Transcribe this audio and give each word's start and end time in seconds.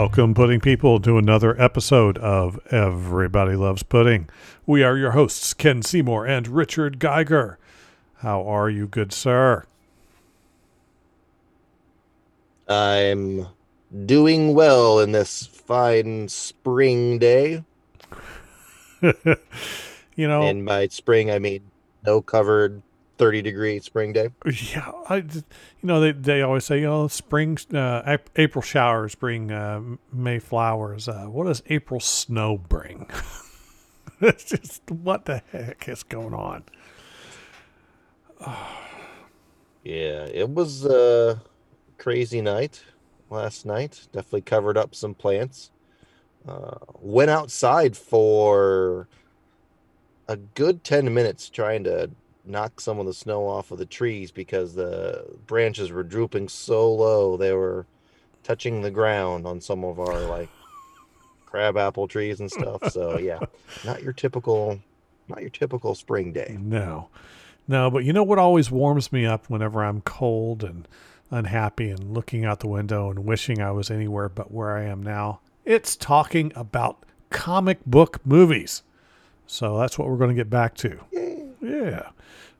Welcome, 0.00 0.32
pudding 0.32 0.60
people, 0.60 0.98
to 1.00 1.18
another 1.18 1.60
episode 1.60 2.16
of 2.16 2.58
Everybody 2.72 3.54
Loves 3.54 3.82
Pudding. 3.82 4.30
We 4.64 4.82
are 4.82 4.96
your 4.96 5.10
hosts, 5.10 5.52
Ken 5.52 5.82
Seymour 5.82 6.26
and 6.26 6.48
Richard 6.48 6.98
Geiger. 6.98 7.58
How 8.20 8.42
are 8.46 8.70
you, 8.70 8.86
good 8.88 9.12
sir? 9.12 9.64
I'm 12.66 13.46
doing 14.06 14.54
well 14.54 15.00
in 15.00 15.12
this 15.12 15.44
fine 15.46 16.28
spring 16.28 17.18
day. 17.18 17.62
you 19.02 19.36
know, 20.16 20.40
And 20.44 20.64
by 20.64 20.88
spring, 20.88 21.30
I 21.30 21.38
mean 21.38 21.60
no 22.06 22.22
covered 22.22 22.80
30 23.20 23.42
degree 23.42 23.78
spring 23.80 24.14
day. 24.14 24.30
yeah, 24.72 24.90
I, 25.06 25.16
you 25.16 25.42
know, 25.82 26.00
they, 26.00 26.12
they 26.12 26.40
always 26.40 26.64
say, 26.64 26.80
you 26.80 26.86
know, 26.86 27.06
spring, 27.06 27.58
uh, 27.74 28.16
April 28.34 28.62
showers 28.62 29.14
bring 29.14 29.52
uh, 29.52 29.82
May 30.10 30.38
flowers. 30.38 31.06
Uh, 31.06 31.26
what 31.26 31.44
does 31.46 31.62
April 31.66 32.00
snow 32.00 32.56
bring? 32.56 33.10
it's 34.22 34.44
just, 34.44 34.90
what 34.90 35.26
the 35.26 35.42
heck 35.52 35.86
is 35.86 36.02
going 36.02 36.32
on? 36.32 36.64
Yeah, 39.84 40.24
it 40.24 40.48
was 40.48 40.86
a 40.86 41.42
crazy 41.98 42.40
night 42.40 42.82
last 43.28 43.66
night. 43.66 44.08
Definitely 44.12 44.42
covered 44.42 44.78
up 44.78 44.94
some 44.94 45.12
plants. 45.14 45.72
Uh, 46.48 46.76
went 46.98 47.30
outside 47.30 47.98
for 47.98 49.08
a 50.26 50.36
good 50.36 50.84
10 50.84 51.12
minutes 51.12 51.50
trying 51.50 51.84
to 51.84 52.10
knock 52.44 52.80
some 52.80 52.98
of 52.98 53.06
the 53.06 53.14
snow 53.14 53.46
off 53.46 53.70
of 53.70 53.78
the 53.78 53.86
trees 53.86 54.30
because 54.30 54.74
the 54.74 55.24
branches 55.46 55.90
were 55.92 56.02
drooping 56.02 56.48
so 56.48 56.92
low 56.92 57.36
they 57.36 57.52
were 57.52 57.86
touching 58.42 58.82
the 58.82 58.90
ground 58.90 59.46
on 59.46 59.60
some 59.60 59.84
of 59.84 60.00
our 60.00 60.20
like 60.22 60.48
crab 61.46 61.76
apple 61.76 62.08
trees 62.08 62.40
and 62.40 62.50
stuff. 62.50 62.90
So 62.90 63.18
yeah, 63.18 63.40
not 63.84 64.02
your 64.02 64.12
typical 64.12 64.80
not 65.28 65.40
your 65.40 65.50
typical 65.50 65.94
spring 65.94 66.32
day. 66.32 66.56
No, 66.58 67.08
no, 67.68 67.90
but 67.90 68.04
you 68.04 68.12
know 68.12 68.24
what 68.24 68.38
always 68.38 68.70
warms 68.70 69.12
me 69.12 69.26
up 69.26 69.48
whenever 69.48 69.84
I'm 69.84 70.00
cold 70.00 70.64
and 70.64 70.88
unhappy 71.30 71.90
and 71.90 72.14
looking 72.14 72.44
out 72.44 72.60
the 72.60 72.68
window 72.68 73.10
and 73.10 73.24
wishing 73.24 73.60
I 73.60 73.70
was 73.70 73.90
anywhere 73.90 74.28
but 74.28 74.50
where 74.50 74.76
I 74.76 74.84
am 74.84 75.02
now? 75.02 75.40
It's 75.64 75.94
talking 75.94 76.52
about 76.56 77.04
comic 77.30 77.84
book 77.84 78.24
movies. 78.24 78.82
So 79.46 79.78
that's 79.78 79.98
what 79.98 80.08
we're 80.08 80.16
going 80.16 80.30
to 80.30 80.34
get 80.34 80.50
back 80.50 80.74
to. 80.76 81.00
Yeah. 81.60 82.10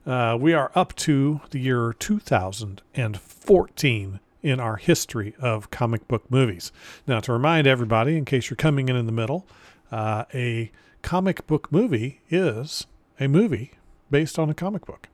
Uh, 0.05 0.37
we 0.39 0.53
are 0.53 0.71
up 0.73 0.95
to 0.95 1.41
the 1.51 1.59
year 1.59 1.93
2014 1.93 4.19
in 4.41 4.59
our 4.59 4.77
history 4.77 5.35
of 5.39 5.69
comic 5.69 6.07
book 6.07 6.23
movies. 6.31 6.71
Now, 7.05 7.19
to 7.19 7.31
remind 7.31 7.67
everybody, 7.67 8.17
in 8.17 8.25
case 8.25 8.49
you're 8.49 8.57
coming 8.57 8.89
in 8.89 8.95
in 8.95 9.05
the 9.05 9.11
middle, 9.11 9.45
uh, 9.91 10.25
a 10.33 10.71
comic 11.03 11.45
book 11.45 11.71
movie 11.71 12.21
is 12.29 12.87
a 13.19 13.27
movie 13.27 13.73
based 14.09 14.39
on 14.39 14.49
a 14.49 14.55
comic 14.55 14.87
book, 14.87 15.07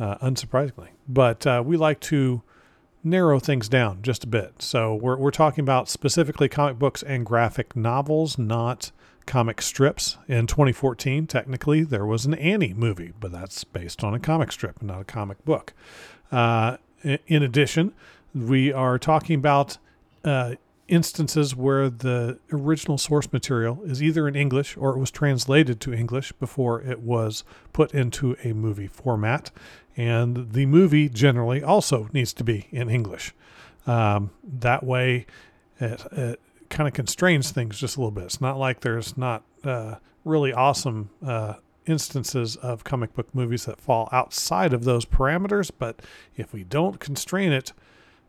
uh, 0.00 0.18
unsurprisingly. 0.18 0.88
But 1.06 1.46
uh, 1.46 1.62
we 1.64 1.76
like 1.76 2.00
to 2.00 2.42
narrow 3.04 3.38
things 3.38 3.68
down 3.68 4.02
just 4.02 4.24
a 4.24 4.28
bit. 4.28 4.62
So 4.62 4.96
we're, 4.96 5.16
we're 5.16 5.30
talking 5.30 5.62
about 5.62 5.88
specifically 5.88 6.48
comic 6.48 6.76
books 6.76 7.04
and 7.04 7.24
graphic 7.24 7.76
novels, 7.76 8.36
not 8.36 8.90
comic 9.28 9.60
strips. 9.60 10.16
In 10.26 10.46
2014, 10.46 11.26
technically, 11.26 11.84
there 11.84 12.06
was 12.06 12.24
an 12.24 12.34
Annie 12.34 12.72
movie, 12.72 13.12
but 13.20 13.30
that's 13.30 13.62
based 13.62 14.02
on 14.02 14.14
a 14.14 14.18
comic 14.18 14.50
strip, 14.50 14.82
not 14.82 15.02
a 15.02 15.04
comic 15.04 15.44
book. 15.44 15.74
Uh, 16.32 16.78
in 17.04 17.42
addition, 17.42 17.92
we 18.34 18.72
are 18.72 18.98
talking 18.98 19.36
about 19.36 19.76
uh, 20.24 20.54
instances 20.88 21.54
where 21.54 21.90
the 21.90 22.38
original 22.50 22.96
source 22.96 23.30
material 23.30 23.82
is 23.84 24.02
either 24.02 24.26
in 24.26 24.34
English 24.34 24.76
or 24.78 24.96
it 24.96 24.98
was 24.98 25.10
translated 25.10 25.78
to 25.82 25.92
English 25.92 26.32
before 26.32 26.80
it 26.80 27.00
was 27.00 27.44
put 27.74 27.92
into 27.92 28.34
a 28.42 28.54
movie 28.54 28.86
format. 28.86 29.50
And 29.94 30.52
the 30.52 30.64
movie 30.64 31.10
generally 31.10 31.62
also 31.62 32.08
needs 32.14 32.32
to 32.32 32.44
be 32.44 32.66
in 32.70 32.88
English. 32.88 33.34
Um, 33.86 34.30
that 34.42 34.84
way, 34.84 35.26
it, 35.78 36.02
it 36.12 36.40
kind 36.68 36.86
of 36.86 36.94
constrains 36.94 37.50
things 37.50 37.78
just 37.78 37.96
a 37.96 38.00
little 38.00 38.10
bit. 38.10 38.24
It's 38.24 38.40
not 38.40 38.58
like 38.58 38.80
there's 38.80 39.16
not 39.16 39.42
uh, 39.64 39.96
really 40.24 40.52
awesome 40.52 41.10
uh, 41.24 41.54
instances 41.86 42.56
of 42.56 42.84
comic 42.84 43.14
book 43.14 43.34
movies 43.34 43.64
that 43.64 43.80
fall 43.80 44.08
outside 44.12 44.72
of 44.72 44.84
those 44.84 45.04
parameters, 45.04 45.70
but 45.76 46.00
if 46.36 46.52
we 46.52 46.64
don't 46.64 47.00
constrain 47.00 47.52
it, 47.52 47.72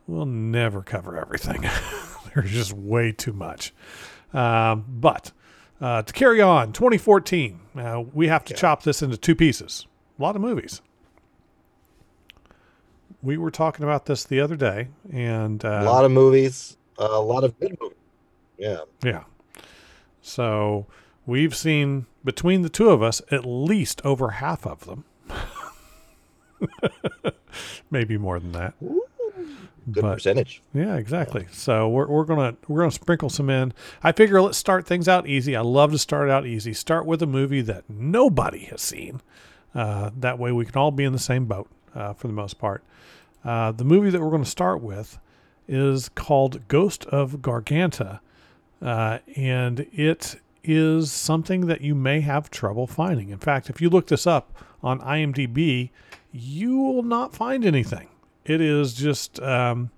we'll 0.07 0.25
never 0.25 0.81
cover 0.81 1.17
everything. 1.17 1.61
There's 2.33 2.51
just 2.51 2.73
way 2.73 3.11
too 3.11 3.33
much. 3.33 3.73
Um, 4.33 4.85
but 4.87 5.31
uh, 5.81 6.03
to 6.03 6.13
carry 6.13 6.41
on, 6.41 6.71
2014, 6.71 7.59
uh, 7.75 8.03
we 8.13 8.27
have 8.27 8.45
to 8.45 8.53
chop 8.53 8.83
this 8.83 9.01
into 9.01 9.17
two 9.17 9.35
pieces. 9.35 9.87
A 10.17 10.21
lot 10.21 10.35
of 10.35 10.41
movies. 10.41 10.81
We 13.21 13.37
were 13.37 13.51
talking 13.51 13.83
about 13.83 14.05
this 14.05 14.23
the 14.23 14.39
other 14.39 14.55
day, 14.55 14.87
and 15.11 15.63
uh, 15.65 15.81
A 15.81 15.83
lot 15.83 16.05
of 16.05 16.11
movies, 16.11 16.77
a 16.97 17.19
lot 17.19 17.43
of 17.43 17.59
good 17.59 17.77
movies. 17.81 17.97
Yeah. 18.59 18.81
yeah. 19.03 19.23
So 20.21 20.85
we've 21.25 21.55
seen 21.55 22.05
between 22.23 22.61
the 22.61 22.69
two 22.69 22.89
of 22.89 23.01
us 23.01 23.21
at 23.31 23.45
least 23.45 24.01
over 24.05 24.29
half 24.31 24.67
of 24.67 24.85
them. 24.85 25.05
Maybe 27.91 28.17
more 28.17 28.39
than 28.39 28.51
that. 28.51 28.73
Good 28.79 30.03
But- 30.03 30.13
percentage. 30.15 30.61
Yeah, 30.73 30.97
exactly. 30.97 31.47
So 31.51 31.89
we're, 31.89 32.07
we're 32.07 32.25
gonna 32.25 32.55
we're 32.67 32.81
gonna 32.81 32.91
sprinkle 32.91 33.29
some 33.29 33.49
in. 33.49 33.73
I 34.03 34.11
figure 34.11 34.41
let's 34.41 34.57
start 34.57 34.85
things 34.85 35.07
out 35.07 35.27
easy. 35.27 35.55
I 35.55 35.61
love 35.61 35.91
to 35.91 35.97
start 35.97 36.29
out 36.29 36.45
easy. 36.45 36.73
Start 36.73 37.05
with 37.05 37.21
a 37.23 37.27
movie 37.27 37.61
that 37.61 37.85
nobody 37.89 38.65
has 38.65 38.81
seen. 38.81 39.21
Uh, 39.73 40.11
that 40.17 40.37
way 40.37 40.51
we 40.51 40.65
can 40.65 40.75
all 40.75 40.91
be 40.91 41.03
in 41.05 41.13
the 41.13 41.19
same 41.19 41.45
boat 41.45 41.69
uh, 41.95 42.13
for 42.13 42.27
the 42.27 42.33
most 42.33 42.59
part. 42.59 42.83
Uh, 43.43 43.71
the 43.71 43.85
movie 43.85 44.09
that 44.09 44.21
we're 44.21 44.29
going 44.31 44.43
to 44.43 44.49
start 44.49 44.81
with 44.81 45.17
is 45.67 46.09
called 46.09 46.67
Ghost 46.67 47.05
of 47.05 47.37
Garganta, 47.41 48.19
uh, 48.81 49.19
and 49.35 49.81
it 49.93 50.39
is 50.63 51.11
something 51.11 51.67
that 51.67 51.81
you 51.81 51.95
may 51.95 52.21
have 52.21 52.51
trouble 52.51 52.87
finding. 52.87 53.29
In 53.29 53.39
fact, 53.39 53.69
if 53.69 53.81
you 53.81 53.89
look 53.89 54.07
this 54.07 54.27
up 54.27 54.57
on 54.83 54.99
IMDb, 55.01 55.89
you 56.31 56.77
will 56.77 57.03
not 57.03 57.35
find 57.35 57.65
anything. 57.65 58.07
It 58.45 58.61
is 58.61 58.93
just 58.93 59.39
um, 59.41 59.89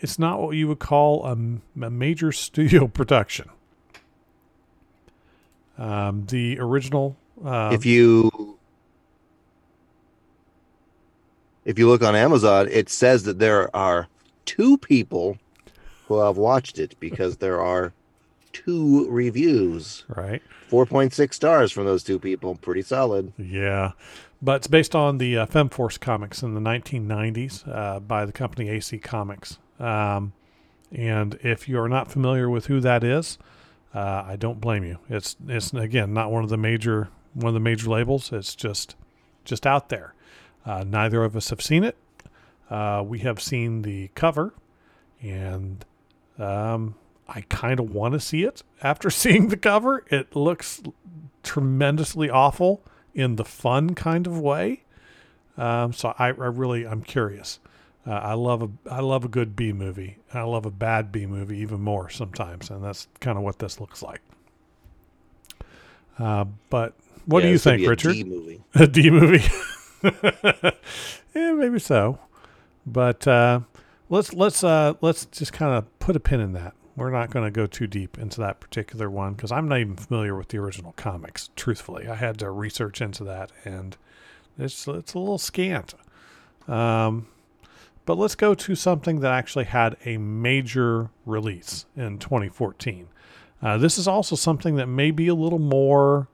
it's 0.00 0.18
not 0.18 0.40
what 0.40 0.50
you 0.56 0.68
would 0.68 0.78
call 0.78 1.24
a 1.24 1.36
major 1.90 2.32
studio 2.32 2.86
production. 2.86 3.50
Um, 5.76 6.26
the 6.26 6.58
original, 6.58 7.16
uh, 7.44 7.70
if 7.72 7.86
you 7.86 8.58
if 11.64 11.78
you 11.78 11.86
look 11.86 12.02
on 12.02 12.16
Amazon, 12.16 12.66
it 12.70 12.88
says 12.88 13.22
that 13.24 13.38
there 13.38 13.74
are 13.76 14.08
two 14.44 14.76
people 14.78 15.38
who 16.08 16.18
have 16.20 16.36
watched 16.36 16.78
it 16.78 16.98
because 16.98 17.36
there 17.36 17.60
are 17.62 17.92
two 18.52 19.08
reviews. 19.10 20.04
right? 20.08 20.42
4.6 20.70 21.32
stars 21.34 21.70
from 21.70 21.84
those 21.84 22.02
two 22.02 22.18
people. 22.18 22.56
Pretty 22.56 22.82
solid. 22.82 23.32
Yeah, 23.38 23.92
but 24.42 24.56
it's 24.56 24.66
based 24.66 24.94
on 24.94 25.18
the 25.18 25.38
uh, 25.38 25.46
FemForce 25.46 26.00
comics 26.00 26.42
in 26.42 26.54
the 26.54 26.60
1990s 26.60 27.68
uh, 27.68 28.00
by 28.00 28.24
the 28.24 28.32
company 28.32 28.68
AC 28.70 28.98
Comics. 28.98 29.58
Um, 29.78 30.32
and 30.90 31.38
if 31.42 31.68
you're 31.68 31.88
not 31.88 32.10
familiar 32.10 32.48
with 32.48 32.66
who 32.66 32.80
that 32.80 33.04
is, 33.04 33.38
uh, 33.94 34.24
I 34.26 34.36
don't 34.36 34.60
blame 34.60 34.84
you. 34.84 34.98
It's 35.08 35.36
it's 35.46 35.72
again 35.72 36.12
not 36.12 36.30
one 36.30 36.44
of 36.44 36.50
the 36.50 36.56
major 36.56 37.08
one 37.34 37.48
of 37.48 37.54
the 37.54 37.60
major 37.60 37.88
labels. 37.90 38.32
It's 38.32 38.54
just 38.54 38.96
just 39.44 39.66
out 39.66 39.88
there. 39.88 40.14
Uh, 40.64 40.84
neither 40.86 41.24
of 41.24 41.36
us 41.36 41.50
have 41.50 41.62
seen 41.62 41.84
it. 41.84 41.96
Uh, 42.70 43.02
we 43.06 43.20
have 43.20 43.40
seen 43.40 43.82
the 43.82 44.08
cover, 44.14 44.52
and 45.22 45.84
um, 46.38 46.94
I 47.28 47.42
kind 47.42 47.80
of 47.80 47.90
want 47.94 48.14
to 48.14 48.20
see 48.20 48.44
it 48.44 48.62
after 48.82 49.10
seeing 49.22 49.48
the 49.48 49.56
cover. 49.56 50.04
It 50.10 50.34
looks 50.36 50.82
tremendously 51.42 52.30
awful 52.30 52.82
in 53.14 53.36
the 53.36 53.44
fun 53.44 53.94
kind 53.94 54.26
of 54.26 54.38
way. 54.38 54.82
Um, 55.56 55.92
so 55.92 56.14
I, 56.18 56.28
I 56.28 56.30
really 56.30 56.86
I'm 56.86 57.02
curious. 57.02 57.58
Uh, 58.06 58.12
I 58.12 58.34
love 58.34 58.62
a 58.62 58.70
I 58.90 59.00
love 59.00 59.24
a 59.24 59.28
good 59.28 59.56
B 59.56 59.72
movie. 59.72 60.18
I 60.32 60.42
love 60.42 60.64
a 60.66 60.70
bad 60.70 61.12
B 61.12 61.26
movie 61.26 61.58
even 61.58 61.80
more 61.80 62.08
sometimes, 62.08 62.70
and 62.70 62.82
that's 62.82 63.08
kind 63.20 63.36
of 63.36 63.44
what 63.44 63.58
this 63.58 63.80
looks 63.80 64.02
like. 64.02 64.20
Uh, 66.18 66.44
but 66.70 66.94
what 67.26 67.40
Yeah, 67.40 67.42
do 67.42 67.48
you 67.48 67.58
think, 67.58 67.84
a 67.84 67.88
Richard? 67.88 68.08
D 68.08 68.24
movie. 68.24 68.62
a 68.74 68.86
D 68.86 69.10
movie. 69.10 69.44
yeah, 71.34 71.52
maybe 71.52 71.78
so. 71.78 72.18
But 72.86 73.26
uh, 73.26 73.60
let's 74.08 74.32
let's 74.32 74.64
uh, 74.64 74.94
let's 75.00 75.26
just 75.26 75.52
kind 75.52 75.74
of 75.74 75.98
put 75.98 76.16
a 76.16 76.20
pin 76.20 76.40
in 76.40 76.52
that. 76.52 76.74
We're 76.96 77.10
not 77.10 77.30
going 77.30 77.44
to 77.44 77.50
go 77.50 77.66
too 77.66 77.86
deep 77.86 78.18
into 78.18 78.40
that 78.40 78.58
particular 78.58 79.08
one 79.08 79.34
because 79.34 79.52
I'm 79.52 79.68
not 79.68 79.78
even 79.78 79.94
familiar 79.96 80.34
with 80.36 80.48
the 80.48 80.58
original 80.58 80.92
comics. 80.96 81.50
Truthfully, 81.54 82.08
I 82.08 82.16
had 82.16 82.38
to 82.40 82.50
research 82.50 83.00
into 83.00 83.22
that, 83.24 83.52
and 83.64 83.96
it's 84.58 84.86
it's 84.88 85.14
a 85.14 85.18
little 85.18 85.38
scant. 85.38 85.94
Um, 86.66 87.28
But 88.04 88.18
let's 88.18 88.34
go 88.34 88.54
to 88.54 88.74
something 88.74 89.20
that 89.20 89.30
actually 89.30 89.66
had 89.66 89.96
a 90.06 90.16
major 90.16 91.10
release 91.26 91.84
in 91.94 92.18
2014. 92.18 93.08
Uh, 93.60 93.76
this 93.76 93.98
is 93.98 94.08
also 94.08 94.34
something 94.34 94.76
that 94.76 94.86
may 94.86 95.10
be 95.10 95.28
a 95.28 95.34
little 95.34 95.58
more 95.58 96.28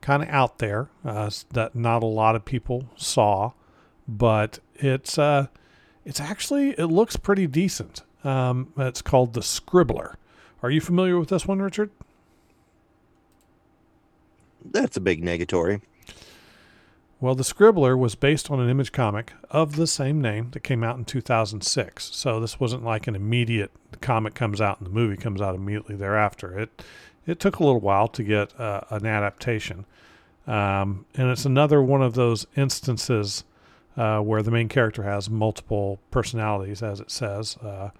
kind 0.00 0.22
of 0.22 0.28
out 0.30 0.58
there 0.58 0.88
uh, 1.04 1.30
that 1.52 1.74
not 1.74 2.02
a 2.02 2.06
lot 2.06 2.34
of 2.36 2.44
people 2.44 2.86
saw, 2.96 3.52
but 4.08 4.60
it's 4.76 5.18
uh, 5.18 5.48
it's 6.10 6.20
actually 6.20 6.70
it 6.70 6.86
looks 6.86 7.14
pretty 7.14 7.46
decent. 7.46 8.02
Um, 8.24 8.72
it's 8.76 9.00
called 9.00 9.32
the 9.32 9.42
Scribbler. 9.42 10.16
Are 10.60 10.68
you 10.68 10.80
familiar 10.80 11.16
with 11.20 11.28
this 11.28 11.46
one, 11.46 11.62
Richard? 11.62 11.90
That's 14.64 14.96
a 14.96 15.00
big 15.00 15.22
negatory. 15.22 15.82
Well, 17.20 17.36
The 17.36 17.44
Scribbler 17.44 17.96
was 17.96 18.16
based 18.16 18.50
on 18.50 18.58
an 18.58 18.68
image 18.68 18.90
comic 18.90 19.34
of 19.50 19.76
the 19.76 19.86
same 19.86 20.20
name 20.20 20.50
that 20.50 20.64
came 20.64 20.82
out 20.82 20.98
in 20.98 21.04
2006. 21.04 22.10
So 22.16 22.40
this 22.40 22.58
wasn't 22.58 22.82
like 22.82 23.06
an 23.06 23.14
immediate 23.14 23.70
the 23.92 23.98
comic 23.98 24.34
comes 24.34 24.60
out 24.60 24.78
and 24.78 24.86
the 24.86 24.92
movie 24.92 25.16
comes 25.16 25.40
out 25.40 25.54
immediately 25.54 25.94
thereafter. 25.94 26.58
It 26.58 26.82
it 27.24 27.38
took 27.38 27.60
a 27.60 27.64
little 27.64 27.80
while 27.80 28.08
to 28.08 28.24
get 28.24 28.58
uh, 28.58 28.80
an 28.90 29.06
adaptation, 29.06 29.84
um, 30.48 31.06
and 31.14 31.30
it's 31.30 31.44
another 31.44 31.80
one 31.80 32.02
of 32.02 32.14
those 32.14 32.48
instances 32.56 33.44
uh, 34.00 34.18
where 34.18 34.42
the 34.42 34.50
main 34.50 34.66
character 34.66 35.02
has 35.02 35.28
multiple 35.28 36.00
personalities, 36.10 36.82
as 36.82 37.00
it 37.00 37.10
says, 37.10 37.58
uh, 37.58 37.90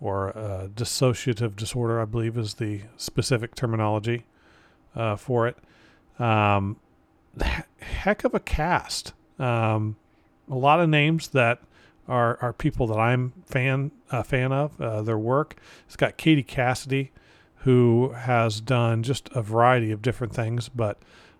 or 0.00 0.36
uh, 0.36 0.66
dissociative 0.74 1.54
disorder, 1.54 2.00
I 2.00 2.06
believe, 2.06 2.36
is 2.36 2.54
the 2.54 2.80
specific 2.96 3.54
terminology 3.54 4.24
uh, 4.96 5.14
for 5.14 5.46
it. 5.46 5.56
Um, 6.18 6.76
heck 7.78 8.24
of 8.24 8.34
a 8.34 8.40
cast. 8.40 9.12
Um, 9.38 9.94
a 10.50 10.56
lot 10.56 10.80
of 10.80 10.88
names 10.88 11.28
that 11.28 11.60
are 12.08 12.36
are 12.42 12.52
people 12.52 12.88
that 12.88 12.98
I'm 12.98 13.32
fan 13.46 13.92
a 14.10 14.24
fan 14.24 14.50
of 14.50 14.80
uh, 14.80 15.02
their 15.02 15.18
work. 15.18 15.54
It's 15.86 15.94
got 15.94 16.16
Katie 16.16 16.42
Cassidy, 16.42 17.12
who 17.58 18.10
has 18.10 18.60
done 18.60 19.04
just 19.04 19.28
a 19.36 19.40
variety 19.40 19.92
of 19.92 20.02
different 20.02 20.34
things, 20.34 20.68
but 20.68 20.98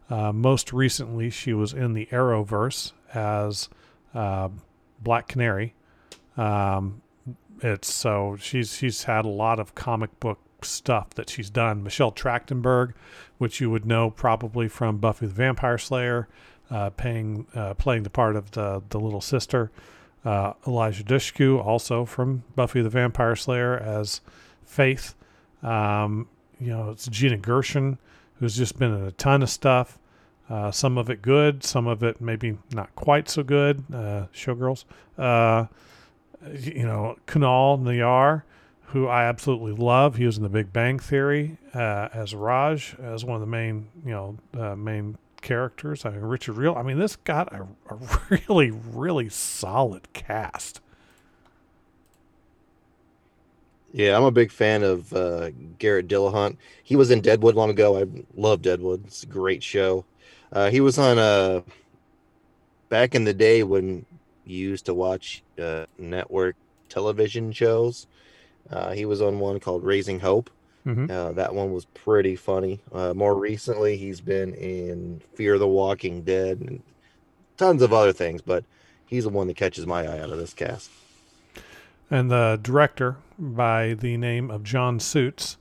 uh, 0.08 0.32
most 0.32 0.72
recently 0.72 1.30
she 1.30 1.52
was 1.52 1.72
in 1.72 1.94
the 1.94 2.06
Arrowverse 2.12 2.92
as 3.12 3.68
uh, 4.14 4.48
Black 5.02 5.28
Canary. 5.28 5.74
Um, 6.36 7.02
it's 7.60 7.92
so 7.92 8.36
she's 8.40 8.76
she's 8.76 9.04
had 9.04 9.24
a 9.24 9.28
lot 9.28 9.60
of 9.60 9.74
comic 9.74 10.18
book 10.20 10.38
stuff 10.64 11.10
that 11.10 11.30
she's 11.30 11.50
done. 11.50 11.82
Michelle 11.82 12.12
Trachtenberg, 12.12 12.94
which 13.38 13.60
you 13.60 13.70
would 13.70 13.86
know 13.86 14.10
probably 14.10 14.68
from 14.68 14.98
Buffy 14.98 15.26
the 15.26 15.32
Vampire 15.32 15.78
Slayer, 15.78 16.28
uh, 16.70 16.90
paying, 16.90 17.46
uh, 17.54 17.74
playing 17.74 18.02
the 18.02 18.10
part 18.10 18.36
of 18.36 18.52
the, 18.52 18.82
the 18.88 18.98
little 18.98 19.20
sister. 19.20 19.70
Uh, 20.24 20.54
Eliza 20.66 21.04
Dushku, 21.04 21.62
also 21.62 22.04
from 22.06 22.44
Buffy 22.56 22.80
the 22.80 22.88
Vampire 22.88 23.36
Slayer, 23.36 23.76
as 23.76 24.22
Faith. 24.64 25.14
Um, 25.62 26.28
you 26.58 26.68
know, 26.68 26.90
it's 26.90 27.06
Gina 27.08 27.36
Gershon, 27.36 27.98
who's 28.38 28.56
just 28.56 28.78
been 28.78 28.94
in 28.94 29.04
a 29.04 29.12
ton 29.12 29.42
of 29.42 29.50
stuff. 29.50 29.98
Uh, 30.48 30.70
some 30.70 30.98
of 30.98 31.08
it 31.08 31.22
good, 31.22 31.64
some 31.64 31.86
of 31.86 32.02
it 32.02 32.20
maybe 32.20 32.58
not 32.72 32.94
quite 32.94 33.28
so 33.28 33.42
good. 33.42 33.84
Uh, 33.92 34.26
Showgirls. 34.34 34.84
Uh, 35.16 35.66
you 36.52 36.84
know, 36.84 37.16
Kunal 37.26 37.80
Nayyar, 37.80 38.42
who 38.88 39.06
I 39.06 39.24
absolutely 39.24 39.72
love. 39.72 40.16
He 40.16 40.26
was 40.26 40.36
in 40.36 40.42
The 40.42 40.48
Big 40.48 40.72
Bang 40.72 40.98
Theory 40.98 41.56
uh, 41.72 42.08
as 42.12 42.34
Raj, 42.34 42.94
as 43.00 43.24
one 43.24 43.36
of 43.36 43.40
the 43.40 43.46
main, 43.46 43.88
you 44.04 44.12
know, 44.12 44.36
uh, 44.58 44.76
main 44.76 45.16
characters. 45.40 46.04
I 46.04 46.10
mean, 46.10 46.20
Richard 46.20 46.56
Reel. 46.56 46.74
I 46.74 46.82
mean, 46.82 46.98
this 46.98 47.16
got 47.16 47.52
a, 47.52 47.66
a 47.88 47.98
really, 48.48 48.70
really 48.70 49.28
solid 49.30 50.12
cast. 50.12 50.80
Yeah, 53.92 54.16
I'm 54.16 54.24
a 54.24 54.32
big 54.32 54.50
fan 54.50 54.82
of 54.82 55.12
uh, 55.12 55.50
Garrett 55.78 56.08
Dillahunt. 56.08 56.56
He 56.82 56.96
was 56.96 57.12
in 57.12 57.20
Deadwood 57.20 57.54
long 57.54 57.70
ago. 57.70 57.96
I 57.96 58.06
love 58.34 58.60
Deadwood. 58.60 59.06
It's 59.06 59.22
a 59.22 59.26
great 59.26 59.62
show. 59.62 60.04
Uh, 60.54 60.70
he 60.70 60.80
was 60.80 60.98
on 60.98 61.18
uh, 61.18 61.60
back 62.88 63.14
in 63.14 63.24
the 63.24 63.34
day 63.34 63.62
when 63.64 64.06
you 64.46 64.56
used 64.56 64.86
to 64.86 64.94
watch 64.94 65.42
uh, 65.60 65.84
network 65.98 66.54
television 66.88 67.52
shows. 67.52 68.06
Uh, 68.70 68.92
he 68.92 69.04
was 69.04 69.20
on 69.20 69.40
one 69.40 69.58
called 69.60 69.82
Raising 69.84 70.20
Hope. 70.20 70.48
Mhm. 70.86 71.10
Uh, 71.10 71.32
that 71.32 71.54
one 71.54 71.72
was 71.72 71.86
pretty 71.86 72.36
funny. 72.36 72.80
Uh, 72.92 73.14
more 73.14 73.34
recently, 73.34 73.96
he's 73.96 74.20
been 74.20 74.54
in 74.54 75.20
Fear 75.34 75.58
the 75.58 75.66
Walking 75.66 76.22
Dead 76.22 76.60
and 76.60 76.82
tons 77.56 77.82
of 77.82 77.92
other 77.92 78.12
things, 78.12 78.42
but 78.42 78.64
he's 79.06 79.24
the 79.24 79.30
one 79.30 79.46
that 79.48 79.56
catches 79.56 79.86
my 79.86 80.06
eye 80.06 80.20
out 80.20 80.30
of 80.30 80.38
this 80.38 80.52
cast. 80.52 80.90
And 82.10 82.30
the 82.30 82.60
director, 82.62 83.16
by 83.38 83.94
the 83.94 84.16
name 84.18 84.50
of 84.50 84.62
John 84.62 85.00
Suits, 85.00 85.56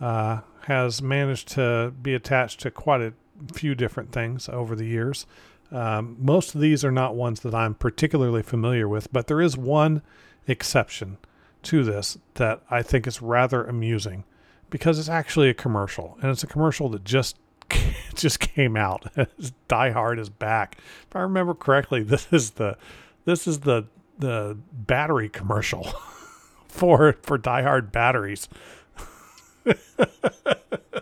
uh, 0.00 0.40
has 0.62 1.02
managed 1.02 1.48
to 1.48 1.92
be 2.00 2.14
attached 2.14 2.60
to 2.60 2.70
quite 2.70 3.00
a 3.00 3.12
few 3.52 3.74
different 3.74 4.12
things 4.12 4.48
over 4.48 4.74
the 4.74 4.86
years. 4.86 5.26
Um, 5.70 6.16
most 6.18 6.54
of 6.54 6.60
these 6.60 6.84
are 6.84 6.90
not 6.92 7.14
ones 7.14 7.40
that 7.40 7.54
I'm 7.54 7.74
particularly 7.74 8.42
familiar 8.42 8.88
with, 8.88 9.12
but 9.12 9.26
there 9.26 9.40
is 9.40 9.56
one 9.56 10.02
exception 10.46 11.18
to 11.64 11.84
this 11.84 12.16
that 12.34 12.62
I 12.70 12.82
think 12.82 13.06
is 13.06 13.20
rather 13.20 13.64
amusing 13.64 14.24
because 14.70 14.98
it's 14.98 15.08
actually 15.08 15.48
a 15.48 15.54
commercial, 15.54 16.16
and 16.22 16.30
it's 16.30 16.42
a 16.42 16.46
commercial 16.46 16.88
that 16.90 17.04
just 17.04 17.36
just 18.14 18.40
came 18.40 18.76
out. 18.76 19.12
Die 19.68 19.90
Hard 19.90 20.18
is 20.18 20.30
back. 20.30 20.78
If 21.08 21.16
I 21.16 21.20
remember 21.20 21.54
correctly, 21.54 22.02
this 22.02 22.28
is 22.32 22.52
the 22.52 22.76
this 23.24 23.46
is 23.46 23.60
the 23.60 23.86
the 24.18 24.56
battery 24.72 25.28
commercial 25.28 25.84
for 26.68 27.14
for 27.22 27.36
Die 27.36 27.62
Hard 27.62 27.92
batteries. 27.92 28.48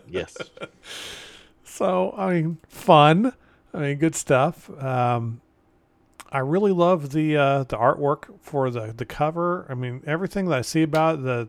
Yes. 0.08 0.36
So 1.76 2.14
I 2.16 2.32
mean, 2.32 2.58
fun. 2.68 3.34
I 3.74 3.78
mean, 3.78 3.98
good 3.98 4.14
stuff. 4.14 4.70
Um, 4.82 5.42
I 6.32 6.38
really 6.38 6.72
love 6.72 7.12
the 7.12 7.36
uh, 7.36 7.64
the 7.64 7.76
artwork 7.76 8.40
for 8.40 8.70
the 8.70 8.94
the 8.96 9.04
cover. 9.04 9.66
I 9.68 9.74
mean, 9.74 10.02
everything 10.06 10.48
that 10.48 10.58
I 10.58 10.62
see 10.62 10.82
about 10.82 11.16
it, 11.16 11.24
the 11.24 11.48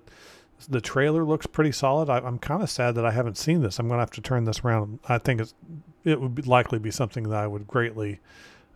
the 0.68 0.81
trailer 0.81 1.24
looks 1.24 1.47
pretty 1.47 1.71
solid. 1.71 2.09
I, 2.09 2.18
I'm 2.18 2.39
kind 2.39 2.62
of 2.62 2.69
sad 2.69 2.95
that 2.95 3.06
I 3.06 3.12
haven't 3.12 3.38
seen 3.38 3.62
this. 3.62 3.79
I'm 3.79 3.88
going 3.88 4.00
to 4.00 4.01
have 4.01 4.12
to 4.12 4.21
turn 4.21 4.44
this 4.44 4.59
around. 4.66 4.99
I 5.07 5.18
think 5.18 5.40
it's 5.40 5.54
it 6.04 6.19
would 6.19 6.35
be 6.35 6.42
likely 6.42 6.78
be 6.78 6.92
something 6.92 7.30
that 7.30 7.42
I 7.42 7.47
would 7.47 7.66
greatly 7.66 8.19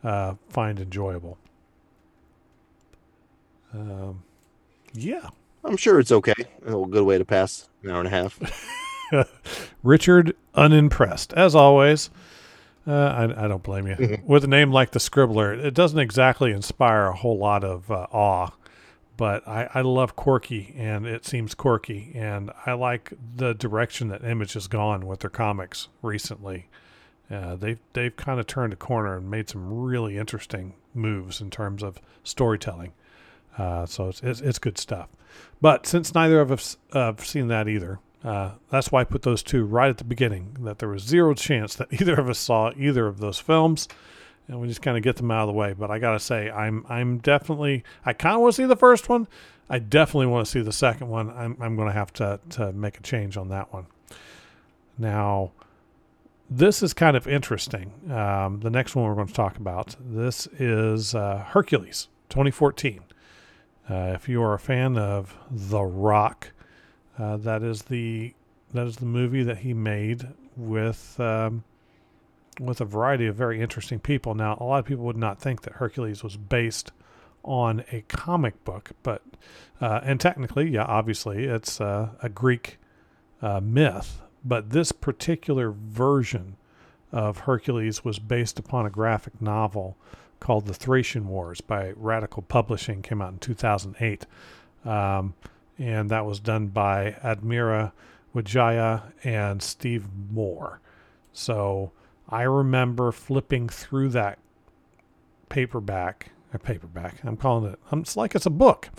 uh, 0.06 0.36
find 0.48 0.80
enjoyable. 0.80 1.38
Um, 3.74 4.24
yeah. 4.94 5.30
I'm 5.66 5.75
sure 5.75 6.00
it's 6.00 6.14
okay. 6.14 6.34
A 6.66 6.72
good 6.72 7.04
way 7.04 7.18
to 7.18 7.25
pass 7.25 7.68
an 7.84 7.90
hour 7.92 8.00
and 8.00 8.08
a 8.08 8.12
half. 8.12 8.40
Richard 9.84 10.36
unimpressed 10.56 11.34
as 11.34 11.56
always. 11.56 12.10
Uh, 12.88 12.91
I, 12.94 13.46
I 13.46 13.48
don't 13.48 13.62
blame 13.62 13.86
you. 13.88 13.96
Mhm. 13.96 14.24
With 14.25 14.44
a 14.44 14.48
name 14.48 14.72
like 14.72 14.91
the 14.91 15.00
Scribbler, 15.00 15.53
it 15.53 15.74
doesn't 15.75 16.00
exactly 16.00 16.51
inspire 16.51 17.06
a 17.08 17.15
whole 17.15 17.38
lot 17.38 17.63
of 17.63 17.91
uh, 17.91 18.08
awe, 18.12 18.50
but 19.18 19.48
I, 19.48 19.70
I 19.75 19.82
love 19.82 20.15
quirky, 20.15 20.74
and 20.75 21.06
it 21.06 21.24
seems 21.25 21.53
quirky, 21.53 22.12
and 22.15 22.50
I 22.65 22.74
like 22.74 23.13
the 23.36 23.53
direction 23.53 24.08
that 24.08 24.24
Image 24.24 24.53
has 24.53 24.68
gone 24.68 25.06
with 25.06 25.20
their 25.20 25.30
comics 25.30 25.89
recently. 26.01 26.70
Uh, 27.30 27.56
they've 27.56 27.80
they've 27.94 28.15
kind 28.15 28.39
of 28.39 28.48
turned 28.48 28.74
a 28.74 28.75
corner 28.75 29.15
and 29.15 29.30
made 29.30 29.48
some 29.48 29.72
really 29.84 30.18
interesting 30.18 30.74
moves 30.96 31.39
in 31.39 31.50
terms 31.51 31.84
of 31.84 32.00
storytelling. 32.24 32.94
Uh, 33.58 33.86
so 33.86 34.10
it's, 34.10 34.22
it's 34.24 34.41
it's 34.41 34.60
good 34.60 34.77
stuff. 34.80 35.08
But 35.62 35.86
since 35.86 36.15
neither 36.15 36.41
of 36.41 36.51
us 36.51 36.77
uh, 36.94 37.06
have 37.06 37.24
seen 37.25 37.48
that 37.50 37.68
either, 37.68 38.00
uh, 38.24 38.51
that's 38.70 38.92
why 38.92 39.01
I 39.01 39.04
put 39.04 39.24
those 39.24 39.42
two 39.42 39.66
right 39.66 39.90
at 39.90 39.98
the 39.98 40.04
beginning. 40.04 40.58
That 40.62 40.80
there 40.80 40.90
was 40.90 41.04
zero 41.04 41.34
chance 41.34 41.75
that 41.75 41.88
either 42.01 42.20
of 42.20 42.30
us 42.30 42.40
saw 42.40 42.72
either 42.78 43.08
of 43.08 43.20
those 43.20 43.40
films, 43.40 43.88
and 44.48 44.62
we 44.62 44.68
just 44.68 44.82
kind 44.82 44.98
of 44.98 45.04
get 45.04 45.18
them 45.18 45.32
out 45.32 45.44
of 45.44 45.48
the 45.48 45.54
way. 45.54 45.74
But 45.74 45.92
I 45.92 46.00
gotta 46.00 46.20
say, 46.20 46.50
I'm 46.50 46.86
I'm 46.90 47.18
definitely 47.18 47.84
I 48.06 48.13
kind 48.13 48.36
of 48.36 48.42
want 48.42 48.56
to 48.56 48.62
see 48.62 48.68
the 48.68 48.75
first 48.75 49.10
one. 49.10 49.28
I 49.70 49.80
definitely 49.80 50.28
want 50.28 50.46
to 50.46 50.51
see 50.51 50.62
the 50.62 50.74
second 50.74 51.08
one. 51.08 51.30
I'm 51.30 51.58
I'm 51.60 51.75
going 51.75 51.88
to 51.88 51.94
have 51.94 52.13
to 52.13 52.40
to 52.51 52.72
make 52.74 52.98
a 52.98 53.01
change 53.01 53.38
on 53.38 53.50
that 53.50 53.74
one. 53.74 53.88
Now, 54.98 55.51
this 56.50 56.84
is 56.84 56.94
kind 56.94 57.16
of 57.16 57.28
interesting. 57.28 57.94
Um, 58.12 58.60
the 58.60 58.70
next 58.70 58.96
one 58.96 59.06
we're 59.06 59.16
going 59.16 59.28
to 59.28 59.34
talk 59.34 59.56
about. 59.56 59.96
This 60.00 60.48
is 60.60 61.16
uh, 61.16 61.46
Hercules, 61.48 62.10
2014. 62.30 63.00
Uh, 63.90 64.12
if 64.13 64.28
you 64.28 64.44
are 64.44 64.54
a 64.54 64.60
fan 64.60 64.98
of 64.98 65.36
The 65.50 65.82
Rock, 65.82 66.51
uh, 67.22 67.38
that 67.38 67.62
is 67.62 67.84
the 67.84 68.34
that 68.74 68.88
is 68.88 68.98
the 68.98 69.06
movie 69.06 69.44
that 69.44 69.60
he 69.60 69.74
made 69.74 70.28
with 70.58 71.20
um, 71.20 71.63
with 72.60 72.82
a 72.82 72.86
variety 72.86 73.28
of 73.28 73.36
very 73.36 73.62
interesting 73.62 74.00
people. 74.00 74.34
Now, 74.34 74.58
a 74.60 74.63
lot 74.63 74.80
of 74.80 74.86
people 74.86 75.06
would 75.06 75.18
not 75.18 75.40
think 75.40 75.62
that 75.62 75.74
Hercules 75.74 76.24
was 76.24 76.36
based 76.36 76.92
on 77.44 77.84
a 77.92 78.01
comic 78.08 78.63
book, 78.63 78.92
but 79.04 79.22
uh, 79.80 80.00
and 80.04 80.20
technically, 80.20 80.72
yeah, 80.72 80.84
obviously, 80.84 81.46
it's 81.46 81.80
uh, 81.80 82.10
a 82.24 82.30
Greek 82.30 82.80
uh, 83.42 83.60
myth. 83.62 84.22
But 84.44 84.72
this 84.72 84.92
particular 84.92 85.72
version 85.72 86.56
of 87.12 87.40
Hercules 87.40 88.04
was 88.04 88.18
based 88.18 88.58
upon 88.58 88.88
a 88.88 88.90
graphic 88.90 89.40
novel 89.40 89.96
called 90.40 90.66
The 90.66 90.74
Thracian 90.74 91.28
Wars 91.28 91.62
by 91.62 91.94
Radical 91.96 92.42
Publishing, 92.42 93.04
came 93.04 93.22
out 93.22 93.34
in 93.34 93.38
2008. 93.38 94.25
Um, 94.84 95.36
and 95.82 96.12
that 96.12 96.26
was 96.26 96.40
done 96.40 96.68
by 96.68 97.16
Admira 97.24 97.92
Wijaya 98.36 99.12
and 99.24 99.62
Steve 99.62 100.08
Moore. 100.30 100.80
So 101.34 101.92
I 102.30 102.44
remember 102.44 103.12
flipping 103.12 103.68
through 103.68 104.10
that 104.10 104.38
paperback, 105.50 106.32
a 106.54 106.60
paperback. 106.60 107.16
I'm 107.24 107.36
calling 107.36 107.74
it. 107.74 107.80
Um, 107.92 108.02
it's 108.02 108.16
like 108.16 108.36
it's 108.36 108.46
a 108.46 108.52
book. 108.52 108.90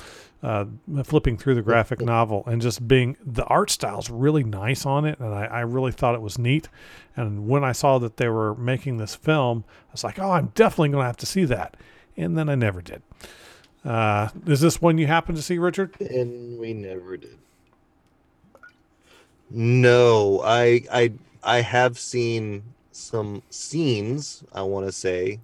Uh, 0.43 0.65
uh 0.97 1.05
flipping 1.05 1.37
through 1.39 1.55
the 1.55 1.63
graphic 1.63 2.01
novel 2.01 2.43
and 2.49 2.61
just 2.61 2.89
being 2.89 3.17
the 3.25 3.45
art 3.45 3.71
style's 3.71 4.11
really 4.11 4.43
nice 4.43 4.85
on 4.85 5.05
it, 5.05 5.21
and 5.21 5.33
I, 5.33 5.45
I 5.45 5.61
really 5.61 5.93
thought 5.93 6.17
it 6.17 6.21
was 6.21 6.37
neat. 6.37 6.69
And 7.15 7.47
when 7.47 7.63
I 7.63 7.71
saw 7.71 7.99
that 8.01 8.17
they 8.17 8.29
were 8.29 8.57
making 8.57 8.97
this 8.97 9.15
film, 9.15 9.65
I 9.89 9.93
was 9.93 10.03
like, 10.03 10.19
"Oh, 10.19 10.33
I'm 10.33 10.51
definitely 10.57 10.89
going 10.89 11.03
to 11.03 11.07
have 11.07 11.17
to 11.19 11.27
see 11.27 11.45
that." 11.45 11.77
And 12.17 12.37
then 12.37 12.49
I 12.49 12.57
never 12.57 12.83
did. 12.83 13.03
Uh, 13.85 14.29
is 14.47 14.61
this 14.61 14.81
one 14.81 14.99
you 14.99 15.07
happen 15.07 15.35
to 15.35 15.43
see, 15.43 15.59
Richard? 15.59 16.01
And 16.01 16.59
we 16.59 16.73
never 16.73 17.17
did. 17.17 17.39
No, 19.51 20.41
I 20.45 20.83
I 20.91 21.13
I 21.43 21.61
have 21.61 21.99
seen 21.99 22.63
some 22.93 23.43
scenes. 23.51 24.45
I 24.55 24.63
want 24.63 24.87
to 24.87 24.93
say, 24.93 25.41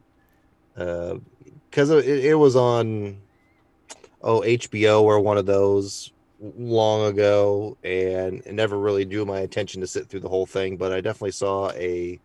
because 0.75 1.91
uh, 1.91 1.97
it, 1.99 2.25
it 2.25 2.35
was 2.35 2.57
on 2.57 3.19
oh 4.23 4.41
HBO 4.41 5.03
or 5.03 5.21
one 5.21 5.37
of 5.37 5.47
those 5.47 6.13
long 6.41 7.07
ago, 7.07 7.77
and 7.83 8.41
it 8.47 8.55
never 8.55 8.79
really 8.79 9.05
drew 9.05 9.27
my 9.27 9.41
attention 9.41 9.81
to 9.81 9.87
sit 9.87 10.09
through 10.09 10.21
the 10.21 10.29
whole 10.29 10.47
thing. 10.47 10.77
But 10.77 10.93
I 10.93 11.01
definitely 11.01 11.33
saw 11.33 11.71
a 11.73 12.19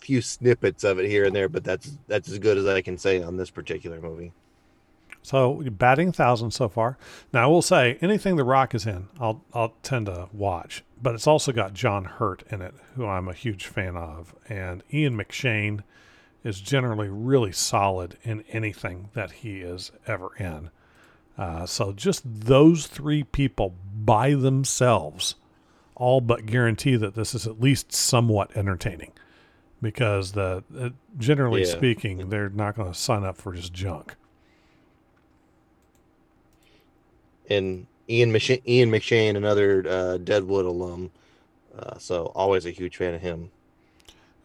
few 0.00 0.20
snippets 0.22 0.84
of 0.84 0.98
it 0.98 1.08
here 1.08 1.26
and 1.26 1.36
there. 1.36 1.48
But 1.48 1.62
that's 1.64 1.98
that's 2.08 2.28
as 2.28 2.38
good 2.38 2.58
as 2.58 2.66
I 2.66 2.80
can 2.80 2.98
say 2.98 3.22
on 3.22 3.36
this 3.36 3.50
particular 3.50 4.00
movie. 4.00 4.32
So 5.26 5.60
batting 5.72 6.12
thousand 6.12 6.52
so 6.52 6.68
far. 6.68 6.96
Now 7.32 7.42
I 7.42 7.46
will 7.48 7.60
say 7.60 7.98
anything 8.00 8.36
The 8.36 8.44
Rock 8.44 8.76
is 8.76 8.86
in, 8.86 9.08
I'll 9.18 9.44
I'll 9.52 9.74
tend 9.82 10.06
to 10.06 10.28
watch. 10.32 10.84
But 11.02 11.16
it's 11.16 11.26
also 11.26 11.50
got 11.50 11.74
John 11.74 12.04
Hurt 12.04 12.44
in 12.48 12.62
it, 12.62 12.74
who 12.94 13.04
I'm 13.04 13.26
a 13.26 13.32
huge 13.32 13.66
fan 13.66 13.96
of, 13.96 14.36
and 14.48 14.84
Ian 14.94 15.18
McShane 15.18 15.82
is 16.44 16.60
generally 16.60 17.08
really 17.08 17.50
solid 17.50 18.18
in 18.22 18.44
anything 18.50 19.08
that 19.14 19.32
he 19.32 19.62
is 19.62 19.90
ever 20.06 20.28
in. 20.38 20.70
Uh, 21.36 21.66
so 21.66 21.92
just 21.92 22.22
those 22.24 22.86
three 22.86 23.24
people 23.24 23.74
by 23.96 24.32
themselves 24.32 25.34
all 25.96 26.20
but 26.20 26.46
guarantee 26.46 26.94
that 26.94 27.16
this 27.16 27.34
is 27.34 27.48
at 27.48 27.60
least 27.60 27.92
somewhat 27.92 28.56
entertaining 28.56 29.10
because 29.82 30.32
the 30.32 30.62
uh, 30.78 30.90
generally 31.18 31.64
yeah. 31.64 31.72
speaking 31.72 32.28
they're 32.28 32.48
not 32.48 32.76
going 32.76 32.92
to 32.92 32.96
sign 32.96 33.24
up 33.24 33.36
for 33.36 33.52
just 33.52 33.72
junk 33.72 34.14
and 37.50 37.86
ian 38.08 38.32
McShane, 38.32 38.62
ian 38.66 38.90
mcshane 38.90 39.36
another 39.36 39.84
uh, 39.88 40.16
deadwood 40.18 40.64
alum 40.64 41.10
uh, 41.78 41.98
so 41.98 42.32
always 42.34 42.64
a 42.66 42.70
huge 42.70 42.96
fan 42.96 43.14
of 43.14 43.20
him 43.20 43.50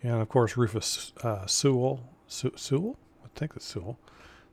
Yeah, 0.03 0.13
and 0.13 0.21
of 0.21 0.29
course 0.29 0.57
Rufus 0.57 1.13
uh, 1.23 1.45
Sewell. 1.45 2.01
Su- 2.27 2.53
Sewell, 2.55 2.97
I 3.23 3.27
think 3.35 3.53
it's 3.55 3.65
Sewell. 3.65 3.97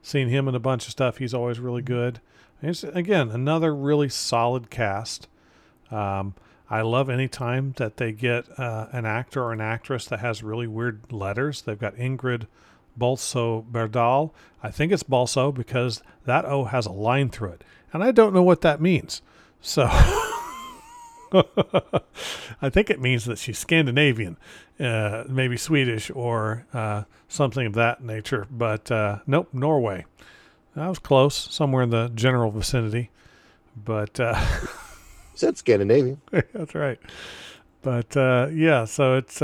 Seen 0.02 0.28
him 0.28 0.46
in 0.48 0.54
a 0.54 0.60
bunch 0.60 0.84
of 0.84 0.90
stuff. 0.92 1.18
He's 1.18 1.34
always 1.34 1.58
really 1.60 1.82
good. 1.82 2.20
Again, 2.62 3.30
another 3.30 3.74
really 3.74 4.08
solid 4.08 4.68
cast. 4.70 5.28
Um, 5.90 6.34
I 6.70 6.82
love 6.82 7.08
any 7.08 7.28
time 7.28 7.72
that 7.76 7.96
they 7.96 8.12
get 8.12 8.46
uh, 8.58 8.86
an 8.92 9.06
actor 9.06 9.42
or 9.42 9.52
an 9.52 9.60
actress 9.60 10.06
that 10.06 10.20
has 10.20 10.42
really 10.42 10.66
weird 10.66 11.12
letters. 11.12 11.62
They've 11.62 11.78
got 11.78 11.94
Ingrid 11.96 12.46
Bolso 12.98 13.64
Berdal. 13.64 14.32
I 14.62 14.70
think 14.70 14.92
it's 14.92 15.02
Balso 15.04 15.54
because 15.54 16.02
that 16.26 16.44
O 16.44 16.64
has 16.64 16.84
a 16.86 16.92
line 16.92 17.30
through 17.30 17.52
it. 17.52 17.64
And 17.92 18.02
I 18.02 18.10
don't 18.10 18.34
know 18.34 18.42
what 18.42 18.60
that 18.62 18.80
means. 18.80 19.22
So. 19.60 19.88
I 21.32 22.70
think 22.70 22.90
it 22.90 23.00
means 23.00 23.26
that 23.26 23.38
she's 23.38 23.58
Scandinavian, 23.58 24.38
uh, 24.80 25.24
maybe 25.28 25.56
Swedish 25.56 26.10
or 26.10 26.66
uh, 26.72 27.02
something 27.28 27.66
of 27.66 27.74
that 27.74 28.02
nature. 28.02 28.46
But 28.50 28.90
uh, 28.90 29.18
nope, 29.26 29.48
Norway. 29.52 30.06
I 30.74 30.88
was 30.88 30.98
close, 30.98 31.34
somewhere 31.34 31.82
in 31.82 31.90
the 31.90 32.10
general 32.14 32.50
vicinity. 32.50 33.10
But 33.76 34.18
uh, 34.18 34.42
said 35.34 35.58
Scandinavian. 35.58 36.20
that's 36.30 36.74
right. 36.74 36.98
But 37.82 38.16
uh, 38.16 38.48
yeah, 38.52 38.84
so 38.84 39.16
it's. 39.16 39.42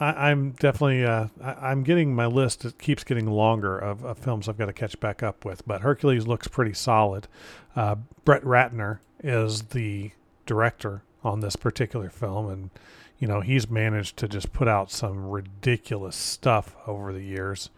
Uh, 0.00 0.14
I, 0.16 0.30
am 0.30 0.52
definitely. 0.52 1.06
I, 1.06 1.28
am 1.70 1.82
getting 1.82 2.14
my 2.14 2.26
list. 2.26 2.64
It 2.64 2.78
keeps 2.78 3.04
getting 3.04 3.26
longer 3.26 3.78
of, 3.78 4.04
of, 4.04 4.18
films 4.18 4.48
I've 4.48 4.58
got 4.58 4.66
to 4.66 4.72
catch 4.72 4.98
back 4.98 5.22
up 5.22 5.44
with. 5.44 5.66
But 5.66 5.82
Hercules 5.82 6.26
looks 6.26 6.48
pretty 6.48 6.72
solid. 6.72 7.28
Brett 7.74 8.42
Ratner 8.42 8.98
is 9.22 9.62
the 9.62 10.12
director 10.46 11.02
on 11.22 11.40
this 11.40 11.56
particular 11.56 12.08
film, 12.08 12.48
and 12.48 12.70
you 13.18 13.28
know 13.28 13.40
he's 13.40 13.68
managed 13.68 14.16
to 14.16 14.28
just 14.28 14.52
put 14.52 14.68
out 14.68 14.90
some 14.90 15.28
ridiculous 15.28 16.16
stuff 16.16 16.74
over 16.86 17.12
the 17.12 17.22
years. 17.22 17.70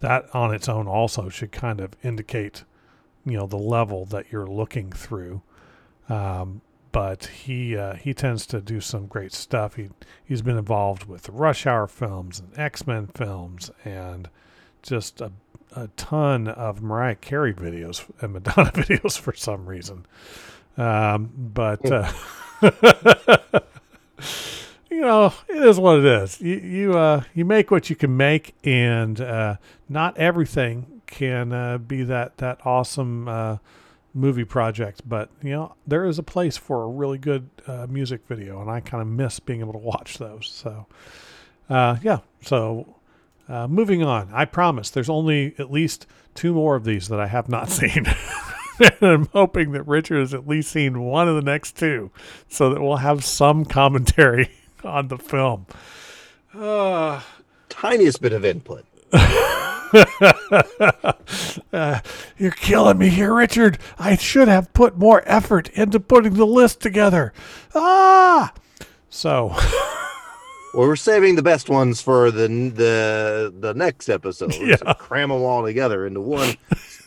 That 0.00 0.34
on 0.34 0.54
its 0.54 0.68
own 0.68 0.88
also 0.88 1.28
should 1.28 1.52
kind 1.52 1.80
of 1.80 1.94
indicate, 2.02 2.64
you 3.26 3.36
know, 3.36 3.46
the 3.46 3.58
level 3.58 4.06
that 4.06 4.32
you're 4.32 4.46
looking 4.46 4.90
through. 4.92 5.42
Um, 6.08 6.62
but 6.92 7.26
he 7.26 7.76
uh, 7.76 7.94
he 7.94 8.14
tends 8.14 8.46
to 8.46 8.60
do 8.60 8.80
some 8.80 9.06
great 9.06 9.32
stuff. 9.32 9.76
He 9.76 9.90
he's 10.24 10.42
been 10.42 10.58
involved 10.58 11.04
with 11.04 11.28
Rush 11.28 11.66
Hour 11.66 11.86
films 11.86 12.40
and 12.40 12.56
X 12.58 12.86
Men 12.86 13.06
films 13.06 13.70
and 13.84 14.28
just 14.82 15.20
a 15.20 15.32
a 15.74 15.88
ton 15.96 16.48
of 16.48 16.82
Mariah 16.82 17.14
Carey 17.14 17.54
videos 17.54 18.04
and 18.20 18.32
Madonna 18.32 18.70
videos 18.74 19.18
for 19.18 19.32
some 19.32 19.66
reason. 19.66 20.06
Um, 20.76 21.30
but 21.36 21.90
uh, 21.90 22.10
you 24.90 25.00
know, 25.00 25.32
it 25.48 25.62
is 25.62 25.78
what 25.78 25.98
it 25.98 26.04
is. 26.04 26.40
You 26.40 26.56
you 26.56 26.98
uh, 26.98 27.22
you 27.34 27.44
make 27.44 27.70
what 27.70 27.90
you 27.90 27.96
can 27.96 28.16
make, 28.16 28.54
and 28.64 29.20
uh, 29.20 29.56
not 29.88 30.16
everything 30.18 31.02
can 31.06 31.52
uh, 31.52 31.78
be 31.78 32.02
that 32.04 32.38
that 32.38 32.64
awesome 32.64 33.28
uh, 33.28 33.58
movie 34.14 34.44
project. 34.44 35.02
But 35.08 35.30
you 35.42 35.50
know, 35.50 35.74
there 35.86 36.04
is 36.06 36.18
a 36.18 36.22
place 36.22 36.56
for 36.56 36.84
a 36.84 36.88
really 36.88 37.18
good 37.18 37.50
uh, 37.66 37.86
music 37.88 38.26
video, 38.26 38.60
and 38.60 38.70
I 38.70 38.80
kind 38.80 39.02
of 39.02 39.08
miss 39.08 39.40
being 39.40 39.60
able 39.60 39.72
to 39.72 39.78
watch 39.78 40.18
those. 40.18 40.48
So, 40.48 40.86
uh, 41.68 41.96
yeah. 42.02 42.18
So, 42.42 42.96
moving 43.48 44.02
on. 44.02 44.30
I 44.32 44.44
promise. 44.44 44.90
There's 44.90 45.10
only 45.10 45.54
at 45.58 45.70
least 45.70 46.06
two 46.34 46.54
more 46.54 46.76
of 46.76 46.84
these 46.84 47.08
that 47.08 47.20
I 47.20 47.26
have 47.26 47.48
not 47.48 47.68
seen. 47.70 48.06
and 48.80 49.02
I'm 49.02 49.26
hoping 49.26 49.72
that 49.72 49.82
Richard 49.84 50.20
has 50.20 50.34
at 50.34 50.48
least 50.48 50.70
seen 50.70 51.00
one 51.00 51.28
of 51.28 51.36
the 51.36 51.42
next 51.42 51.76
two 51.76 52.10
so 52.48 52.70
that 52.70 52.80
we'll 52.80 52.96
have 52.96 53.24
some 53.24 53.64
commentary 53.64 54.50
on 54.84 55.08
the 55.08 55.18
film. 55.18 55.66
Uh, 56.54 57.20
Tiniest 57.68 58.20
bit 58.20 58.32
of 58.32 58.44
input. 58.44 58.84
Uh, 61.72 62.00
you're 62.38 62.50
killing 62.52 62.98
me 62.98 63.08
here, 63.08 63.34
Richard. 63.34 63.78
I 63.98 64.16
should 64.16 64.48
have 64.48 64.72
put 64.72 64.96
more 64.96 65.22
effort 65.26 65.68
into 65.70 66.00
putting 66.00 66.34
the 66.34 66.46
list 66.46 66.80
together. 66.80 67.32
Ah! 67.74 68.52
So. 69.08 69.54
Well, 70.72 70.86
we're 70.86 70.94
saving 70.94 71.34
the 71.34 71.42
best 71.42 71.68
ones 71.68 72.00
for 72.00 72.30
the 72.30 72.46
the 72.46 73.52
the 73.58 73.74
next 73.74 74.08
episode. 74.08 74.54
Yeah. 74.60 74.76
So 74.76 74.94
cram 74.94 75.30
them 75.30 75.42
all 75.42 75.64
together 75.64 76.06
into 76.06 76.20
one 76.20 76.54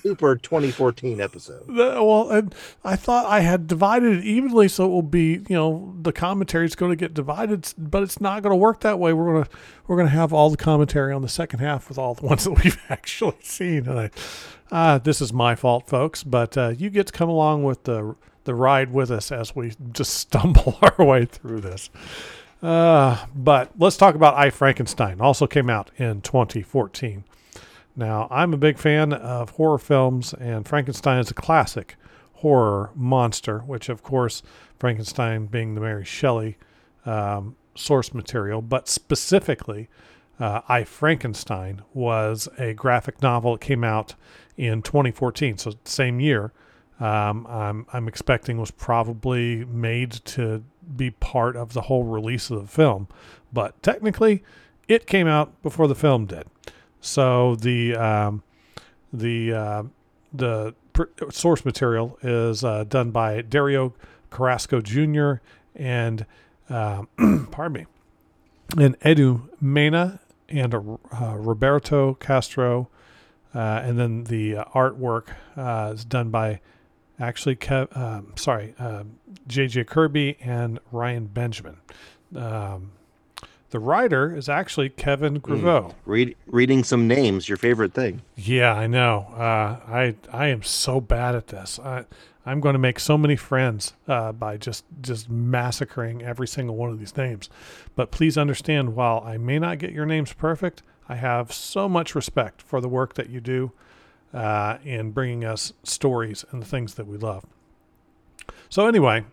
super 0.03 0.35
2014 0.35 1.21
episode. 1.21 1.63
Well, 1.67 2.29
and 2.29 2.53
I 2.83 2.95
thought 2.97 3.25
I 3.25 3.39
had 3.39 3.67
divided 3.67 4.17
it 4.17 4.25
evenly, 4.25 4.67
so 4.67 4.85
it 4.85 4.89
will 4.89 5.01
be 5.01 5.41
you 5.47 5.55
know 5.55 5.95
the 6.01 6.11
commentary 6.11 6.65
is 6.65 6.75
going 6.75 6.91
to 6.91 6.95
get 6.95 7.13
divided, 7.13 7.73
but 7.77 8.03
it's 8.03 8.19
not 8.19 8.43
going 8.43 8.51
to 8.51 8.57
work 8.57 8.81
that 8.81 8.99
way. 8.99 9.13
We're 9.13 9.33
gonna 9.33 9.49
we're 9.87 9.97
gonna 9.97 10.09
have 10.09 10.33
all 10.33 10.49
the 10.49 10.57
commentary 10.57 11.13
on 11.13 11.21
the 11.21 11.29
second 11.29 11.59
half 11.59 11.87
with 11.89 11.97
all 11.97 12.13
the 12.13 12.25
ones 12.27 12.43
that 12.43 12.51
we've 12.51 12.79
actually 12.89 13.37
seen. 13.41 13.87
And 13.87 13.99
I, 13.99 14.09
uh, 14.71 14.97
this 14.97 15.21
is 15.21 15.31
my 15.31 15.55
fault, 15.55 15.87
folks, 15.87 16.23
but 16.23 16.57
uh, 16.57 16.69
you 16.77 16.89
get 16.89 17.07
to 17.07 17.13
come 17.13 17.29
along 17.29 17.63
with 17.63 17.83
the 17.83 18.15
the 18.43 18.53
ride 18.53 18.91
with 18.91 19.09
us 19.09 19.31
as 19.31 19.55
we 19.55 19.73
just 19.93 20.13
stumble 20.19 20.77
our 20.99 21.05
way 21.05 21.25
through 21.25 21.61
this. 21.61 21.89
Uh, 22.61 23.25
but 23.35 23.71
let's 23.77 23.97
talk 23.97 24.15
about 24.15 24.35
I 24.35 24.49
Frankenstein. 24.49 25.21
Also 25.21 25.47
came 25.47 25.69
out 25.69 25.91
in 25.97 26.21
2014. 26.21 27.23
Now, 27.95 28.27
I'm 28.31 28.53
a 28.53 28.57
big 28.57 28.77
fan 28.77 29.13
of 29.13 29.51
horror 29.51 29.77
films, 29.77 30.33
and 30.33 30.67
Frankenstein 30.67 31.19
is 31.19 31.29
a 31.29 31.35
classic 31.35 31.95
horror 32.33 32.89
monster, 32.95 33.59
which, 33.59 33.87
of 33.87 34.01
course, 34.01 34.41
Frankenstein 34.79 35.45
being 35.45 35.75
the 35.75 35.81
Mary 35.81 36.03
Shelley 36.03 36.57
um, 37.05 37.55
source 37.75 38.13
material, 38.13 38.61
but 38.61 38.87
specifically, 38.87 39.89
uh, 40.39 40.61
I 40.67 40.83
Frankenstein 40.83 41.83
was 41.93 42.49
a 42.57 42.73
graphic 42.73 43.21
novel. 43.21 43.55
It 43.55 43.61
came 43.61 43.83
out 43.83 44.15
in 44.57 44.81
2014, 44.81 45.57
so 45.57 45.73
same 45.85 46.19
year. 46.19 46.51
Um, 46.99 47.45
I'm, 47.47 47.85
I'm 47.93 48.07
expecting 48.07 48.59
was 48.59 48.71
probably 48.71 49.65
made 49.65 50.11
to 50.11 50.63
be 50.95 51.11
part 51.11 51.55
of 51.55 51.73
the 51.73 51.81
whole 51.81 52.03
release 52.03 52.49
of 52.49 52.61
the 52.61 52.67
film, 52.67 53.07
but 53.51 53.81
technically, 53.83 54.43
it 54.87 55.05
came 55.05 55.27
out 55.27 55.61
before 55.61 55.87
the 55.87 55.95
film 55.95 56.25
did. 56.25 56.45
So 57.03 57.55
the 57.55 57.97
um, 57.97 58.43
the 59.11 59.53
uh, 59.53 59.83
the 60.31 60.73
pr- 60.93 61.03
source 61.31 61.65
material 61.65 62.17
is 62.23 62.63
uh, 62.63 62.85
done 62.85 63.11
by 63.11 63.41
Dario 63.41 63.93
Carrasco 64.29 64.79
Jr. 64.79 65.33
and 65.75 66.25
um, 66.69 67.09
pardon 67.51 67.73
me, 68.77 68.83
and 68.85 68.97
Edu 69.01 69.49
Mena 69.59 70.21
and 70.47 70.73
uh, 70.73 71.35
Roberto 71.35 72.13
Castro, 72.13 72.87
uh, 73.53 73.81
and 73.83 73.99
then 73.99 74.23
the 74.23 74.55
uh, 74.55 74.65
artwork 74.73 75.27
uh, 75.57 75.91
is 75.93 76.05
done 76.05 76.29
by 76.29 76.61
actually 77.19 77.57
Kev, 77.57 77.95
um, 77.97 78.31
sorry 78.37 78.73
J.J. 79.45 79.83
Kirby 79.83 80.37
and 80.39 80.79
Ryan 80.89 81.25
Benjamin. 81.25 81.79
Um, 82.33 82.93
the 83.73 83.79
writer 83.79 84.35
is 84.35 84.47
actually 84.47 84.87
Kevin 84.87 85.41
Grevioux. 85.41 85.87
Mm. 85.87 85.93
Read, 86.05 86.35
reading 86.45 86.83
some 86.83 87.07
names, 87.07 87.49
your 87.49 87.57
favorite 87.57 87.91
thing. 87.91 88.21
Yeah, 88.35 88.71
I 88.71 88.85
know. 88.85 89.25
Uh, 89.35 89.79
I 89.87 90.15
I 90.31 90.47
am 90.49 90.61
so 90.61 91.01
bad 91.01 91.33
at 91.33 91.47
this. 91.47 91.79
I, 91.79 92.05
I'm 92.45 92.59
going 92.59 92.73
to 92.73 92.79
make 92.79 92.99
so 92.99 93.17
many 93.17 93.35
friends 93.35 93.93
uh, 94.07 94.31
by 94.31 94.57
just 94.57 94.85
just 95.01 95.27
massacring 95.27 96.21
every 96.21 96.47
single 96.47 96.75
one 96.75 96.91
of 96.91 96.99
these 96.99 97.17
names. 97.17 97.49
But 97.95 98.11
please 98.11 98.37
understand, 98.37 98.95
while 98.95 99.23
I 99.25 99.37
may 99.37 99.57
not 99.57 99.79
get 99.79 99.91
your 99.91 100.05
names 100.05 100.33
perfect, 100.33 100.83
I 101.09 101.15
have 101.15 101.51
so 101.51 101.89
much 101.89 102.13
respect 102.13 102.61
for 102.61 102.79
the 102.79 102.87
work 102.87 103.15
that 103.15 103.31
you 103.31 103.41
do 103.41 103.71
uh, 104.35 104.77
in 104.83 105.09
bringing 105.09 105.43
us 105.43 105.73
stories 105.81 106.45
and 106.51 106.61
the 106.61 106.67
things 106.67 106.93
that 106.93 107.07
we 107.07 107.17
love. 107.17 107.43
So 108.69 108.85
anyway, 108.85 109.25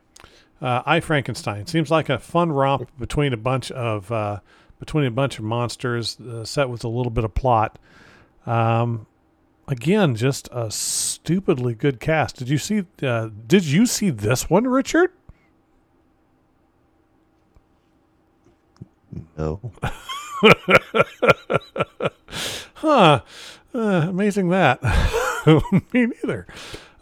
uh, 0.60 0.82
I 0.84 1.00
Frankenstein 1.00 1.66
seems 1.66 1.90
like 1.90 2.08
a 2.08 2.18
fun 2.18 2.52
romp 2.52 2.90
between 2.98 3.32
a 3.32 3.36
bunch 3.36 3.70
of 3.70 4.12
uh, 4.12 4.40
between 4.78 5.06
a 5.06 5.10
bunch 5.10 5.38
of 5.38 5.44
monsters, 5.44 6.18
uh, 6.20 6.44
set 6.44 6.68
with 6.68 6.84
a 6.84 6.88
little 6.88 7.10
bit 7.10 7.24
of 7.24 7.34
plot. 7.34 7.78
Um, 8.46 9.06
again, 9.68 10.16
just 10.16 10.48
a 10.52 10.70
stupidly 10.70 11.74
good 11.74 12.00
cast. 12.00 12.36
Did 12.36 12.48
you 12.48 12.58
see? 12.58 12.84
Uh, 13.02 13.30
did 13.46 13.64
you 13.64 13.86
see 13.86 14.10
this 14.10 14.50
one, 14.50 14.66
Richard? 14.66 15.12
No. 19.36 19.72
huh. 22.74 23.20
Uh, 23.72 24.06
amazing 24.08 24.48
that. 24.50 24.82
Me 25.92 26.06
neither. 26.06 26.46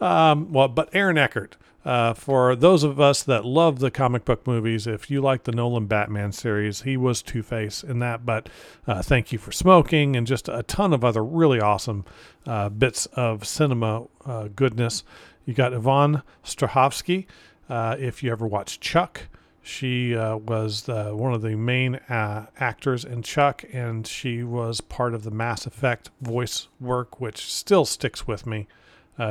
Um, 0.01 0.53
well, 0.53 0.69
but 0.69 0.89
Aaron 0.93 1.19
Eckhart 1.19 1.57
uh, 1.89 2.13
for 2.13 2.55
those 2.55 2.85
of 2.85 3.01
us 3.01 3.23
that 3.23 3.47
love 3.47 3.79
the 3.79 3.91
comic 3.91 4.27
book 4.27 4.47
movies, 4.47 4.87
if 4.87 5.11
you 5.11 5.23
like 5.23 5.45
the 5.45 5.53
Nolan 5.53 5.87
Batman 5.87 6.33
series, 6.33 6.83
he 6.83 6.99
was 6.99 7.23
Two 7.23 7.43
Face 7.43 7.83
in 7.83 7.99
that. 8.01 8.27
But 8.27 8.51
uh, 8.87 9.01
thank 9.01 9.33
you 9.33 9.39
for 9.39 9.53
smoking 9.53 10.15
and 10.15 10.27
just 10.27 10.51
a 10.51 10.63
ton 10.65 10.93
of 10.93 11.03
other 11.03 11.25
really 11.25 11.63
awesome 11.63 12.05
uh, 12.47 12.69
bits 12.69 13.07
of 13.15 13.47
cinema 13.47 14.05
uh, 14.27 14.49
goodness. 14.55 15.03
You 15.47 15.55
got 15.55 15.73
Yvonne 15.73 16.23
Strahovski. 16.45 17.25
Uh, 17.71 17.97
if 17.99 18.23
you 18.23 18.31
ever 18.33 18.47
watched 18.47 18.83
Chuck, 18.83 19.23
she 19.63 20.15
was 20.15 20.89
one 20.89 21.33
of 21.33 21.41
the 21.41 21.57
main 21.57 22.01
actors 22.11 23.03
in 23.07 23.23
Chuck, 23.23 23.65
and 23.73 24.07
she 24.07 24.43
was 24.43 24.83
part 24.83 25.15
of 25.15 25.23
the 25.23 25.31
Mass 25.31 25.65
Effect 25.65 26.11
voice 26.21 26.69
work, 26.81 27.19
which 27.19 27.51
still 27.51 27.87
sticks 27.87 28.27
with 28.27 28.47
me. 28.47 28.67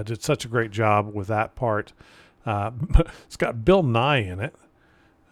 did 0.06 0.24
such 0.24 0.44
a 0.44 0.48
great 0.48 0.72
job 0.72 1.14
with 1.14 1.28
that 1.28 1.54
part. 1.54 1.94
Uh, 2.48 2.72
it's 3.26 3.36
got 3.36 3.66
Bill 3.66 3.84
Nighy 3.84 4.32
in 4.32 4.40
it, 4.40 4.56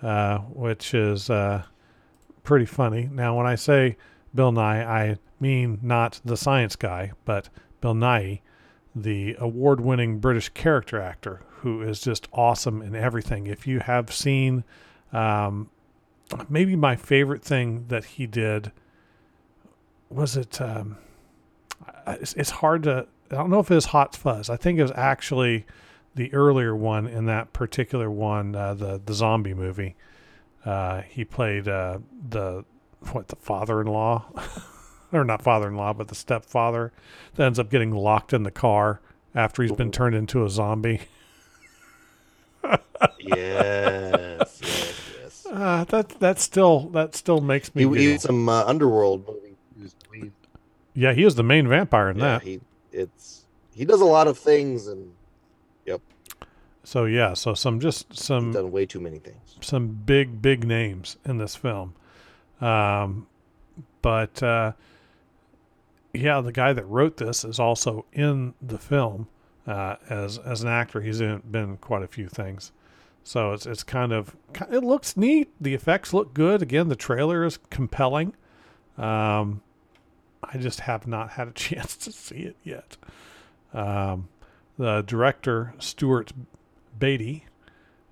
uh, 0.02 0.40
which 0.40 0.94
is 0.94 1.30
uh, 1.30 1.64
pretty 2.44 2.66
funny. 2.66 3.10
Now, 3.12 3.38
when 3.38 3.48
I 3.48 3.56
say 3.56 3.98
Bill 4.36 4.52
Nighy, 4.52 4.86
I 4.86 5.18
mean 5.40 5.80
not 5.82 6.20
the 6.26 6.36
science 6.36 6.76
guy, 6.76 7.14
but 7.24 7.50
Bill 7.80 7.94
Nighy, 7.94 8.42
the 8.94 9.36
award 9.40 9.80
winning 9.80 10.20
British 10.20 10.50
character 10.50 11.02
actor 11.02 11.42
who 11.60 11.82
is 11.82 12.02
just 12.02 12.28
awesome 12.34 12.82
in 12.82 12.96
everything. 12.96 13.48
If 13.48 13.66
you 13.66 13.80
have 13.80 14.14
seen 14.14 14.66
um, 15.14 15.70
maybe 16.50 16.76
my 16.76 16.96
favorite 16.96 17.44
thing 17.44 17.86
that 17.88 18.04
he 18.06 18.28
did 18.28 18.72
was 20.10 20.36
it 20.36 20.60
um, 20.62 20.98
it's, 22.08 22.34
it's, 22.34 22.50
hard 22.50 22.84
to 22.84 23.08
i 23.32 23.36
don't 23.36 23.50
know 23.50 23.60
if 23.60 23.72
it 23.72 23.76
was 23.76 23.86
hot 23.86 24.16
fuzz 24.16 24.50
i 24.50 24.56
think 24.56 24.78
it 24.78 24.82
was 24.82 24.92
actually 24.96 25.66
the 26.16 26.34
earlier 26.34 26.76
one 26.76 27.08
in 27.08 27.26
that 27.26 27.54
particular 27.54 28.10
one, 28.10 28.56
uh, 28.56 28.74
the 28.74 29.02
the 29.06 29.14
zombie 29.14 29.54
movie, 29.54 29.96
uh, 30.66 31.02
he 31.02 31.26
played 31.26 31.68
uh, 31.68 32.00
the 32.30 32.66
what 33.12 33.28
the 33.28 33.36
father-in-law, 33.36 34.26
or 35.12 35.24
not 35.24 35.42
father-in-law, 35.42 35.94
but 35.94 36.08
the 36.08 36.16
stepfather 36.16 36.92
that 37.36 37.46
ends 37.46 37.60
up 37.60 37.70
getting 37.70 37.92
locked 37.92 38.34
in 38.34 38.44
the 38.44 38.52
car 38.52 39.02
after 39.36 39.62
he's 39.62 39.74
been 39.74 39.92
turned 39.92 40.16
into 40.16 40.44
a 40.46 40.50
zombie. 40.50 41.02
yes, 42.64 42.80
yes, 43.20 44.62
yes. 44.62 45.48
Uh, 45.52 45.84
that 45.90 46.10
that 46.20 46.40
still 46.40 46.88
that 46.90 47.14
still 47.16 47.42
makes 47.42 47.76
me. 47.76 47.84
He, 47.84 48.12
he 48.12 48.18
some 48.18 48.48
uh, 48.48 48.64
underworld 48.64 49.28
movie. 49.28 50.32
Yeah, 50.98 51.12
he 51.12 51.26
is 51.26 51.36
the 51.36 51.44
main 51.44 51.68
vampire 51.68 52.10
in 52.10 52.18
yeah, 52.18 52.24
that. 52.24 52.44
He 52.44 52.62
it's 52.94 53.46
he 53.74 53.84
does 53.84 54.00
a 54.00 54.06
lot 54.06 54.28
of 54.28 54.38
things 54.38 54.88
and. 54.88 55.12
So 56.86 57.06
yeah, 57.06 57.34
so 57.34 57.56
some 57.56 57.80
just 57.80 58.16
some 58.16 58.46
He's 58.46 58.56
done 58.56 58.72
way 58.72 58.86
too 58.86 59.00
many 59.00 59.18
things. 59.18 59.58
Some 59.60 59.88
big 59.88 60.42
big 60.42 60.66
names 60.66 61.18
in 61.26 61.40
this 61.40 61.56
film, 61.56 61.96
um, 62.62 63.26
but 64.04 64.42
uh, 64.44 64.74
yeah, 66.14 66.42
the 66.42 66.52
guy 66.52 66.74
that 66.74 66.86
wrote 66.86 67.18
this 67.18 67.44
is 67.44 67.60
also 67.60 68.06
in 68.14 68.54
the 68.62 68.78
film 68.78 69.28
uh, 69.66 69.96
as 70.10 70.38
as 70.38 70.62
an 70.62 70.70
actor. 70.70 71.02
He's 71.02 71.22
in, 71.22 71.42
been 71.50 71.78
quite 71.78 72.04
a 72.04 72.08
few 72.08 72.28
things. 72.28 72.72
So 73.24 73.54
it's 73.54 73.66
it's 73.66 73.82
kind 73.82 74.14
of 74.14 74.36
it 74.72 74.84
looks 74.84 75.18
neat. 75.18 75.50
The 75.60 75.74
effects 75.74 76.14
look 76.14 76.36
good. 76.36 76.62
Again, 76.62 76.90
the 76.90 76.96
trailer 76.96 77.44
is 77.44 77.58
compelling. 77.72 78.36
Um, 78.96 79.64
I 80.44 80.60
just 80.60 80.82
have 80.82 81.08
not 81.08 81.32
had 81.32 81.48
a 81.48 81.52
chance 81.54 81.98
to 81.98 82.12
see 82.12 82.42
it 82.42 82.58
yet. 82.64 82.98
Um, 83.74 84.30
the 84.78 85.02
director 85.02 85.74
Stuart 85.80 86.32
Beattie 86.98 87.46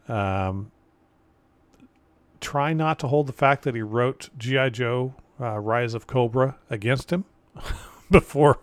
um, 0.08 0.72
try 2.41 2.74
not 2.74 3.00
to 3.00 3.08
hold 3.08 3.28
the 3.28 3.34
fact 3.34 3.63
that 3.63 3.76
he 3.76 3.82
wrote 3.82 4.30
GI 4.38 4.72
Joe: 4.72 5.15
uh, 5.39 5.60
Rise 5.60 5.93
of 5.93 6.08
Cobra 6.08 6.58
against 6.69 7.12
him 7.12 7.26
before, 8.12 8.60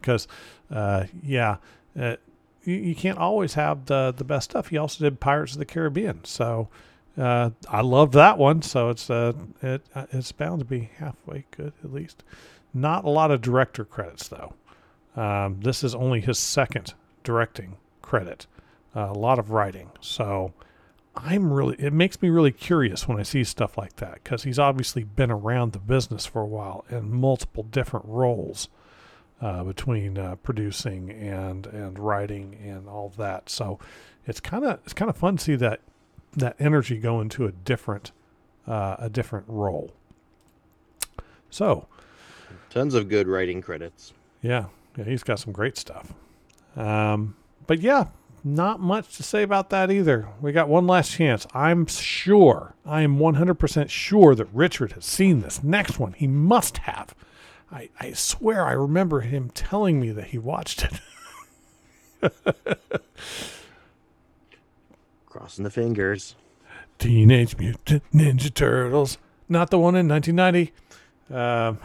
because 0.00 0.28
uh, 0.70 1.04
yeah, 1.22 1.56
uh, 1.98 2.16
you, 2.64 2.74
you, 2.74 2.94
can't 2.94 3.18
always 3.18 3.54
have 3.54 3.86
the 3.86 4.12
the 4.16 4.24
best 4.24 4.50
stuff. 4.50 4.68
He 4.68 4.76
also 4.76 5.04
did 5.04 5.20
Pirates 5.20 5.52
of 5.52 5.58
the 5.58 5.66
Caribbean, 5.66 6.24
so. 6.24 6.68
Uh, 7.14 7.50
I 7.68 7.82
love 7.82 8.12
that 8.12 8.38
one, 8.38 8.62
so 8.62 8.88
it's 8.88 9.10
uh, 9.10 9.34
it 9.60 9.82
uh, 9.94 10.06
it's 10.12 10.32
bound 10.32 10.60
to 10.60 10.64
be 10.64 10.88
halfway 10.96 11.44
good 11.50 11.74
at 11.84 11.92
least. 11.92 12.22
Not 12.72 13.04
a 13.04 13.10
lot 13.10 13.30
of 13.30 13.42
director 13.42 13.84
credits 13.84 14.28
though. 14.28 14.54
Um, 15.14 15.60
this 15.60 15.84
is 15.84 15.94
only 15.94 16.20
his 16.20 16.38
second 16.38 16.94
directing 17.22 17.76
credit, 18.00 18.46
uh, 18.94 19.08
a 19.10 19.18
lot 19.18 19.38
of 19.38 19.50
writing. 19.50 19.90
So 20.00 20.52
I'm 21.16 21.52
really, 21.52 21.76
it 21.78 21.92
makes 21.92 22.20
me 22.22 22.30
really 22.30 22.52
curious 22.52 23.06
when 23.06 23.18
I 23.18 23.22
see 23.22 23.44
stuff 23.44 23.76
like 23.76 23.96
that 23.96 24.22
because 24.22 24.44
he's 24.44 24.58
obviously 24.58 25.04
been 25.04 25.30
around 25.30 25.72
the 25.72 25.78
business 25.78 26.26
for 26.26 26.42
a 26.42 26.46
while 26.46 26.84
in 26.90 27.12
multiple 27.12 27.62
different 27.64 28.06
roles. 28.06 28.68
Uh, 29.40 29.64
between 29.64 30.16
uh, 30.16 30.36
producing 30.36 31.10
and 31.10 31.66
and 31.66 31.98
writing 31.98 32.56
and 32.64 32.88
all 32.88 33.12
that, 33.16 33.50
so 33.50 33.76
it's 34.24 34.38
kind 34.38 34.64
of 34.64 34.78
it's 34.84 34.92
kind 34.92 35.08
of 35.08 35.16
fun 35.16 35.36
to 35.36 35.42
see 35.42 35.56
that 35.56 35.80
that 36.36 36.54
energy 36.60 36.96
go 36.96 37.20
into 37.20 37.44
a 37.44 37.50
different 37.50 38.12
uh, 38.66 38.96
a 38.98 39.10
different 39.10 39.44
role. 39.48 39.92
So, 41.50 41.86
tons 42.70 42.94
of 42.94 43.08
good 43.08 43.26
writing 43.26 43.60
credits. 43.60 44.12
Yeah, 44.40 44.66
yeah, 44.96 45.04
he's 45.04 45.22
got 45.22 45.38
some 45.38 45.52
great 45.52 45.76
stuff. 45.76 46.12
Um, 46.76 47.36
but 47.66 47.80
yeah, 47.80 48.06
not 48.44 48.80
much 48.80 49.16
to 49.16 49.22
say 49.22 49.42
about 49.42 49.70
that 49.70 49.90
either. 49.90 50.28
We 50.40 50.52
got 50.52 50.68
one 50.68 50.86
last 50.86 51.12
chance. 51.12 51.46
I'm 51.54 51.86
sure, 51.86 52.74
I 52.84 53.02
am 53.02 53.18
100% 53.18 53.88
sure 53.88 54.34
that 54.34 54.48
Richard 54.52 54.92
has 54.92 55.04
seen 55.04 55.40
this 55.40 55.62
next 55.62 55.98
one. 55.98 56.12
He 56.14 56.26
must 56.26 56.78
have. 56.78 57.14
I, 57.70 57.88
I 57.98 58.12
swear 58.12 58.66
I 58.66 58.72
remember 58.72 59.20
him 59.20 59.50
telling 59.50 60.00
me 60.00 60.10
that 60.10 60.26
he 60.26 60.38
watched 60.38 60.84
it. 60.84 61.00
Crossing 65.26 65.64
the 65.64 65.70
fingers. 65.70 66.34
Teenage 66.98 67.56
Mutant 67.56 68.02
Ninja 68.12 68.52
Turtles. 68.52 69.18
Not 69.48 69.70
the 69.70 69.78
one 69.78 69.96
in 69.96 70.06
1990. 70.08 70.72
Um, 71.30 71.78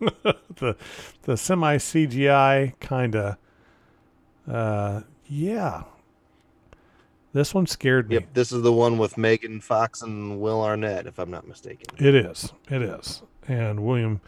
the 0.56 0.76
the 1.22 1.36
semi 1.36 1.76
CGI 1.76 2.78
kind 2.80 3.14
of. 3.14 3.36
Uh, 4.48 5.02
yeah. 5.26 5.84
This 7.32 7.52
one 7.52 7.66
scared 7.66 8.08
me. 8.08 8.14
Yep, 8.14 8.34
this 8.34 8.52
is 8.52 8.62
the 8.62 8.72
one 8.72 8.96
with 8.96 9.18
Megan 9.18 9.60
Fox 9.60 10.00
and 10.00 10.40
Will 10.40 10.62
Arnett, 10.62 11.06
if 11.06 11.18
I'm 11.18 11.30
not 11.30 11.46
mistaken. 11.46 11.86
It 11.98 12.14
is. 12.14 12.52
It 12.70 12.80
is. 12.80 13.22
And 13.46 13.84
William 13.84 14.20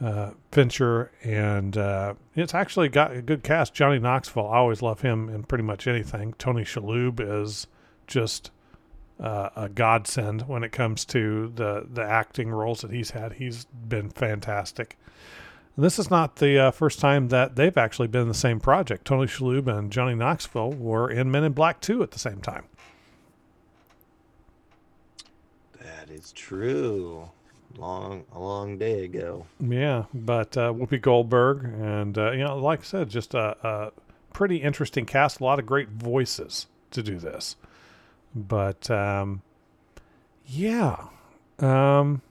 uh, 0.00 0.30
Fichtner, 0.52 1.08
and 1.24 1.76
uh, 1.76 2.14
it's 2.34 2.54
actually 2.54 2.88
got 2.88 3.12
a 3.12 3.22
good 3.22 3.42
cast. 3.42 3.74
Johnny 3.74 3.98
Knoxville, 3.98 4.46
I 4.46 4.58
always 4.58 4.82
love 4.82 5.00
him 5.00 5.28
in 5.28 5.42
pretty 5.42 5.64
much 5.64 5.86
anything. 5.86 6.34
Tony 6.38 6.62
Shalhoub 6.62 7.20
is 7.20 7.66
just 8.06 8.50
uh, 9.18 9.50
a 9.56 9.68
godsend 9.68 10.46
when 10.46 10.62
it 10.62 10.72
comes 10.72 11.04
to 11.06 11.50
the 11.54 11.86
the 11.90 12.02
acting 12.02 12.50
roles 12.50 12.82
that 12.82 12.90
he's 12.90 13.10
had. 13.10 13.34
He's 13.34 13.64
been 13.64 14.10
fantastic. 14.10 14.98
And 15.76 15.84
this 15.84 15.98
is 15.98 16.10
not 16.10 16.36
the 16.36 16.58
uh, 16.58 16.70
first 16.70 16.98
time 16.98 17.28
that 17.28 17.56
they've 17.56 17.76
actually 17.76 18.08
been 18.08 18.22
in 18.22 18.28
the 18.28 18.34
same 18.34 18.60
project. 18.60 19.04
Tony 19.04 19.26
Shalhoub 19.26 19.68
and 19.68 19.92
Johnny 19.92 20.14
Knoxville 20.14 20.72
were 20.72 21.10
in 21.10 21.30
Men 21.30 21.44
in 21.44 21.52
Black 21.52 21.80
2 21.80 22.02
at 22.02 22.12
the 22.12 22.18
same 22.18 22.40
time. 22.40 22.64
That 25.80 26.10
is 26.10 26.32
true. 26.32 27.30
Long, 27.76 28.24
a 28.32 28.40
long 28.40 28.78
day 28.78 29.04
ago. 29.04 29.46
Yeah, 29.60 30.04
but 30.14 30.56
uh, 30.56 30.72
Whoopi 30.72 31.00
Goldberg, 31.00 31.64
and 31.64 32.16
uh, 32.16 32.30
you 32.30 32.38
know, 32.38 32.56
like 32.56 32.80
I 32.80 32.84
said, 32.84 33.10
just 33.10 33.34
a, 33.34 33.54
a 33.66 33.92
pretty 34.32 34.56
interesting 34.56 35.04
cast. 35.04 35.40
A 35.40 35.44
lot 35.44 35.58
of 35.58 35.66
great 35.66 35.90
voices 35.90 36.68
to 36.92 37.02
do 37.02 37.18
this. 37.18 37.56
But 38.34 38.90
um, 38.90 39.42
yeah, 40.46 41.08
um, 41.58 42.22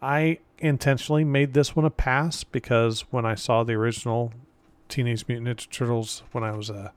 I 0.00 0.38
intentionally 0.58 1.24
made 1.24 1.54
this 1.54 1.76
one 1.76 1.84
a 1.84 1.90
pass 1.90 2.44
because 2.44 3.02
when 3.10 3.24
I 3.24 3.34
saw 3.34 3.64
the 3.64 3.74
original 3.74 4.32
Teenage 4.88 5.26
Mutant 5.28 5.48
Ninja 5.48 5.70
Turtles 5.70 6.22
when 6.32 6.44
I 6.44 6.52
was 6.52 6.70
a 6.70 6.92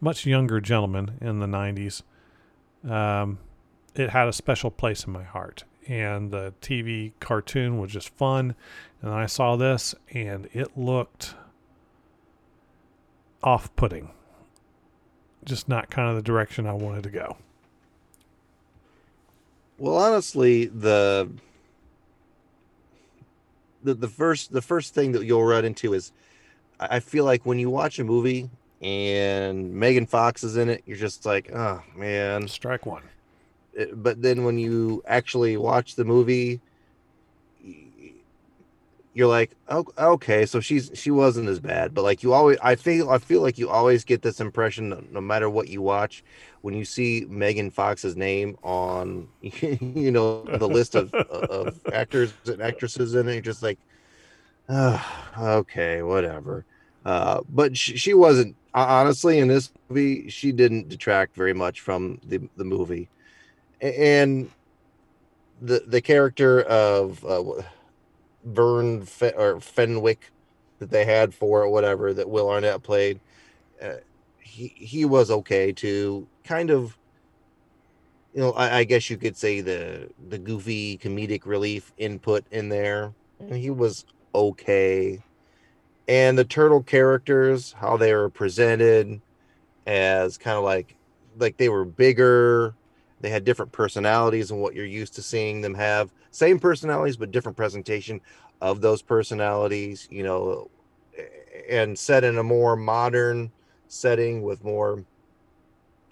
much 0.00 0.26
younger 0.26 0.60
gentleman 0.60 1.18
in 1.20 1.40
the 1.40 1.46
90s, 1.46 2.02
um, 2.88 3.38
it 3.94 4.10
had 4.10 4.28
a 4.28 4.32
special 4.32 4.70
place 4.70 5.04
in 5.04 5.12
my 5.12 5.22
heart. 5.22 5.64
And 5.86 6.30
the 6.30 6.54
TV 6.60 7.12
cartoon 7.20 7.78
was 7.78 7.92
just 7.92 8.08
fun. 8.08 8.54
And 9.02 9.12
I 9.12 9.26
saw 9.26 9.56
this 9.56 9.94
and 10.12 10.48
it 10.52 10.76
looked 10.76 11.34
off 13.42 13.74
putting. 13.76 14.10
Just 15.44 15.68
not 15.68 15.90
kind 15.90 16.08
of 16.08 16.16
the 16.16 16.22
direction 16.22 16.66
I 16.66 16.72
wanted 16.72 17.04
to 17.04 17.10
go. 17.10 17.36
Well, 19.76 19.96
honestly, 19.96 20.66
the 20.66 21.30
the 23.84 23.94
the 23.94 24.08
first 24.08 24.52
the 24.52 24.62
first 24.62 24.94
thing 24.94 25.12
that 25.12 25.24
you'll 25.24 25.44
run 25.44 25.64
into 25.64 25.94
is 25.94 26.12
I 26.80 27.00
feel 27.00 27.24
like 27.24 27.46
when 27.46 27.58
you 27.58 27.70
watch 27.70 27.98
a 27.98 28.04
movie 28.04 28.50
and 28.82 29.72
Megan 29.72 30.06
Fox 30.06 30.42
is 30.42 30.56
in 30.56 30.68
it, 30.68 30.82
you're 30.86 30.96
just 30.96 31.24
like, 31.24 31.50
oh 31.54 31.82
man, 31.96 32.48
strike 32.48 32.86
one. 32.86 33.02
But 33.94 34.22
then 34.22 34.44
when 34.44 34.58
you 34.58 35.02
actually 35.06 35.56
watch 35.56 35.94
the 35.96 36.04
movie, 36.04 36.60
you're 39.14 39.28
like, 39.28 39.52
oh, 39.68 39.86
okay, 39.96 40.44
so 40.44 40.58
she's 40.58 40.90
she 40.94 41.12
wasn't 41.12 41.48
as 41.48 41.60
bad. 41.60 41.94
But 41.94 42.02
like 42.02 42.24
you 42.24 42.32
always, 42.32 42.58
I 42.60 42.74
feel 42.74 43.10
I 43.10 43.18
feel 43.18 43.40
like 43.40 43.58
you 43.58 43.70
always 43.70 44.04
get 44.04 44.22
this 44.22 44.40
impression, 44.40 44.88
no, 44.88 45.02
no 45.12 45.20
matter 45.20 45.48
what 45.48 45.68
you 45.68 45.80
watch, 45.80 46.24
when 46.62 46.74
you 46.74 46.84
see 46.84 47.24
Megan 47.28 47.70
Fox's 47.70 48.16
name 48.16 48.58
on, 48.64 49.28
you 49.40 50.10
know, 50.10 50.42
the 50.42 50.68
list 50.68 50.96
of 50.96 51.14
of 51.14 51.80
actors 51.92 52.34
and 52.46 52.60
actresses 52.60 53.14
in 53.14 53.28
it, 53.28 53.34
you're 53.34 53.40
just 53.40 53.62
like, 53.62 53.78
oh, 54.68 55.24
okay, 55.38 56.02
whatever. 56.02 56.64
Uh, 57.04 57.40
but 57.48 57.76
she, 57.76 57.96
she 57.96 58.14
wasn't 58.14 58.56
honestly 58.74 59.38
in 59.38 59.46
this 59.46 59.70
movie. 59.88 60.28
She 60.28 60.50
didn't 60.50 60.88
detract 60.88 61.36
very 61.36 61.54
much 61.54 61.80
from 61.80 62.18
the 62.26 62.40
the 62.56 62.64
movie, 62.64 63.08
and 63.80 64.50
the 65.62 65.84
the 65.86 66.00
character 66.00 66.62
of. 66.62 67.24
Uh, 67.24 67.62
Vern 68.44 69.04
Fe- 69.04 69.34
or 69.36 69.60
Fenwick 69.60 70.30
that 70.78 70.90
they 70.90 71.04
had 71.04 71.34
for 71.34 71.64
it, 71.64 71.70
whatever 71.70 72.12
that 72.12 72.28
Will 72.28 72.50
Arnett 72.50 72.82
played. 72.82 73.20
Uh, 73.80 73.94
he 74.38 74.68
he 74.68 75.04
was 75.04 75.30
okay 75.30 75.72
too. 75.72 76.26
Kind 76.44 76.70
of, 76.70 76.96
you 78.34 78.40
know, 78.40 78.52
I, 78.52 78.78
I, 78.78 78.84
guess 78.84 79.08
you 79.10 79.16
could 79.16 79.36
say 79.36 79.60
the 79.60 80.10
the 80.28 80.38
goofy 80.38 80.98
comedic 80.98 81.46
relief 81.46 81.92
input 81.96 82.44
in 82.50 82.68
there. 82.68 83.12
And 83.40 83.56
he 83.56 83.70
was 83.70 84.04
okay. 84.34 85.22
And 86.06 86.38
the 86.38 86.44
turtle 86.44 86.82
characters, 86.82 87.72
how 87.72 87.96
they 87.96 88.14
were 88.14 88.28
presented 88.28 89.20
as 89.86 90.38
kind 90.38 90.56
of 90.56 90.64
like 90.64 90.96
like 91.38 91.56
they 91.56 91.68
were 91.68 91.84
bigger, 91.84 92.74
they 93.24 93.30
had 93.30 93.44
different 93.44 93.72
personalities 93.72 94.50
and 94.50 94.60
what 94.60 94.74
you're 94.74 94.84
used 94.84 95.14
to 95.14 95.22
seeing 95.22 95.62
them 95.62 95.74
have. 95.74 96.12
Same 96.30 96.58
personalities 96.58 97.16
but 97.16 97.30
different 97.30 97.56
presentation 97.56 98.20
of 98.60 98.82
those 98.82 99.00
personalities 99.00 100.06
you 100.10 100.22
know 100.22 100.70
and 101.70 101.98
set 101.98 102.22
in 102.22 102.36
a 102.36 102.42
more 102.42 102.76
modern 102.76 103.50
setting 103.88 104.42
with 104.42 104.62
more 104.62 105.04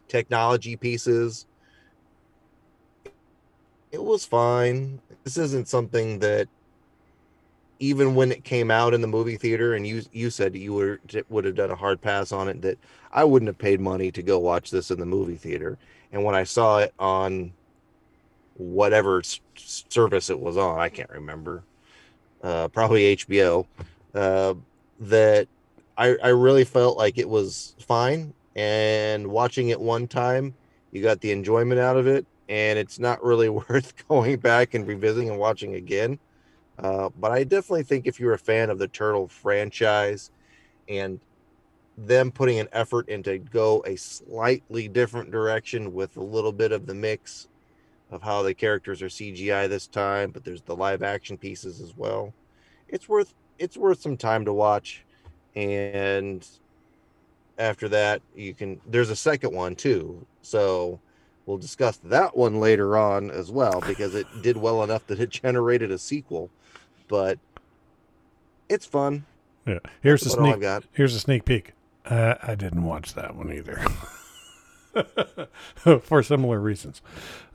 technology 0.08 0.74
pieces. 0.74 1.46
It 3.90 4.02
was 4.02 4.24
fine. 4.24 4.98
This 5.24 5.36
isn't 5.36 5.68
something 5.68 6.18
that 6.20 6.48
even 7.78 8.14
when 8.14 8.32
it 8.32 8.44
came 8.44 8.70
out 8.70 8.94
in 8.94 9.00
the 9.00 9.06
movie 9.06 9.36
theater 9.36 9.74
and 9.74 9.86
you 9.86 10.02
you 10.12 10.30
said 10.30 10.54
you 10.54 10.72
were 10.72 11.00
would 11.28 11.44
have 11.44 11.56
done 11.56 11.70
a 11.70 11.76
hard 11.76 12.00
pass 12.00 12.32
on 12.32 12.48
it 12.48 12.62
that 12.62 12.78
I 13.12 13.24
wouldn't 13.24 13.48
have 13.48 13.58
paid 13.58 13.80
money 13.80 14.10
to 14.12 14.22
go 14.22 14.38
watch 14.38 14.70
this 14.70 14.90
in 14.90 14.98
the 14.98 15.04
movie 15.04 15.36
theater 15.36 15.76
and 16.12 16.22
when 16.24 16.34
I 16.34 16.44
saw 16.44 16.78
it 16.78 16.94
on 16.98 17.52
whatever 18.56 19.22
service 19.54 20.30
it 20.30 20.38
was 20.38 20.56
on. 20.56 20.78
I 20.78 20.88
can't 20.88 21.10
remember. 21.10 21.62
Uh, 22.42 22.68
probably 22.68 23.16
HBO. 23.16 23.66
Uh, 24.14 24.54
that 25.00 25.48
I, 25.96 26.16
I 26.22 26.28
really 26.28 26.64
felt 26.64 26.96
like 26.96 27.18
it 27.18 27.28
was 27.28 27.74
fine. 27.80 28.34
And 28.54 29.26
watching 29.28 29.68
it 29.68 29.80
one 29.80 30.06
time, 30.06 30.54
you 30.90 31.02
got 31.02 31.20
the 31.20 31.32
enjoyment 31.32 31.80
out 31.80 31.96
of 31.96 32.06
it. 32.06 32.26
And 32.48 32.78
it's 32.78 32.98
not 32.98 33.22
really 33.24 33.48
worth 33.68 33.94
going 34.08 34.38
back 34.38 34.74
and 34.74 34.86
revisiting 34.86 35.30
and 35.30 35.38
watching 35.38 35.74
again. 35.74 36.18
Uh, 36.78 37.10
but 37.18 37.30
I 37.30 37.44
definitely 37.44 37.84
think 37.84 38.06
if 38.06 38.18
you're 38.18 38.34
a 38.34 38.38
fan 38.38 38.70
of 38.70 38.78
the 38.78 38.88
Turtle 38.88 39.28
franchise 39.28 40.30
and 40.88 41.20
them 41.96 42.30
putting 42.30 42.58
an 42.58 42.68
effort 42.72 43.08
into 43.08 43.38
go 43.38 43.82
a 43.86 43.96
slightly 43.96 44.88
different 44.88 45.30
direction 45.30 45.92
with 45.92 46.16
a 46.16 46.22
little 46.22 46.52
bit 46.52 46.72
of 46.72 46.86
the 46.86 46.94
mix 46.94 47.48
of 48.10 48.22
how 48.22 48.42
the 48.42 48.54
characters 48.54 49.02
are 49.02 49.08
CGI 49.08 49.68
this 49.68 49.86
time, 49.86 50.30
but 50.30 50.44
there's 50.44 50.62
the 50.62 50.76
live 50.76 51.02
action 51.02 51.36
pieces 51.36 51.80
as 51.80 51.96
well. 51.96 52.32
It's 52.88 53.08
worth 53.08 53.34
it's 53.58 53.76
worth 53.76 54.00
some 54.00 54.16
time 54.16 54.44
to 54.44 54.52
watch, 54.52 55.04
and 55.54 56.46
after 57.58 57.88
that 57.88 58.22
you 58.34 58.54
can. 58.54 58.80
There's 58.86 59.10
a 59.10 59.16
second 59.16 59.54
one 59.54 59.74
too, 59.74 60.26
so 60.42 61.00
we'll 61.46 61.58
discuss 61.58 61.98
that 61.98 62.36
one 62.36 62.60
later 62.60 62.96
on 62.96 63.30
as 63.30 63.50
well 63.50 63.82
because 63.86 64.14
it 64.14 64.26
did 64.42 64.56
well 64.56 64.82
enough 64.82 65.06
that 65.08 65.20
it 65.20 65.30
generated 65.42 65.90
a 65.90 65.98
sequel. 65.98 66.50
But 67.08 67.38
it's 68.68 68.86
fun. 68.86 69.24
Yeah, 69.66 69.78
here's 70.02 70.22
That's 70.22 70.34
a 70.34 70.38
sneak. 70.38 70.82
Here's 70.92 71.14
a 71.14 71.20
sneak 71.20 71.44
peek. 71.44 71.72
Uh, 72.04 72.34
I 72.42 72.54
didn't 72.54 72.84
watch 72.84 73.14
that 73.14 73.36
one 73.36 73.52
either. 73.52 73.84
for 76.02 76.22
similar 76.22 76.60
reasons. 76.60 77.00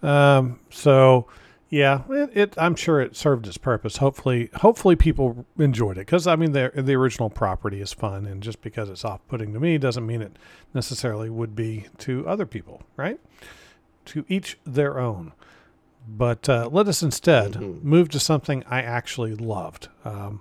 Um, 0.01 0.59
so, 0.69 1.27
yeah, 1.69 2.03
it, 2.09 2.29
it, 2.33 2.53
I'm 2.57 2.75
sure 2.75 3.01
it 3.01 3.15
served 3.15 3.47
its 3.47 3.57
purpose. 3.57 3.97
Hopefully, 3.97 4.49
hopefully 4.55 4.95
people 4.95 5.45
enjoyed 5.57 5.97
it 5.97 6.05
because 6.05 6.25
I 6.25 6.35
mean 6.35 6.53
the 6.53 6.71
the 6.73 6.95
original 6.95 7.29
property 7.29 7.81
is 7.81 7.91
fun, 7.91 8.25
and 8.25 8.41
just 8.41 8.61
because 8.61 8.89
it's 8.89 9.03
off 9.03 9.19
putting 9.27 9.53
to 9.53 9.59
me 9.59 9.77
doesn't 9.77 10.05
mean 10.05 10.21
it 10.21 10.37
necessarily 10.73 11.29
would 11.29 11.55
be 11.55 11.85
to 11.99 12.27
other 12.27 12.45
people, 12.45 12.83
right? 12.95 13.19
To 14.05 14.23
each 14.29 14.57
their 14.65 14.99
own. 14.99 15.33
But 16.07 16.47
uh, 16.47 16.69
let 16.71 16.87
us 16.87 17.03
instead 17.03 17.53
mm-hmm. 17.53 17.87
move 17.87 18.07
to 18.09 18.19
something 18.19 18.63
I 18.69 18.81
actually 18.81 19.35
loved. 19.35 19.89
Um, 20.05 20.39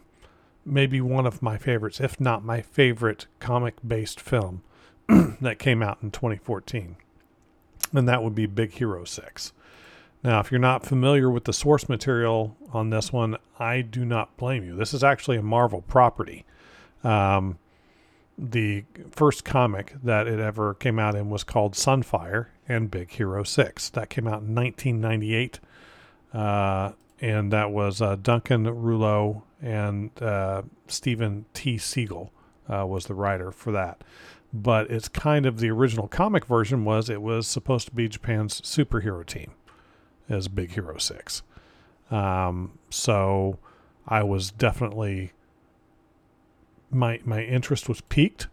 maybe 0.66 1.00
one 1.00 1.26
of 1.26 1.40
my 1.40 1.57
favorites, 1.57 2.00
if 2.00 2.20
not 2.20 2.44
my 2.44 2.61
favorite 2.61 3.26
comic 3.38 3.74
based 3.87 4.20
film 4.20 4.62
that 5.40 5.59
came 5.59 5.83
out 5.83 5.98
in 6.02 6.11
2014. 6.11 6.96
And 7.92 8.09
that 8.09 8.22
would 8.22 8.35
be 8.35 8.46
Big 8.46 8.72
Hero 8.72 9.05
6. 9.05 9.52
Now, 10.24 10.40
if 10.40 10.50
you're 10.50 10.59
not 10.59 10.85
familiar 10.85 11.31
with 11.31 11.44
the 11.44 11.52
source 11.52 11.88
material 11.88 12.57
on 12.72 12.90
this 12.90 13.12
one, 13.12 13.37
I 13.61 13.81
do 13.81 14.05
not 14.05 14.37
blame 14.37 14.64
you. 14.64 14.74
This 14.74 14.92
is 14.92 15.05
actually 15.05 15.37
a 15.37 15.42
Marvel 15.42 15.83
property. 15.83 16.44
Um, 17.05 17.59
the 18.37 18.85
first 19.11 19.44
comic 19.44 19.94
that 20.02 20.26
it 20.26 20.40
ever 20.40 20.74
came 20.74 20.98
out 20.98 21.14
in 21.14 21.31
was 21.31 21.44
called 21.44 21.74
Sunfire 21.74 22.46
and 22.68 22.90
Big 22.90 23.12
Hero 23.12 23.44
6. 23.44 23.90
That 23.90 24.11
came 24.11 24.26
out 24.26 24.42
in 24.42 24.55
1998. 24.55 25.61
Uh, 26.35 26.92
and 27.20 27.52
that 27.52 27.70
was 27.70 28.02
uh, 28.02 28.16
Duncan 28.16 28.64
Rouleau 28.64 29.42
and 29.62 30.11
uh, 30.22 30.62
Steven 30.87 31.46
T. 31.55 31.76
Seagle 31.76 32.31
uh, 32.68 32.87
was 32.87 33.07
the 33.07 33.14
writer 33.14 33.50
for 33.50 33.72
that 33.72 34.02
but 34.52 34.90
it's 34.90 35.09
kind 35.09 35.44
of 35.46 35.59
the 35.59 35.70
original 35.70 36.09
comic 36.09 36.46
version 36.46 36.85
was 36.85 37.11
it 37.11 37.20
was 37.20 37.46
supposed 37.46 37.88
to 37.88 37.94
be 37.94 38.09
Japan's 38.09 38.61
superhero 38.62 39.24
team 39.24 39.52
as 40.29 40.48
Big 40.48 40.72
Hero 40.72 40.96
6. 40.96 41.42
Um, 42.11 42.79
so 42.90 43.59
I 44.07 44.22
was 44.22 44.50
definitely 44.50 45.33
my 46.90 47.20
my 47.24 47.42
interest 47.42 47.88
was 47.88 48.00
piqued 48.00 48.46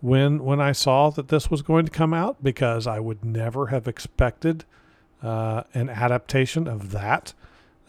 when 0.00 0.44
when 0.44 0.60
I 0.60 0.72
saw 0.72 1.10
that 1.10 1.28
this 1.28 1.50
was 1.50 1.62
going 1.62 1.86
to 1.86 1.92
come 1.92 2.12
out 2.12 2.42
because 2.42 2.86
I 2.86 2.98
would 3.00 3.24
never 3.24 3.68
have 3.68 3.86
expected 3.86 4.64
uh, 5.22 5.62
an 5.72 5.88
adaptation 5.88 6.66
of 6.66 6.90
that, 6.90 7.32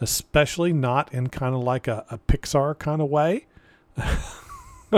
especially 0.00 0.72
not 0.72 1.12
in 1.12 1.28
kind 1.28 1.54
of 1.54 1.62
like 1.62 1.88
a, 1.88 2.04
a 2.10 2.18
Pixar 2.18 2.78
kind 2.78 3.02
of 3.02 3.08
way. 3.08 3.46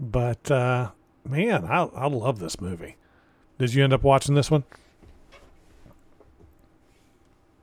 but 0.00 0.50
uh, 0.50 0.90
man, 1.28 1.64
I 1.64 1.82
I 1.94 2.06
love 2.06 2.38
this 2.38 2.60
movie. 2.60 2.96
Did 3.58 3.74
you 3.74 3.84
end 3.84 3.92
up 3.92 4.02
watching 4.02 4.34
this 4.34 4.50
one? 4.50 4.64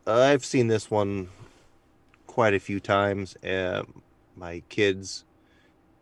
I've 0.06 0.46
seen 0.46 0.68
this 0.68 0.90
one 0.90 1.30
quite 2.26 2.54
a 2.54 2.60
few 2.60 2.80
times. 2.80 3.36
Uh, 3.44 3.84
my 4.36 4.62
kids 4.70 5.26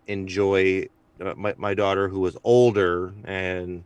enjoy 0.07 0.87
uh, 1.19 1.33
my, 1.35 1.53
my 1.57 1.73
daughter 1.73 2.07
who 2.07 2.19
was 2.19 2.37
older 2.43 3.13
and 3.23 3.83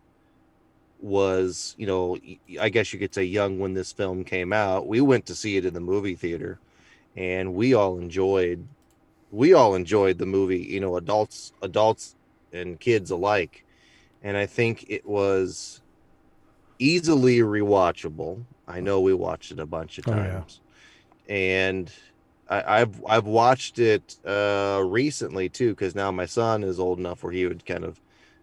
was 1.01 1.75
you 1.77 1.87
know 1.87 2.17
i 2.61 2.69
guess 2.69 2.93
you 2.93 2.99
could 2.99 3.13
say 3.13 3.23
young 3.23 3.59
when 3.59 3.73
this 3.73 3.91
film 3.91 4.23
came 4.23 4.53
out 4.53 4.87
we 4.87 5.01
went 5.01 5.25
to 5.25 5.35
see 5.35 5.57
it 5.57 5.65
in 5.65 5.73
the 5.73 5.79
movie 5.79 6.15
theater 6.15 6.59
and 7.15 7.53
we 7.53 7.73
all 7.73 7.97
enjoyed 7.99 8.67
we 9.31 9.53
all 9.53 9.75
enjoyed 9.75 10.17
the 10.17 10.25
movie 10.25 10.59
you 10.59 10.79
know 10.79 10.97
adults 10.97 11.53
adults 11.61 12.15
and 12.53 12.79
kids 12.79 13.11
alike. 13.11 13.65
And 14.23 14.37
i 14.37 14.45
think 14.45 14.85
it 14.89 15.05
was 15.05 15.81
easily 16.79 17.39
rewatchable. 17.39 18.43
I 18.67 18.79
know 18.79 19.01
we 19.01 19.13
watched 19.13 19.51
it 19.51 19.59
a 19.59 19.65
bunch 19.65 19.97
of 19.97 20.07
Oh, 20.07 20.11
times. 20.11 20.61
Yeah. 21.27 21.35
and 21.35 21.91
I, 22.49 22.81
I've 22.81 23.03
I've 23.05 23.25
watched 23.25 23.79
it 23.79 24.17
uh, 24.25 24.81
recently 24.85 25.49
too 25.49 25.71
because 25.71 25.95
now 25.95 26.11
my 26.11 26.25
son 26.25 26.63
is 26.63 26.79
old 26.79 26.99
enough 26.99 27.23
where 27.23 27.33
he 27.33 27.45
would 27.45 27.65
kind 27.65 27.83
of 27.83 27.99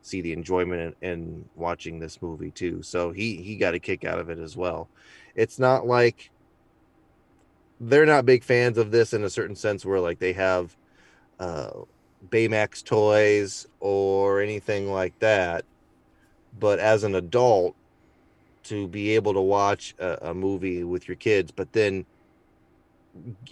see 0.09 0.21
the 0.21 0.33
enjoyment 0.33 0.97
in, 1.01 1.11
in 1.11 1.44
watching 1.55 1.99
this 1.99 2.21
movie 2.23 2.51
too. 2.51 2.83
So 2.83 3.12
he 3.12 3.37
he 3.37 3.57
got 3.57 3.75
a 3.75 3.79
kick 3.79 4.05
out 4.05 4.18
of 4.18 4.31
it 4.31 4.38
as 4.38 4.57
well. 4.57 4.88
It's 5.35 5.59
not 5.59 5.87
like 5.87 6.31
they're 7.81 8.07
not 8.07 8.27
big 8.27 8.42
fans 8.42 8.79
of 8.79 8.90
this 8.90 9.12
in 9.12 9.23
a 9.23 9.31
certain 9.31 9.57
sense 9.57 9.85
where 9.85 10.01
like 10.01 10.18
they 10.18 10.33
have 10.33 10.77
uh, 11.38 11.71
Baymax 12.29 12.83
toys 12.85 13.66
or 13.81 14.40
anything 14.40 14.90
like 14.90 15.18
that. 15.21 15.64
But 16.59 16.81
as 16.81 17.05
an 17.05 17.14
adult, 17.14 17.77
to 18.64 18.88
be 18.88 19.14
able 19.14 19.33
to 19.35 19.40
watch 19.40 19.94
a, 19.99 20.31
a 20.31 20.35
movie 20.35 20.85
with 20.85 21.09
your 21.09 21.16
kids, 21.16 21.51
but 21.51 21.73
then 21.73 22.05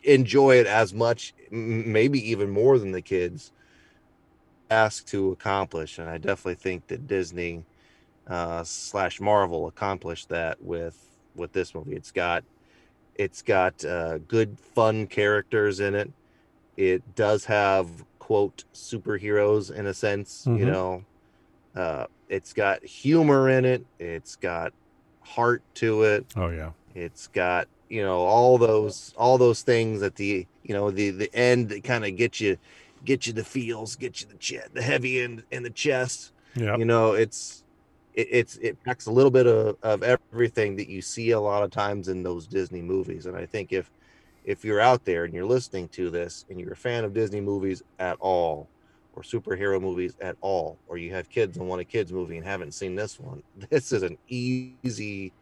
enjoy 0.05 0.57
it 0.57 0.66
as 0.66 0.92
much, 0.92 1.35
maybe 1.51 2.31
even 2.31 2.51
more 2.51 2.79
than 2.79 2.92
the 2.92 3.03
kids 3.03 3.53
ask 4.70 5.07
to 5.07 5.33
accomplish. 5.33 5.98
And 5.98 6.09
I 6.09 6.18
definitely 6.18 6.57
think 6.57 6.88
that 6.88 7.07
Disney 7.07 7.64
uh, 8.26 8.64
slash 8.64 9.20
Marvel 9.20 9.66
accomplished 9.68 10.29
that 10.31 10.61
with 10.62 10.98
with 11.35 11.52
this 11.52 11.74
movie. 11.74 11.94
It's 11.94 12.12
got 12.12 12.44
it's 13.14 13.42
got 13.42 13.85
uh, 13.85 14.18
good 14.18 14.59
fun 14.61 15.07
characters 15.07 15.81
in 15.81 15.94
it. 15.94 16.12
It 16.76 17.14
does 17.14 17.44
have 17.46 17.88
quote 18.18 18.64
superheroes 18.74 19.70
in 19.72 19.87
a 19.87 19.94
sense, 19.94 20.46
you 20.46 20.66
Mhm. 20.66 20.66
know. 20.66 21.05
Uh, 21.74 22.07
it's 22.29 22.52
got 22.52 22.85
humor 22.85 23.48
in 23.48 23.64
it. 23.64 23.87
It's 23.98 24.37
got 24.37 24.72
heart 25.20 25.62
to 25.76 26.02
it 26.05 26.26
Oh 26.37 26.48
yeah. 26.50 26.70
it's 26.94 27.26
got 27.29 27.68
you 27.88 28.02
know 28.02 28.18
all 28.20 28.59
those 28.59 29.12
all 29.16 29.38
those 29.38 29.62
things 29.62 30.02
at 30.02 30.16
the 30.16 30.46
you 30.62 30.74
know 30.74 30.90
the 30.90 31.11
the 31.11 31.35
end 31.35 31.68
that 31.70 31.85
kind 31.85 32.05
of 32.05 32.16
get 32.16 32.40
you 32.40 32.57
get 33.05 33.27
you 33.27 33.33
the 33.33 33.45
feels 33.45 33.97
get 33.97 34.21
you 34.21 34.27
the 34.27 34.37
chest 34.37 34.75
the 34.75 34.83
heavy 34.83 35.21
in 35.23 35.43
in 35.51 35.63
the 35.63 35.71
chest 35.71 36.33
Yeah. 36.55 36.77
you 36.77 36.85
know 36.85 37.13
it's 37.13 37.63
it, 38.15 38.29
it's 38.31 38.57
it 38.57 38.83
packs 38.85 39.07
a 39.07 39.11
little 39.13 39.31
bit 39.31 39.47
of, 39.47 39.77
of 39.83 40.03
everything 40.03 40.77
that 40.77 40.89
you 40.89 41.03
see 41.03 41.31
a 41.33 41.41
lot 41.41 41.63
of 41.63 41.71
times 41.71 42.09
in 42.09 42.23
those 42.23 42.47
disney 42.47 42.83
movies 42.83 43.27
and 43.27 43.37
i 43.37 43.45
think 43.47 43.73
if 43.73 43.91
if 44.45 44.65
you're 44.65 44.81
out 44.81 45.05
there 45.05 45.25
and 45.25 45.35
you're 45.35 45.45
listening 45.45 45.89
to 45.89 46.09
this 46.11 46.45
and 46.51 46.59
you're 46.61 46.73
a 46.73 46.77
fan 46.77 47.05
of 47.05 47.13
disney 47.13 47.41
movies 47.41 47.83
at 47.99 48.17
all 48.21 48.69
or 49.15 49.23
superhero 49.23 49.81
movies 49.81 50.15
at 50.21 50.37
all 50.41 50.79
or 50.89 50.99
you 50.99 51.13
have 51.13 51.29
kids 51.29 51.57
and 51.57 51.69
want 51.69 51.81
a 51.81 51.85
kids 51.85 52.13
movie 52.13 52.37
and 52.37 52.47
haven't 52.47 52.73
seen 52.73 52.95
this 52.95 53.19
one 53.21 53.43
this 53.71 53.93
is 53.93 54.03
an 54.03 54.17
easy 54.29 55.33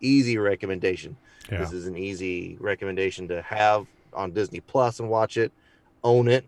easy 0.00 0.38
recommendation 0.38 1.16
Yeah. 1.50 1.58
this 1.60 1.72
is 1.72 1.86
an 1.86 1.96
easy 1.96 2.56
recommendation 2.60 3.26
to 3.28 3.42
have 3.42 3.86
on 4.14 4.32
Disney 4.32 4.60
Plus 4.60 5.00
and 5.00 5.10
watch 5.10 5.36
it, 5.36 5.52
own 6.02 6.28
it. 6.28 6.44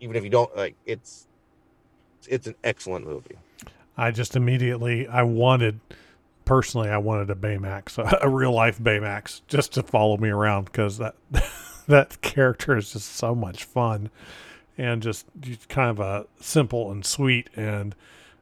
Even 0.00 0.16
if 0.16 0.24
you 0.24 0.30
don't 0.30 0.54
like, 0.56 0.74
it's 0.84 1.26
it's 2.28 2.46
an 2.46 2.54
excellent 2.64 3.06
movie. 3.06 3.36
I 3.96 4.10
just 4.10 4.36
immediately 4.36 5.06
I 5.06 5.22
wanted 5.22 5.80
personally 6.44 6.88
I 6.88 6.98
wanted 6.98 7.30
a 7.30 7.34
Baymax, 7.34 7.98
a, 8.22 8.28
real 8.28 8.52
life 8.52 8.78
Baymax, 8.78 9.42
just 9.48 9.72
to 9.74 9.82
follow 9.82 10.16
me 10.16 10.28
around 10.28 10.66
because 10.66 10.98
that 10.98 11.14
that 11.86 12.20
character 12.20 12.76
is 12.76 12.92
just 12.92 13.14
so 13.16 13.34
much 13.34 13.64
fun 13.64 14.10
and 14.76 15.02
just 15.02 15.26
just 15.40 15.68
kind 15.68 15.90
of 15.90 16.00
a 16.00 16.26
simple 16.40 16.90
and 16.90 17.04
sweet 17.04 17.48
and 17.56 17.94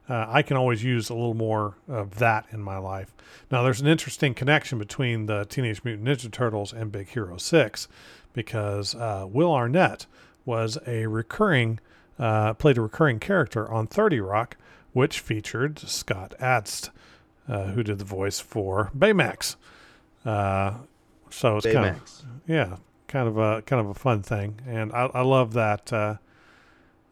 uh, 0.07 0.25
I 0.27 0.41
can 0.43 0.57
always 0.57 0.83
use 0.83 1.09
a 1.09 1.15
little 1.15 1.33
more 1.33 1.75
of 1.87 2.19
that 2.19 2.45
in 2.51 2.61
my 2.61 2.77
life. 2.77 3.11
Now, 3.49 3.63
there's 3.63 3.81
an 3.81 3.87
interesting 3.87 4.33
connection 4.33 4.77
between 4.77 5.25
the 5.25 5.45
Teenage 5.45 5.83
Mutant 5.83 6.07
Ninja 6.07 6.31
Turtles 6.31 6.73
and 6.73 6.91
Big 6.91 7.09
Hero 7.09 7.37
6 7.37 7.87
because 8.33 8.93
uh, 8.93 9.25
Will 9.27 9.51
Arnett 9.51 10.05
was 10.45 10.77
a 10.87 11.07
recurring, 11.07 11.79
uh, 12.19 12.53
played 12.53 12.77
a 12.77 12.81
recurring 12.81 13.19
character 13.19 13.69
on 13.71 13.87
30 13.87 14.19
Rock, 14.19 14.57
which 14.93 15.19
featured 15.19 15.79
Scott 15.79 16.33
Adsit, 16.39 16.89
uh, 17.49 17.65
who 17.65 17.83
did 17.83 17.99
the 17.99 18.05
voice 18.05 18.39
for 18.39 18.91
Baymax. 18.97 19.55
Uh, 20.23 20.75
so 21.29 21.57
it's 21.57 21.65
kind 21.65 21.85
of 21.85 22.25
yeah, 22.47 22.77
kind 23.07 23.27
of 23.27 23.37
a 23.37 23.61
kind 23.63 23.79
of 23.79 23.89
a 23.89 23.93
fun 23.93 24.21
thing, 24.21 24.59
and 24.67 24.91
I, 24.93 25.09
I 25.13 25.21
love 25.21 25.53
that. 25.53 25.91
Uh, 25.91 26.15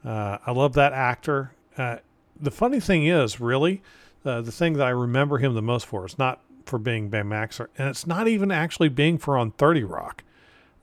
uh, 0.06 0.38
I 0.46 0.52
love 0.52 0.74
that 0.74 0.94
actor. 0.94 1.52
Uh, 1.78 1.98
the 2.40 2.52
funny 2.52 2.80
thing 2.80 3.06
is, 3.06 3.40
really, 3.40 3.82
uh, 4.26 4.42
the 4.42 4.52
thing 4.52 4.74
that 4.74 4.88
I 4.88 4.92
remember 4.92 5.38
him 5.38 5.54
the 5.54 5.62
most 5.62 5.86
for 5.86 6.06
is 6.06 6.18
not 6.18 6.42
for 6.66 6.80
being 6.80 7.10
Baymax, 7.10 7.60
or, 7.60 7.70
and 7.78 7.90
it's 7.90 8.08
not 8.08 8.28
even 8.28 8.52
actually 8.52 8.90
being 8.90 9.18
for 9.18 9.38
on 9.38 9.52
Thirty 9.52 9.84
Rock. 9.84 10.24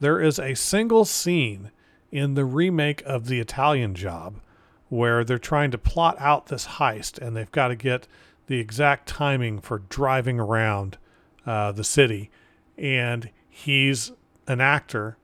There 0.00 0.20
is 0.20 0.38
a 0.38 0.54
single 0.54 1.04
scene 1.04 1.70
in 2.10 2.34
the 2.34 2.44
remake 2.44 3.02
of 3.06 3.26
The 3.26 3.40
Italian 3.40 3.94
Job 3.94 4.40
where 4.88 5.22
they're 5.24 5.38
trying 5.38 5.70
to 5.70 5.78
plot 5.78 6.16
out 6.18 6.46
this 6.46 6.66
heist, 6.66 7.16
and 7.18 7.36
they've 7.36 7.52
got 7.52 7.68
to 7.68 7.76
get 7.76 8.08
the 8.48 8.58
exact 8.58 9.08
timing 9.08 9.60
for 9.60 9.78
driving 9.88 10.40
around 10.40 10.98
uh, 11.46 11.70
the 11.70 11.84
city, 11.84 12.30
and 12.76 13.30
he's 13.48 14.10
an 14.48 14.60
actor 14.60 15.16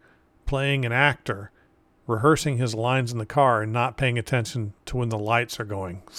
playing 0.46 0.84
an 0.84 0.92
actor 0.92 1.50
rehearsing 2.06 2.56
his 2.58 2.74
lines 2.74 3.10
in 3.10 3.18
the 3.18 3.26
car 3.26 3.62
and 3.62 3.72
not 3.72 3.96
paying 3.96 4.16
attention 4.16 4.72
to 4.84 4.96
when 4.96 5.08
the 5.08 5.18
lights 5.18 5.58
are 5.60 5.64
going. 5.64 6.02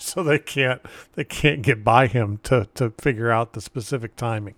So 0.00 0.22
they 0.22 0.38
can't 0.38 0.80
they 1.12 1.24
can't 1.24 1.60
get 1.60 1.84
by 1.84 2.06
him 2.06 2.40
to 2.44 2.66
to 2.74 2.94
figure 2.98 3.30
out 3.30 3.52
the 3.52 3.60
specific 3.60 4.16
timing. 4.16 4.54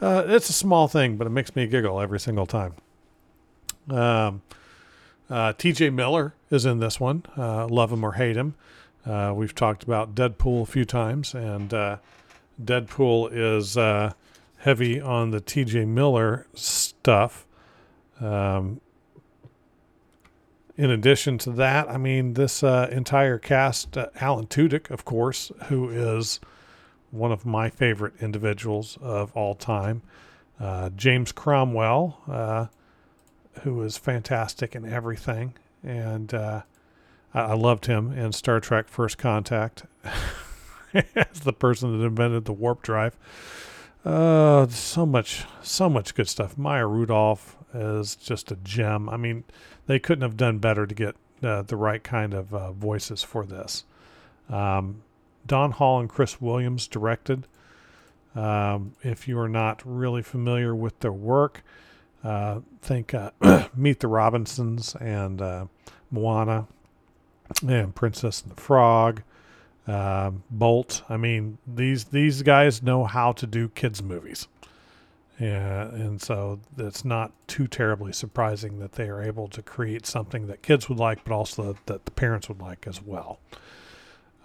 Uh, 0.00 0.24
it's 0.26 0.50
a 0.50 0.52
small 0.52 0.88
thing 0.88 1.16
but 1.16 1.28
it 1.28 1.30
makes 1.30 1.54
me 1.54 1.68
giggle 1.68 2.00
every 2.00 2.18
single 2.18 2.46
time. 2.46 2.74
Um, 3.88 4.42
uh, 5.32 5.52
tj 5.54 5.92
miller 5.92 6.34
is 6.50 6.66
in 6.66 6.78
this 6.78 7.00
one. 7.00 7.24
Uh, 7.36 7.66
love 7.66 7.90
him 7.90 8.04
or 8.04 8.12
hate 8.12 8.36
him. 8.36 8.54
Uh, 9.06 9.32
we've 9.34 9.54
talked 9.54 9.82
about 9.82 10.14
deadpool 10.14 10.62
a 10.62 10.66
few 10.66 10.84
times 10.84 11.34
and 11.34 11.72
uh, 11.72 11.96
deadpool 12.62 13.30
is 13.32 13.76
uh, 13.76 14.12
heavy 14.58 15.00
on 15.00 15.30
the 15.30 15.40
tj 15.40 15.88
miller 15.88 16.46
stuff. 16.54 17.46
Um, 18.20 18.82
in 20.76 20.90
addition 20.90 21.38
to 21.38 21.50
that, 21.52 21.88
I 21.88 21.96
mean, 21.96 22.34
this 22.34 22.62
uh, 22.62 22.88
entire 22.92 23.38
cast, 23.38 23.96
Alan 24.20 24.46
Tudyk, 24.46 24.90
of 24.90 25.04
course, 25.04 25.50
who 25.68 25.88
is 25.90 26.40
one 27.10 27.32
of 27.32 27.44
my 27.46 27.70
favorite 27.70 28.14
individuals 28.20 28.98
of 29.02 29.32
all 29.36 29.54
time, 29.54 30.02
James 30.96 31.30
Cromwell, 31.30 32.70
who 33.60 33.82
is 33.82 33.96
fantastic 33.96 34.74
in 34.74 34.90
everything, 34.90 35.54
and 35.82 36.32
uh, 36.32 36.62
I-, 37.34 37.40
I 37.40 37.54
loved 37.54 37.86
him 37.86 38.12
in 38.12 38.32
Star 38.32 38.60
Trek: 38.60 38.88
First 38.88 39.18
Contact 39.18 39.84
as 40.94 41.40
the 41.40 41.52
person 41.52 41.98
that 41.98 42.04
invented 42.04 42.44
the 42.44 42.52
warp 42.52 42.82
drive. 42.82 43.16
Uh, 44.04 44.66
so 44.66 45.06
much, 45.06 45.44
so 45.62 45.88
much 45.88 46.14
good 46.14 46.28
stuff. 46.28 46.58
Maya 46.58 46.86
Rudolph 46.86 47.56
is 47.72 48.16
just 48.16 48.50
a 48.50 48.56
gem. 48.56 49.08
I 49.08 49.16
mean, 49.16 49.44
they 49.86 49.98
couldn't 49.98 50.22
have 50.22 50.36
done 50.36 50.58
better 50.58 50.86
to 50.86 50.94
get 50.94 51.14
uh, 51.42 51.62
the 51.62 51.76
right 51.76 52.02
kind 52.02 52.34
of 52.34 52.52
uh, 52.52 52.72
voices 52.72 53.22
for 53.22 53.44
this. 53.46 53.84
Um, 54.48 55.02
Don 55.46 55.72
Hall 55.72 56.00
and 56.00 56.08
Chris 56.08 56.40
Williams 56.40 56.86
directed. 56.88 57.46
Um, 58.34 58.94
if 59.02 59.28
you 59.28 59.38
are 59.38 59.48
not 59.48 59.82
really 59.84 60.22
familiar 60.22 60.74
with 60.74 61.00
their 61.00 61.12
work, 61.12 61.62
uh, 62.24 62.60
think 62.80 63.14
uh, 63.14 63.30
Meet 63.76 64.00
the 64.00 64.08
Robinsons 64.08 64.94
and 64.96 65.40
uh, 65.42 65.66
Moana. 66.10 66.66
and 67.66 67.94
Princess 67.94 68.42
and 68.42 68.52
the 68.56 68.60
Frog, 68.60 69.22
um, 69.86 70.42
Bolt. 70.50 71.02
I 71.08 71.16
mean, 71.16 71.58
these 71.66 72.04
these 72.04 72.42
guys 72.42 72.82
know 72.82 73.04
how 73.04 73.32
to 73.32 73.46
do 73.46 73.68
kids 73.68 74.02
movies. 74.02 74.48
Yeah, 75.40 75.88
and 75.88 76.20
so 76.22 76.60
it's 76.78 77.04
not 77.04 77.32
too 77.48 77.66
terribly 77.66 78.12
surprising 78.12 78.78
that 78.78 78.92
they 78.92 79.08
are 79.08 79.20
able 79.22 79.48
to 79.48 79.62
create 79.62 80.06
something 80.06 80.46
that 80.46 80.62
kids 80.62 80.88
would 80.88 80.98
like, 80.98 81.24
but 81.24 81.32
also 81.34 81.76
that 81.86 82.04
the 82.04 82.10
parents 82.12 82.48
would 82.48 82.60
like 82.60 82.86
as 82.86 83.02
well. 83.02 83.40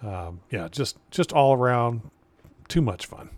Um, 0.02 0.40
yeah, 0.50 0.68
just 0.70 0.96
just 1.10 1.32
all 1.32 1.54
around, 1.54 2.10
too 2.68 2.82
much 2.82 3.06
fun. 3.06 3.30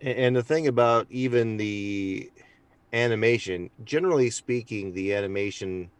And 0.00 0.36
the 0.36 0.42
thing 0.42 0.66
about 0.68 1.06
even 1.10 1.56
the 1.56 2.30
animation, 2.92 3.70
generally 3.84 4.30
speaking, 4.30 4.92
the 4.92 5.14
animation 5.14 5.90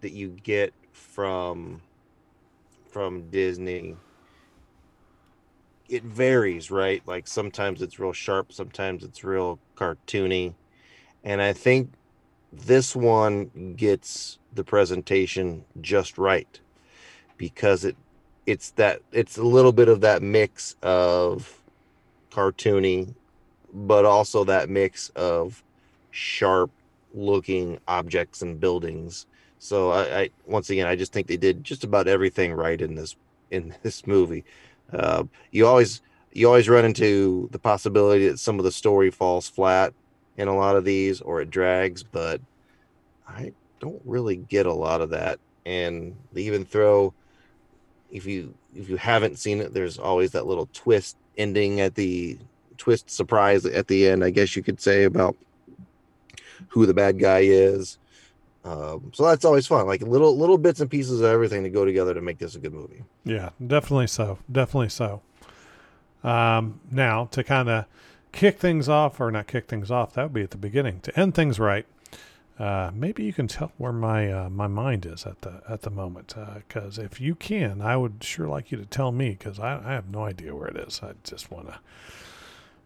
that 0.00 0.12
you 0.12 0.28
get 0.42 0.72
from 0.92 1.80
from 2.90 3.30
Disney 3.30 3.96
it 5.92 6.02
varies, 6.04 6.70
right? 6.70 7.02
Like 7.06 7.26
sometimes 7.28 7.82
it's 7.82 7.98
real 7.98 8.14
sharp, 8.14 8.50
sometimes 8.50 9.04
it's 9.04 9.22
real 9.22 9.58
cartoony. 9.76 10.54
And 11.22 11.42
I 11.42 11.52
think 11.52 11.92
this 12.50 12.96
one 12.96 13.74
gets 13.76 14.38
the 14.54 14.64
presentation 14.64 15.66
just 15.82 16.16
right 16.16 16.60
because 17.36 17.84
it 17.84 17.96
it's 18.46 18.70
that 18.72 19.00
it's 19.12 19.36
a 19.36 19.42
little 19.42 19.72
bit 19.72 19.88
of 19.88 20.00
that 20.00 20.22
mix 20.22 20.76
of 20.82 21.62
cartoony 22.30 23.14
but 23.72 24.04
also 24.04 24.44
that 24.44 24.68
mix 24.68 25.10
of 25.16 25.62
sharp 26.10 26.70
looking 27.14 27.78
objects 27.88 28.42
and 28.42 28.60
buildings 28.60 29.26
so 29.58 29.90
I, 29.90 30.20
I 30.20 30.30
once 30.46 30.70
again 30.70 30.86
i 30.86 30.96
just 30.96 31.12
think 31.12 31.26
they 31.26 31.36
did 31.36 31.62
just 31.62 31.84
about 31.84 32.08
everything 32.08 32.52
right 32.52 32.80
in 32.80 32.94
this 32.94 33.16
in 33.50 33.74
this 33.82 34.06
movie 34.06 34.44
uh, 34.92 35.24
you 35.50 35.66
always 35.66 36.02
you 36.32 36.46
always 36.46 36.68
run 36.68 36.84
into 36.84 37.48
the 37.52 37.58
possibility 37.58 38.28
that 38.28 38.38
some 38.38 38.58
of 38.58 38.64
the 38.64 38.72
story 38.72 39.10
falls 39.10 39.48
flat 39.48 39.92
in 40.36 40.48
a 40.48 40.56
lot 40.56 40.76
of 40.76 40.84
these 40.84 41.20
or 41.20 41.40
it 41.40 41.50
drags, 41.50 42.02
but 42.02 42.40
I 43.28 43.52
don't 43.80 44.00
really 44.04 44.36
get 44.36 44.66
a 44.66 44.72
lot 44.72 45.00
of 45.00 45.10
that. 45.10 45.38
And 45.66 46.16
they 46.32 46.42
even 46.42 46.64
throw 46.64 47.12
if 48.10 48.26
you 48.26 48.54
if 48.74 48.88
you 48.88 48.96
haven't 48.96 49.38
seen 49.38 49.60
it, 49.60 49.72
there's 49.74 49.98
always 49.98 50.32
that 50.32 50.46
little 50.46 50.68
twist 50.72 51.16
ending 51.36 51.80
at 51.80 51.94
the 51.94 52.38
twist 52.78 53.10
surprise 53.10 53.64
at 53.66 53.88
the 53.88 54.08
end, 54.08 54.24
I 54.24 54.30
guess 54.30 54.56
you 54.56 54.62
could 54.62 54.80
say 54.80 55.04
about 55.04 55.36
who 56.68 56.86
the 56.86 56.94
bad 56.94 57.18
guy 57.18 57.40
is. 57.40 57.98
Um, 58.64 59.10
so 59.12 59.26
that's 59.26 59.44
always 59.44 59.66
fun, 59.66 59.86
like 59.86 60.02
little 60.02 60.36
little 60.38 60.56
bits 60.56 60.80
and 60.80 60.88
pieces 60.88 61.20
of 61.20 61.26
everything 61.26 61.64
to 61.64 61.70
go 61.70 61.84
together 61.84 62.14
to 62.14 62.20
make 62.20 62.38
this 62.38 62.54
a 62.54 62.60
good 62.60 62.72
movie. 62.72 63.02
Yeah, 63.24 63.50
definitely 63.64 64.06
so. 64.06 64.38
Definitely 64.50 64.90
so. 64.90 65.20
Um, 66.22 66.78
now 66.90 67.24
to 67.32 67.42
kind 67.42 67.68
of 67.68 67.86
kick 68.30 68.60
things 68.60 68.88
off, 68.88 69.20
or 69.20 69.32
not 69.32 69.48
kick 69.48 69.66
things 69.66 69.90
off, 69.90 70.14
that 70.14 70.22
would 70.22 70.32
be 70.32 70.42
at 70.42 70.52
the 70.52 70.56
beginning. 70.56 71.00
To 71.00 71.18
end 71.18 71.34
things 71.34 71.58
right, 71.58 71.84
uh, 72.56 72.92
maybe 72.94 73.24
you 73.24 73.32
can 73.32 73.48
tell 73.48 73.72
where 73.78 73.92
my 73.92 74.30
uh, 74.30 74.48
my 74.48 74.68
mind 74.68 75.06
is 75.06 75.26
at 75.26 75.40
the 75.40 75.60
at 75.68 75.82
the 75.82 75.90
moment. 75.90 76.34
Because 76.54 77.00
uh, 77.00 77.02
if 77.02 77.20
you 77.20 77.34
can, 77.34 77.82
I 77.82 77.96
would 77.96 78.22
sure 78.22 78.46
like 78.46 78.70
you 78.70 78.78
to 78.78 78.86
tell 78.86 79.10
me, 79.10 79.30
because 79.30 79.58
I, 79.58 79.82
I 79.84 79.92
have 79.94 80.08
no 80.08 80.22
idea 80.22 80.54
where 80.54 80.68
it 80.68 80.76
is. 80.76 81.00
I 81.02 81.14
just 81.24 81.50
want 81.50 81.66
to. 81.66 81.80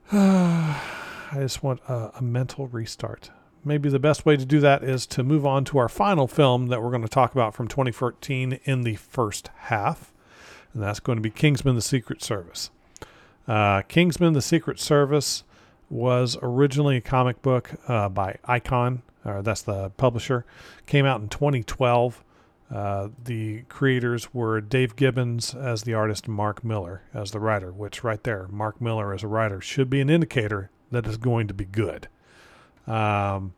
I 0.13 1.39
just 1.39 1.63
want 1.63 1.81
a, 1.89 2.13
a 2.19 2.23
mental 2.23 2.69
restart 2.69 3.31
maybe 3.67 3.89
the 3.89 3.99
best 3.99 4.25
way 4.25 4.37
to 4.37 4.45
do 4.45 4.61
that 4.61 4.85
is 4.85 5.07
to 5.07 5.23
move 5.25 5.45
on 5.45 5.65
to 5.65 5.77
our 5.77 5.89
final 5.89 6.29
film 6.29 6.69
that 6.69 6.81
we're 6.81 6.91
going 6.91 7.03
to 7.03 7.09
talk 7.09 7.33
about 7.33 7.53
from 7.53 7.67
2014 7.67 8.61
in 8.65 8.83
the 8.83 8.95
first 8.95 9.51
half, 9.57 10.13
and 10.73 10.83
that's 10.83 11.01
going 11.01 11.17
to 11.17 11.23
be 11.23 11.31
Kingsman: 11.31 11.75
The 11.75 11.83
Secret 11.83 12.23
Service. 12.23 12.71
Uh, 13.47 13.83
Kingsman: 13.83 14.33
The 14.33 14.43
Secret 14.43 14.79
Service 14.79 15.43
was 15.91 16.39
originally 16.41 16.97
a 16.97 17.01
comic 17.01 17.43
book 17.43 17.73
uh, 17.89 18.09
by 18.09 18.39
Icon, 18.45 19.03
or 19.25 19.43
that's 19.43 19.63
the 19.63 19.91
publisher. 19.91 20.47
Came 20.87 21.05
out 21.05 21.21
in 21.21 21.29
2012. 21.29 22.23
Uh, 22.71 23.09
the 23.23 23.63
creators 23.69 24.35
were 24.35 24.61
Dave 24.61 24.97
Gibbons 24.97 25.55
as 25.55 25.85
the 25.85 25.95
artist, 25.95 26.27
Mark 26.27 26.65
Millar 26.65 27.03
as 27.15 27.31
the 27.31 27.41
writer. 27.41 27.73
Which 27.73 28.03
right 28.03 28.23
there, 28.23 28.49
Mark 28.49 28.81
Millar 28.81 29.15
as 29.15 29.23
a 29.23 29.29
writer 29.29 29.61
should 29.61 29.89
be 29.89 30.01
an 30.01 30.11
indicator 30.11 30.71
that 30.91 31.07
is 31.07 31.17
going 31.17 31.47
to 31.49 31.55
be 31.55 31.65
good. 31.65 32.09
Um, 32.87 33.55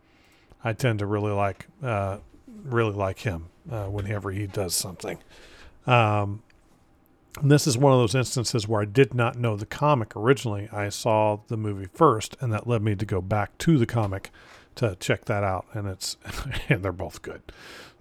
I 0.63 0.73
tend 0.73 0.99
to 0.99 1.07
really 1.07 1.33
like 1.33 1.67
uh, 1.83 2.19
really 2.65 2.95
like 2.95 3.21
him 3.21 3.47
uh, 3.71 3.87
whenever 3.87 4.31
he 4.31 4.47
does 4.47 4.75
something. 4.75 5.19
Um, 5.87 6.43
this 7.43 7.67
is 7.67 7.79
one 7.79 7.93
of 7.93 7.99
those 7.99 8.15
instances 8.15 8.67
where 8.67 8.83
I 8.83 8.85
did 8.85 9.15
not 9.15 9.37
know 9.37 9.57
the 9.57 9.67
comic 9.67 10.17
originally. 10.17 10.69
I 10.73 10.89
saw 10.89 11.39
the 11.49 11.57
movie 11.57 11.89
first, 11.93 12.37
and 12.41 12.53
that 12.53 12.67
led 12.67 12.83
me 12.83 12.95
to 12.97 13.07
go 13.07 13.21
back 13.21 13.57
to 13.59 13.79
the 13.79 13.87
comic 13.87 14.31
to 14.77 14.97
check 14.97 15.27
that 15.27 15.45
out. 15.45 15.67
And 15.73 15.87
it's 15.87 16.17
and 16.69 16.83
they're 16.83 16.93
both 16.93 17.23
good. 17.23 17.43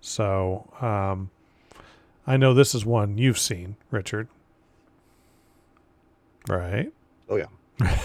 So 0.02 0.72
um, 0.82 1.30
I 2.26 2.38
know 2.38 2.54
this 2.54 2.74
is 2.76 2.86
one 2.86 3.18
you've 3.18 3.40
seen, 3.40 3.76
Richard. 3.92 4.28
Right? 6.48 6.92
Oh 7.30 7.36
yeah. 7.36 7.48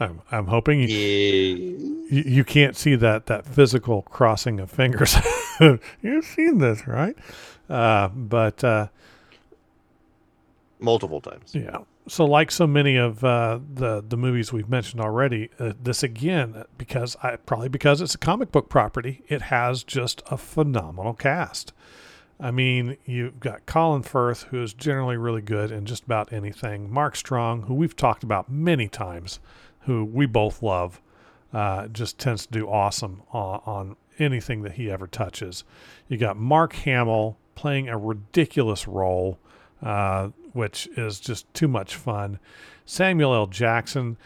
I'm 0.00 0.22
I'm 0.30 0.46
hoping 0.46 0.80
you, 0.80 0.88
you, 0.88 2.22
you 2.26 2.44
can't 2.44 2.76
see 2.76 2.94
that 2.96 3.26
that 3.26 3.44
physical 3.46 4.02
crossing 4.02 4.60
of 4.60 4.70
fingers. 4.70 5.16
You've 6.02 6.24
seen 6.24 6.58
this, 6.58 6.86
right? 6.86 7.16
Uh, 7.68 8.08
but 8.08 8.62
uh, 8.64 8.86
multiple 10.78 11.20
times. 11.20 11.54
Yeah. 11.54 11.78
So, 12.08 12.24
like 12.24 12.50
so 12.50 12.66
many 12.66 12.96
of 12.96 13.22
uh, 13.22 13.60
the 13.72 14.02
the 14.06 14.16
movies 14.16 14.52
we've 14.52 14.68
mentioned 14.68 15.00
already, 15.00 15.50
uh, 15.58 15.74
this 15.80 16.02
again 16.02 16.64
because 16.78 17.16
I 17.22 17.36
probably 17.36 17.68
because 17.68 18.00
it's 18.00 18.14
a 18.14 18.18
comic 18.18 18.50
book 18.50 18.68
property, 18.68 19.22
it 19.28 19.42
has 19.42 19.84
just 19.84 20.22
a 20.30 20.36
phenomenal 20.36 21.14
cast. 21.14 21.72
I 22.40 22.50
mean, 22.50 22.96
you've 23.04 23.38
got 23.38 23.66
Colin 23.66 24.02
Firth, 24.02 24.44
who 24.44 24.62
is 24.62 24.72
generally 24.72 25.18
really 25.18 25.42
good 25.42 25.70
in 25.70 25.84
just 25.84 26.04
about 26.04 26.32
anything. 26.32 26.90
Mark 26.90 27.14
Strong, 27.14 27.62
who 27.62 27.74
we've 27.74 27.94
talked 27.94 28.22
about 28.22 28.50
many 28.50 28.88
times, 28.88 29.40
who 29.80 30.04
we 30.04 30.24
both 30.24 30.62
love, 30.62 31.02
uh, 31.52 31.88
just 31.88 32.18
tends 32.18 32.46
to 32.46 32.52
do 32.52 32.68
awesome 32.68 33.22
on, 33.32 33.60
on, 33.66 33.96
anything 34.18 34.60
that 34.62 34.72
he 34.72 34.90
ever 34.90 35.06
touches. 35.06 35.64
You 36.06 36.18
got 36.18 36.36
Mark 36.36 36.74
Hamill 36.74 37.38
playing 37.54 37.88
a 37.88 37.96
ridiculous 37.96 38.86
role, 38.86 39.38
uh, 39.82 40.28
which 40.52 40.88
is 40.96 41.20
just 41.20 41.52
too 41.54 41.68
much 41.68 41.94
fun. 41.94 42.38
Samuel 42.84 43.34
L. 43.34 43.46
Jackson. 43.46 44.16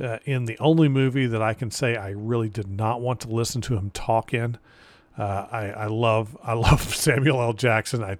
Uh, 0.00 0.18
in 0.24 0.46
the 0.46 0.58
only 0.58 0.88
movie 0.88 1.26
that 1.26 1.42
I 1.42 1.52
can 1.52 1.70
say 1.70 1.96
I 1.96 2.08
really 2.08 2.48
did 2.48 2.66
not 2.66 3.02
want 3.02 3.20
to 3.20 3.28
listen 3.28 3.60
to 3.60 3.76
him 3.76 3.90
talk 3.90 4.32
in, 4.32 4.56
uh, 5.18 5.46
I, 5.50 5.66
I 5.70 5.86
love 5.86 6.36
I 6.42 6.54
love 6.54 6.82
Samuel 6.94 7.40
L. 7.42 7.52
Jackson. 7.52 8.02
I 8.02 8.16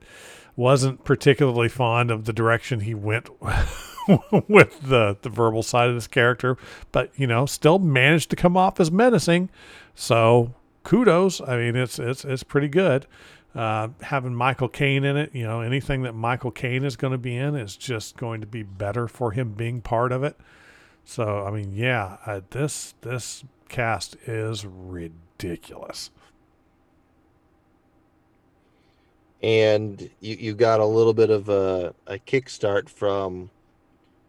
wasn't 0.54 1.04
particularly 1.04 1.68
fond 1.68 2.10
of 2.10 2.26
the 2.26 2.32
direction 2.32 2.80
he 2.80 2.94
went 2.94 3.28
with 4.48 4.80
the 4.82 5.16
the 5.22 5.30
verbal 5.30 5.62
side 5.62 5.88
of 5.88 5.94
this 5.94 6.06
character, 6.06 6.56
but 6.92 7.10
you 7.16 7.26
know, 7.26 7.46
still 7.46 7.78
managed 7.78 8.30
to 8.30 8.36
come 8.36 8.56
off 8.56 8.78
as 8.80 8.90
menacing. 8.90 9.48
So 9.94 10.54
kudos. 10.84 11.40
I 11.40 11.56
mean, 11.56 11.76
it's 11.76 11.98
it's 11.98 12.24
it's 12.24 12.42
pretty 12.42 12.68
good. 12.68 13.06
Uh, 13.54 13.88
having 14.00 14.34
Michael 14.34 14.68
Caine 14.68 15.04
in 15.04 15.16
it, 15.16 15.34
you 15.34 15.44
know, 15.44 15.60
anything 15.60 16.02
that 16.02 16.14
Michael 16.14 16.50
Caine 16.50 16.84
is 16.84 16.96
going 16.96 17.12
to 17.12 17.18
be 17.18 17.36
in 17.36 17.54
is 17.54 17.76
just 17.76 18.16
going 18.16 18.40
to 18.40 18.46
be 18.46 18.62
better 18.62 19.08
for 19.08 19.32
him 19.32 19.52
being 19.52 19.82
part 19.82 20.10
of 20.10 20.24
it. 20.24 20.36
So, 21.04 21.44
I 21.44 21.50
mean, 21.50 21.72
yeah, 21.72 22.16
uh, 22.24 22.40
this 22.50 22.94
this 23.02 23.44
cast 23.68 24.16
is 24.26 24.64
ridiculous. 24.64 26.10
and 29.42 30.08
you, 30.20 30.36
you 30.38 30.54
got 30.54 30.80
a 30.80 30.84
little 30.86 31.12
bit 31.14 31.30
of 31.30 31.48
a, 31.48 31.94
a 32.06 32.18
kickstart 32.18 32.88
from 32.88 33.50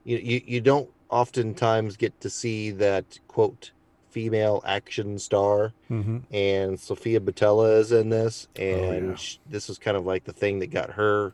you, 0.03 0.17
you 0.17 0.41
you 0.45 0.61
don't 0.61 0.89
oftentimes 1.09 1.95
get 1.95 2.19
to 2.21 2.29
see 2.29 2.71
that 2.71 3.19
quote 3.27 3.71
female 4.13 4.61
action 4.65 5.17
star 5.17 5.73
mm-hmm. 5.89 6.19
and 6.31 6.79
Sofia 6.79 7.19
Boutella 7.19 7.79
is 7.79 7.91
in 7.91 8.09
this 8.09 8.47
and 8.55 9.05
oh, 9.05 9.09
yeah. 9.09 9.15
she, 9.15 9.39
this 9.49 9.69
is 9.69 9.79
kind 9.79 9.97
of 9.97 10.05
like 10.05 10.23
the 10.23 10.31
thing 10.31 10.59
that 10.59 10.67
got 10.67 10.91
her 10.91 11.33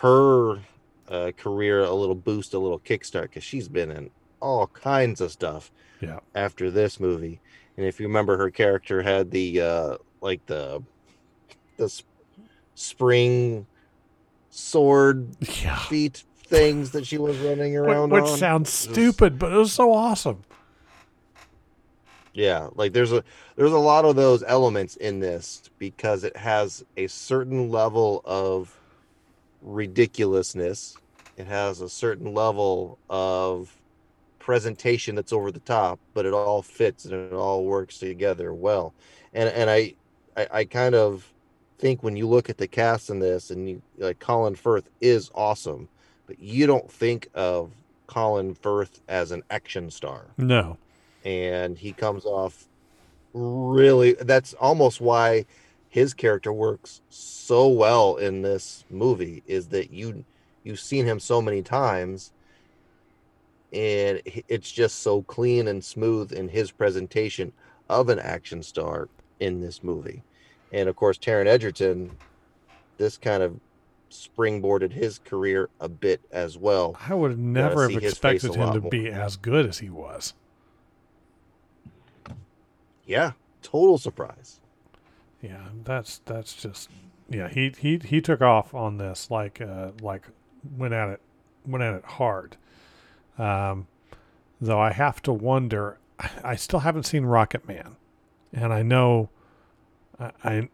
her 0.00 0.58
uh, 1.08 1.32
career 1.38 1.80
a 1.80 1.92
little 1.94 2.14
boost 2.14 2.52
a 2.52 2.58
little 2.58 2.78
kickstart 2.78 3.22
because 3.22 3.42
she's 3.42 3.66
been 3.66 3.90
in 3.90 4.10
all 4.40 4.66
kinds 4.66 5.22
of 5.22 5.32
stuff 5.32 5.72
yeah 6.00 6.20
after 6.34 6.70
this 6.70 7.00
movie 7.00 7.40
and 7.78 7.86
if 7.86 7.98
you 7.98 8.06
remember 8.06 8.36
her 8.36 8.50
character 8.50 9.02
had 9.02 9.30
the 9.30 9.60
uh 9.60 9.96
like 10.20 10.44
the 10.46 10.82
the 11.78 12.02
spring 12.74 13.66
sword 14.50 15.28
yeah. 15.62 15.78
feet 15.86 16.24
things 16.46 16.90
that 16.90 17.06
she 17.06 17.18
was 17.18 17.36
running 17.38 17.76
around 17.76 18.10
which, 18.10 18.24
on. 18.24 18.38
sounds 18.38 18.70
stupid, 18.72 19.38
but 19.38 19.52
it 19.52 19.56
was 19.56 19.72
so 19.72 19.92
awesome. 19.92 20.44
Yeah, 22.34 22.68
like 22.74 22.92
there's 22.92 23.12
a 23.12 23.22
there's 23.54 23.72
a 23.72 23.78
lot 23.78 24.04
of 24.04 24.16
those 24.16 24.42
elements 24.42 24.96
in 24.96 25.20
this 25.20 25.70
because 25.78 26.24
it 26.24 26.36
has 26.36 26.84
a 26.96 27.06
certain 27.06 27.70
level 27.70 28.22
of 28.24 28.76
ridiculousness. 29.62 30.96
It 31.36 31.46
has 31.46 31.80
a 31.80 31.88
certain 31.88 32.34
level 32.34 32.98
of 33.08 33.76
presentation 34.40 35.14
that's 35.14 35.32
over 35.32 35.50
the 35.50 35.60
top, 35.60 35.98
but 36.12 36.26
it 36.26 36.34
all 36.34 36.60
fits 36.60 37.04
and 37.04 37.14
it 37.14 37.32
all 37.32 37.64
works 37.64 37.98
together 37.98 38.52
well. 38.52 38.92
And 39.32 39.48
and 39.48 39.70
I 39.70 39.94
I, 40.36 40.48
I 40.52 40.64
kind 40.64 40.96
of 40.96 41.32
think 41.78 42.02
when 42.02 42.16
you 42.16 42.26
look 42.26 42.50
at 42.50 42.58
the 42.58 42.66
cast 42.66 43.10
in 43.10 43.20
this 43.20 43.50
and 43.50 43.68
you 43.68 43.82
like 43.98 44.18
Colin 44.18 44.56
Firth 44.56 44.90
is 45.00 45.30
awesome, 45.36 45.88
but 46.26 46.40
you 46.40 46.66
don't 46.66 46.90
think 46.90 47.28
of 47.34 47.70
Colin 48.08 48.54
Firth 48.54 49.00
as 49.08 49.30
an 49.30 49.42
action 49.50 49.90
star 49.90 50.26
No. 50.36 50.78
And 51.24 51.78
he 51.78 51.92
comes 51.92 52.24
off 52.24 52.66
really 53.32 54.12
that's 54.20 54.54
almost 54.54 55.00
why 55.00 55.44
his 55.88 56.14
character 56.14 56.52
works 56.52 57.00
so 57.08 57.68
well 57.68 58.16
in 58.16 58.42
this 58.42 58.84
movie 58.90 59.42
is 59.46 59.68
that 59.68 59.90
you 59.90 60.24
you've 60.62 60.80
seen 60.80 61.04
him 61.04 61.18
so 61.18 61.40
many 61.40 61.62
times 61.62 62.32
and 63.72 64.20
it's 64.48 64.70
just 64.70 65.00
so 65.00 65.22
clean 65.22 65.66
and 65.68 65.84
smooth 65.84 66.32
in 66.32 66.48
his 66.48 66.70
presentation 66.70 67.52
of 67.88 68.08
an 68.08 68.20
action 68.20 68.62
star 68.62 69.08
in 69.40 69.60
this 69.60 69.82
movie. 69.82 70.22
And 70.72 70.88
of 70.88 70.96
course 70.96 71.18
Taron 71.18 71.46
Egerton 71.46 72.12
this 72.98 73.18
kind 73.18 73.42
of 73.42 73.58
springboarded 74.10 74.92
his 74.92 75.18
career 75.18 75.68
a 75.80 75.88
bit 75.88 76.20
as 76.30 76.56
well. 76.56 76.96
I 77.08 77.14
would 77.14 77.36
never 77.38 77.88
have 77.88 78.02
expected 78.02 78.54
him 78.54 78.72
to 78.72 78.80
be 78.80 79.08
as 79.08 79.36
good 79.36 79.66
as 79.66 79.78
he 79.78 79.90
was. 79.90 80.34
Yeah 83.06 83.32
total 83.62 83.98
surprise 83.98 84.60
Yeah, 85.42 85.68
that's 85.84 86.18
that's 86.24 86.54
just 86.54 86.88
yeah. 87.28 87.48
He 87.48 87.72
he 87.78 87.98
he 88.04 88.20
took 88.20 88.40
off 88.40 88.74
on 88.74 88.98
this 88.98 89.30
like 89.30 89.60
uh 89.60 89.90
like 90.00 90.28
went 90.76 90.94
at 90.94 91.08
it 91.08 91.20
went 91.66 91.82
at 91.84 91.94
it 91.94 92.04
hard. 92.04 92.56
Um, 93.38 93.86
though 94.60 94.80
I 94.80 94.92
have 94.92 95.20
to 95.22 95.32
wonder. 95.32 95.98
I 96.44 96.56
still 96.56 96.80
haven't 96.80 97.04
seen 97.04 97.24
Rocket 97.26 97.66
Man, 97.66 97.96
and 98.52 98.72
I 98.72 98.82
know 98.82 99.28
I 100.20 100.30
I, 100.44 100.68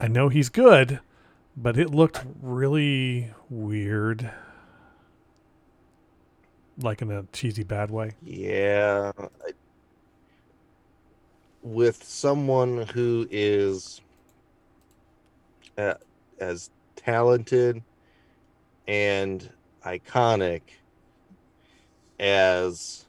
I 0.00 0.08
know 0.08 0.28
he's 0.28 0.48
good, 0.48 1.00
but 1.56 1.78
it 1.78 1.90
looked 1.94 2.24
really 2.42 3.32
weird, 3.48 4.30
like 6.78 7.02
in 7.02 7.10
a 7.10 7.24
cheesy 7.32 7.62
bad 7.62 7.90
way. 7.90 8.12
Yeah. 8.22 9.12
I- 9.18 9.52
With 11.62 12.02
someone 12.02 12.86
who 12.94 13.26
is 13.30 14.00
uh, 15.76 15.94
as 16.38 16.70
talented 16.96 17.82
and 18.88 19.48
iconic 19.84 20.62
as 22.18 23.04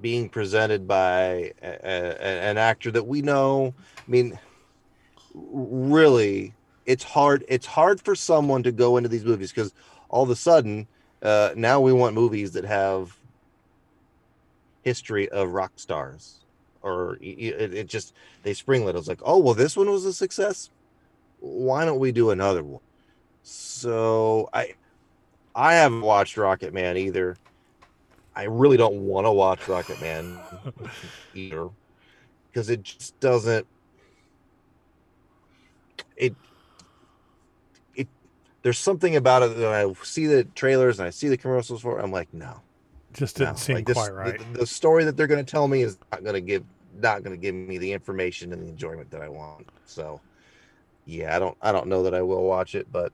being 0.00 0.28
presented 0.28 0.86
by 0.86 1.52
a, 1.62 1.78
a- 1.82 2.22
an 2.22 2.58
actor 2.58 2.90
that 2.90 3.06
we 3.06 3.22
know, 3.22 3.74
I 3.98 4.10
mean, 4.10 4.38
really, 5.34 6.54
it's 6.86 7.04
hard. 7.04 7.44
It's 7.48 7.66
hard 7.66 8.00
for 8.00 8.14
someone 8.14 8.62
to 8.64 8.72
go 8.72 8.96
into 8.96 9.08
these 9.08 9.24
movies 9.24 9.50
because 9.50 9.72
all 10.08 10.22
of 10.22 10.30
a 10.30 10.36
sudden, 10.36 10.86
uh, 11.22 11.50
now 11.56 11.80
we 11.80 11.92
want 11.92 12.14
movies 12.14 12.52
that 12.52 12.64
have 12.64 13.16
history 14.82 15.28
of 15.28 15.52
rock 15.52 15.72
stars 15.76 16.40
or 16.82 17.18
it, 17.20 17.74
it 17.74 17.86
just 17.86 18.14
they 18.42 18.52
springlet 18.52 18.94
it 18.94 18.98
was 18.98 19.08
like 19.08 19.20
oh 19.24 19.38
well 19.38 19.54
this 19.54 19.76
one 19.76 19.90
was 19.90 20.04
a 20.04 20.12
success. 20.12 20.70
Why 21.40 21.84
don't 21.84 21.98
we 21.98 22.12
do 22.12 22.30
another 22.30 22.62
one? 22.62 22.82
So 23.42 24.48
i 24.52 24.74
i 25.54 25.74
haven't 25.74 26.02
watched 26.02 26.36
rocket 26.36 26.72
man 26.74 26.96
either. 26.96 27.36
I 28.34 28.44
really 28.44 28.76
don't 28.76 29.06
want 29.06 29.26
to 29.26 29.32
watch 29.32 29.66
rocket 29.68 30.00
man 30.00 30.38
either 31.34 31.68
because 32.50 32.70
it 32.70 32.82
just 32.82 33.18
doesn't 33.20 33.66
it 36.16 36.34
it 37.94 38.08
there's 38.62 38.78
something 38.78 39.16
about 39.16 39.42
it 39.42 39.56
that 39.56 39.72
i 39.72 39.92
see 40.02 40.26
the 40.26 40.44
trailers 40.44 40.98
and 40.98 41.06
i 41.06 41.10
see 41.10 41.28
the 41.28 41.36
commercials 41.36 41.80
for 41.80 41.98
it, 41.98 42.02
i'm 42.02 42.12
like 42.12 42.32
no 42.32 42.60
Just 43.12 43.36
didn't 43.36 43.54
no, 43.54 43.58
seem 43.58 43.76
like 43.76 43.86
this- 43.86 43.96
quite 43.96 44.14
right. 44.14 44.38
The, 44.52 44.60
the 44.60 44.66
story 44.66 45.04
that 45.04 45.16
they're 45.16 45.26
going 45.26 45.44
to 45.44 45.50
tell 45.50 45.68
me 45.68 45.82
is 45.82 45.98
not 46.12 46.22
going 46.22 46.34
to 46.34 46.40
give 46.40 46.64
not 47.00 47.22
going 47.22 47.36
to 47.36 47.40
give 47.40 47.54
me 47.54 47.78
the 47.78 47.92
information 47.92 48.52
and 48.52 48.62
the 48.62 48.68
enjoyment 48.68 49.10
that 49.10 49.22
I 49.22 49.28
want. 49.28 49.68
So, 49.86 50.20
yeah, 51.06 51.34
I 51.34 51.38
don't 51.38 51.56
I 51.62 51.72
don't 51.72 51.86
know 51.88 52.02
that 52.02 52.14
I 52.14 52.22
will 52.22 52.44
watch 52.44 52.74
it, 52.74 52.90
but 52.92 53.12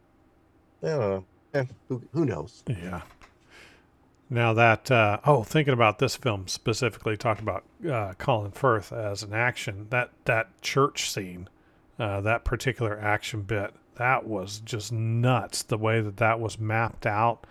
I 0.82 0.88
don't 0.88 1.01
know. 1.01 1.24
Eh, 1.55 1.64
who 1.88 2.03
who 2.12 2.24
knows? 2.24 2.62
Yeah. 2.66 3.03
Now 4.28 4.53
that 4.55 4.90
uh, 4.90 5.18
oh, 5.24 5.44
thinking 5.44 5.74
about 5.74 5.99
this 5.99 6.16
film 6.16 6.49
specifically, 6.49 7.16
talked 7.16 7.40
about 7.40 7.64
uh, 7.88 8.14
Colin 8.18 8.51
Firth 8.51 8.92
as 8.92 9.22
an 9.22 9.32
action. 9.32 9.86
That 9.90 10.11
that 10.24 10.61
church 10.62 11.11
scene, 11.11 11.49
uh, 11.99 12.20
that 12.22 12.44
particular 12.44 12.99
action 12.99 13.42
bit, 13.42 13.72
that 13.97 14.26
was 14.26 14.59
just 14.59 14.92
nuts. 14.92 15.62
The 15.62 15.78
way 15.78 16.01
that 16.01 16.16
that 16.16 16.40
was 16.40 16.59
mapped 16.59 17.07
out, 17.07 17.47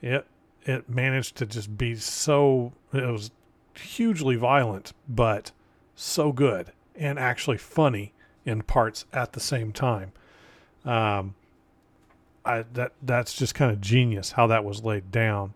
it 0.00 0.26
it 0.64 0.88
managed 0.88 1.36
to 1.36 1.46
just 1.46 1.76
be 1.76 1.94
so. 1.96 2.72
It 2.92 3.06
was 3.06 3.30
hugely 3.74 4.36
violent, 4.36 4.92
but 5.08 5.52
so 5.94 6.32
good 6.32 6.72
and 6.94 7.18
actually 7.18 7.58
funny 7.58 8.12
in 8.44 8.62
parts 8.62 9.04
at 9.12 9.32
the 9.32 9.40
same 9.40 9.72
time. 9.72 10.12
Um, 10.84 11.34
I 12.44 12.64
that 12.74 12.92
that's 13.02 13.34
just 13.34 13.54
kind 13.54 13.70
of 13.70 13.80
genius 13.80 14.32
how 14.32 14.46
that 14.48 14.64
was 14.64 14.84
laid 14.84 15.10
down. 15.10 15.54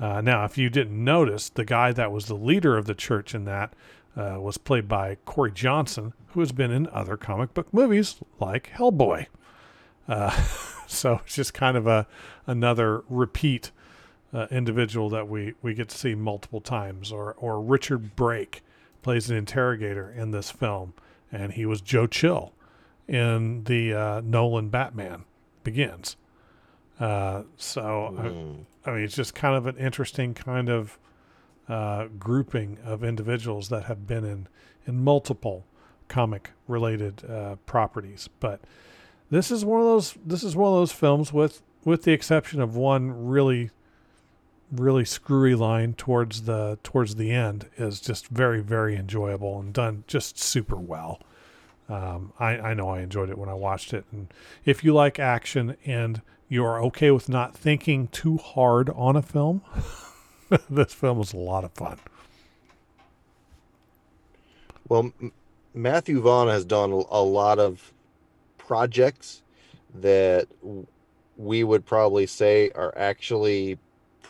Uh, 0.00 0.20
now, 0.20 0.44
if 0.44 0.58
you 0.58 0.68
didn't 0.68 1.02
notice, 1.02 1.48
the 1.48 1.64
guy 1.64 1.92
that 1.92 2.10
was 2.10 2.26
the 2.26 2.34
leader 2.34 2.76
of 2.76 2.86
the 2.86 2.94
church 2.94 3.34
in 3.34 3.44
that 3.44 3.72
uh, 4.16 4.36
was 4.40 4.58
played 4.58 4.88
by 4.88 5.16
Corey 5.24 5.52
Johnson, 5.52 6.12
who 6.28 6.40
has 6.40 6.52
been 6.52 6.70
in 6.70 6.88
other 6.88 7.16
comic 7.16 7.54
book 7.54 7.72
movies 7.72 8.16
like 8.40 8.72
Hellboy. 8.74 9.26
Uh, 10.08 10.30
so 10.86 11.20
it's 11.24 11.36
just 11.36 11.54
kind 11.54 11.76
of 11.76 11.86
a 11.86 12.06
another 12.46 13.04
repeat 13.08 13.70
uh, 14.32 14.46
individual 14.50 15.08
that 15.10 15.28
we, 15.28 15.54
we 15.62 15.74
get 15.74 15.88
to 15.90 15.98
see 15.98 16.14
multiple 16.14 16.60
times. 16.60 17.12
Or 17.12 17.34
or 17.34 17.60
Richard 17.60 18.16
Brake 18.16 18.62
plays 19.02 19.30
an 19.30 19.36
interrogator 19.36 20.10
in 20.10 20.30
this 20.30 20.50
film, 20.50 20.94
and 21.30 21.52
he 21.52 21.66
was 21.66 21.80
Joe 21.80 22.06
Chill 22.06 22.52
in 23.08 23.64
the 23.64 23.92
uh, 23.94 24.20
Nolan 24.24 24.68
Batman 24.68 25.24
Begins. 25.64 26.16
Uh, 27.00 27.42
so 27.56 28.14
I- 28.18 28.22
Mm. 28.28 28.64
I 28.84 28.90
mean, 28.90 29.04
it's 29.04 29.14
just 29.14 29.34
kind 29.34 29.54
of 29.54 29.66
an 29.66 29.76
interesting 29.76 30.34
kind 30.34 30.68
of 30.68 30.98
uh, 31.68 32.06
grouping 32.18 32.78
of 32.84 33.04
individuals 33.04 33.68
that 33.68 33.84
have 33.84 34.06
been 34.08 34.24
in 34.24 34.48
in 34.86 35.02
multiple 35.04 35.64
comic 36.08 36.50
related 36.66 37.24
uh, 37.30 37.54
properties. 37.66 38.28
But 38.40 38.60
this 39.30 39.50
is 39.52 39.64
one 39.64 39.78
of 39.80 39.86
those. 39.86 40.14
This 40.26 40.42
is 40.42 40.56
one 40.56 40.72
of 40.72 40.78
those 40.78 40.90
films 40.92 41.32
with 41.32 41.62
with 41.84 42.02
the 42.02 42.12
exception 42.12 42.60
of 42.60 42.74
one 42.76 43.26
really 43.28 43.70
really 44.72 45.04
screwy 45.04 45.54
line 45.54 45.94
towards 45.94 46.42
the 46.42 46.78
towards 46.82 47.16
the 47.16 47.30
end 47.30 47.68
is 47.76 48.00
just 48.00 48.28
very 48.28 48.60
very 48.60 48.96
enjoyable 48.96 49.60
and 49.60 49.72
done 49.72 50.04
just 50.06 50.38
super 50.38 50.76
well. 50.76 51.20
Um, 51.88 52.32
I, 52.38 52.58
I 52.58 52.74
know 52.74 52.88
I 52.88 53.00
enjoyed 53.00 53.28
it 53.28 53.36
when 53.36 53.50
I 53.50 53.54
watched 53.54 53.92
it, 53.92 54.04
and 54.12 54.32
if 54.64 54.82
you 54.82 54.94
like 54.94 55.18
action 55.18 55.76
and 55.84 56.22
you 56.48 56.64
are 56.64 56.80
okay 56.84 57.10
with 57.10 57.28
not 57.28 57.54
thinking 57.54 58.08
too 58.08 58.38
hard 58.38 58.88
on 58.90 59.16
a 59.16 59.22
film, 59.22 59.62
this 60.70 60.94
film 60.94 61.18
was 61.18 61.32
a 61.32 61.38
lot 61.38 61.64
of 61.64 61.72
fun. 61.72 61.98
Well, 64.88 65.12
M- 65.20 65.32
Matthew 65.74 66.20
Vaughn 66.20 66.48
has 66.48 66.64
done 66.64 66.92
a 66.92 67.22
lot 67.22 67.58
of 67.58 67.92
projects 68.58 69.42
that 69.94 70.46
we 71.36 71.64
would 71.64 71.84
probably 71.84 72.26
say 72.26 72.70
are 72.74 72.96
actually 72.96 73.78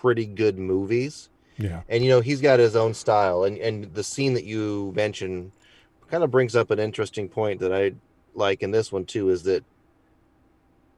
pretty 0.02 0.26
good 0.26 0.58
movies. 0.58 1.30
Yeah, 1.56 1.82
and 1.88 2.04
you 2.04 2.10
know 2.10 2.20
he's 2.20 2.40
got 2.40 2.58
his 2.58 2.74
own 2.74 2.92
style. 2.92 3.44
And 3.44 3.56
and 3.58 3.94
the 3.94 4.02
scene 4.02 4.34
that 4.34 4.44
you 4.44 4.92
mentioned 4.96 5.52
kind 6.10 6.24
of 6.24 6.30
brings 6.30 6.56
up 6.56 6.70
an 6.70 6.78
interesting 6.78 7.26
point 7.26 7.60
that 7.60 7.72
i 7.72 7.92
like 8.34 8.62
in 8.62 8.70
this 8.70 8.92
one 8.92 9.06
too 9.06 9.30
is 9.30 9.44
that 9.44 9.64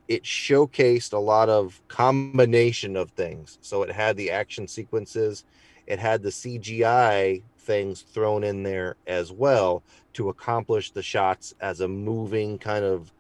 it 0.09 0.25
showcased 0.25 1.13
a 1.13 1.19
lot 1.19 1.49
of 1.49 1.81
combination 1.89 2.97
of 2.97 3.11
things. 3.11 3.59
So 3.61 3.83
it 3.83 3.93
had 3.93 4.17
the 4.17 4.31
action 4.31 4.67
sequences. 4.67 5.45
It 5.87 5.99
had 5.99 6.23
the 6.23 6.31
cgi 6.31 7.43
things 7.59 8.03
thrown 8.03 8.45
in 8.45 8.63
there 8.63 8.97
as 9.07 9.33
well 9.33 9.83
to 10.15 10.29
accomplish 10.29 10.91
the 10.91 11.03
shots 11.03 11.55
as 11.61 11.81
a 11.81 11.89
moving 11.89 12.59
kind 12.59 12.85
of 12.85 13.13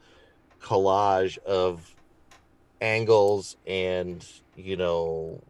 collage 0.60 1.38
of 1.38 1.94
angles 2.80 3.56
and 3.66 4.26
you 4.56 4.76
know 4.76 5.40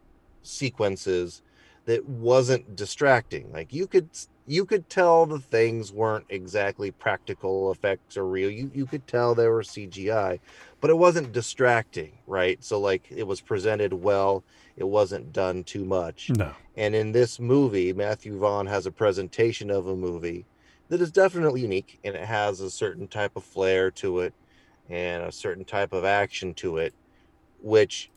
sequences 0.47 1.41
that 1.85 2.07
wasn't 2.07 2.75
distracting. 2.75 3.51
Like 3.51 3.73
you 3.73 3.87
could 3.87 4.09
you 4.47 4.65
could 4.65 4.89
tell 4.89 5.25
the 5.25 5.39
things 5.39 5.91
weren't 5.91 6.25
exactly 6.29 6.91
practical 6.91 7.71
effects 7.71 8.17
or 8.17 8.27
real. 8.27 8.49
You 8.49 8.71
you 8.73 8.85
could 8.85 9.07
tell 9.07 9.33
they 9.33 9.47
were 9.47 9.63
CGI, 9.63 10.39
but 10.81 10.89
it 10.89 10.97
wasn't 10.97 11.31
distracting, 11.31 12.17
right? 12.27 12.63
So 12.63 12.79
like 12.79 13.07
it 13.09 13.27
was 13.27 13.41
presented 13.41 13.93
well. 13.93 14.43
It 14.77 14.87
wasn't 14.87 15.31
done 15.31 15.63
too 15.63 15.85
much. 15.85 16.29
No. 16.31 16.51
And 16.75 16.93
in 16.95 17.11
this 17.11 17.39
movie, 17.39 17.93
Matthew 17.93 18.37
Vaughn 18.37 18.67
has 18.67 18.85
a 18.85 18.91
presentation 18.91 19.71
of 19.71 19.87
a 19.87 19.95
movie 19.95 20.45
that 20.89 21.01
is 21.01 21.11
definitely 21.11 21.61
unique 21.61 21.99
and 22.03 22.15
it 22.15 22.25
has 22.25 22.59
a 22.59 22.69
certain 22.69 23.07
type 23.07 23.35
of 23.35 23.43
flair 23.43 23.89
to 23.91 24.19
it 24.19 24.33
and 24.89 25.23
a 25.23 25.31
certain 25.31 25.65
type 25.65 25.93
of 25.93 26.03
action 26.03 26.53
to 26.53 26.77
it, 26.77 26.93
which 27.61 28.09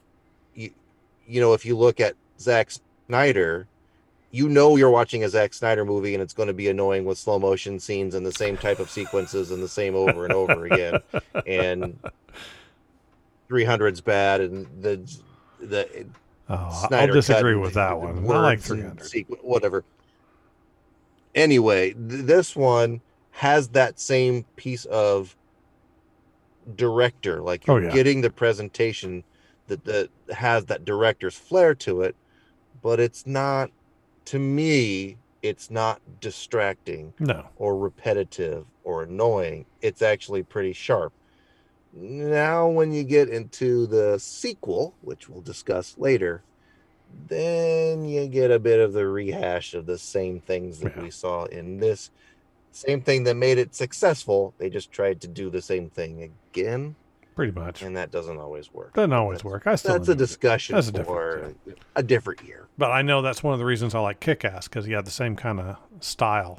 you 1.28 1.40
know, 1.40 1.52
if 1.52 1.64
you 1.66 1.76
look 1.76 2.00
at 2.00 2.14
Zack 2.40 2.70
Snyder, 3.06 3.66
you 4.30 4.48
know 4.48 4.76
you're 4.76 4.90
watching 4.90 5.24
a 5.24 5.28
Zack 5.28 5.54
Snyder 5.54 5.84
movie 5.84 6.14
and 6.14 6.22
it's 6.22 6.34
going 6.34 6.46
to 6.48 6.52
be 6.54 6.68
annoying 6.68 7.04
with 7.04 7.18
slow 7.18 7.38
motion 7.38 7.78
scenes 7.78 8.14
and 8.14 8.24
the 8.26 8.32
same 8.32 8.56
type 8.56 8.78
of 8.78 8.90
sequences 8.90 9.50
and 9.50 9.62
the 9.62 9.68
same 9.68 9.94
over 9.94 10.24
and 10.24 10.32
over 10.34 10.66
again. 10.66 11.00
And 11.46 11.98
300's 13.50 14.00
bad 14.00 14.40
and 14.40 14.66
the 14.82 15.00
the 15.60 16.06
Oh, 16.50 16.86
Snyder 16.88 17.12
I'll 17.12 17.14
disagree 17.14 17.56
with 17.56 17.74
that 17.74 17.98
one. 18.00 18.18
I 18.30 18.40
like 18.40 18.60
300. 18.60 18.98
sequ- 19.00 19.42
whatever. 19.44 19.84
Anyway, 21.34 21.92
th- 21.92 22.24
this 22.24 22.56
one 22.56 23.02
has 23.32 23.68
that 23.68 24.00
same 24.00 24.44
piece 24.56 24.86
of 24.86 25.36
director. 26.74 27.40
Like 27.42 27.64
Oh, 27.68 27.76
you're 27.76 27.84
yeah. 27.84 27.90
getting 27.94 28.22
the 28.22 28.30
presentation 28.30 29.24
that 29.68 29.84
that 29.84 30.10
has 30.34 30.66
that 30.66 30.84
director's 30.84 31.36
flair 31.36 31.74
to 31.76 32.02
it, 32.02 32.16
but 32.82 33.00
it's 33.00 33.26
not. 33.26 33.70
To 34.26 34.38
me, 34.38 35.16
it's 35.42 35.70
not 35.70 36.02
distracting 36.20 37.14
No. 37.18 37.46
or 37.56 37.78
repetitive 37.78 38.66
or 38.84 39.04
annoying. 39.04 39.64
It's 39.80 40.02
actually 40.02 40.42
pretty 40.42 40.74
sharp. 40.74 41.14
Now, 41.94 42.68
when 42.68 42.92
you 42.92 43.04
get 43.04 43.30
into 43.30 43.86
the 43.86 44.18
sequel, 44.18 44.94
which 45.00 45.30
we'll 45.30 45.40
discuss 45.40 45.96
later, 45.96 46.42
then 47.26 48.04
you 48.04 48.26
get 48.26 48.50
a 48.50 48.58
bit 48.58 48.80
of 48.80 48.92
the 48.92 49.06
rehash 49.06 49.72
of 49.72 49.86
the 49.86 49.96
same 49.96 50.40
things 50.40 50.80
that 50.80 50.94
Yeah. 50.96 51.02
we 51.04 51.10
saw 51.10 51.44
in 51.44 51.78
this. 51.78 52.10
Same 52.70 53.00
thing 53.00 53.24
that 53.24 53.34
made 53.34 53.56
it 53.56 53.74
successful. 53.74 54.52
They 54.58 54.68
just 54.68 54.92
tried 54.92 55.22
to 55.22 55.28
do 55.28 55.48
the 55.48 55.62
same 55.62 55.88
thing 55.88 56.22
again, 56.52 56.96
Pretty 57.38 57.52
much. 57.52 57.82
and 57.82 57.96
that 57.96 58.10
doesn't 58.10 58.36
always 58.36 58.74
work. 58.74 58.94
Doesn't 58.94 59.12
always 59.12 59.38
That's- 59.38 59.52
work. 59.52 59.66
I 59.68 59.76
still 59.76 59.92
That's 59.94 60.08
a 60.08 60.14
discussion 60.16 60.74
That's 60.74 60.88
a 60.88 60.92
for 61.04 61.36
different- 61.54 61.78
a 61.94 62.02
different 62.02 62.42
year. 62.42 62.66
But 62.76 62.90
I 62.90 63.02
know 63.02 63.22
that's 63.22 63.44
one 63.44 63.52
of 63.52 63.60
the 63.60 63.64
reasons 63.64 63.94
I 63.94 64.00
like 64.00 64.18
Kick 64.18 64.44
Ass 64.44 64.66
because 64.66 64.86
he 64.86 64.92
had 64.92 65.04
the 65.04 65.12
same 65.12 65.36
kind 65.36 65.60
of 65.60 65.76
style 66.00 66.58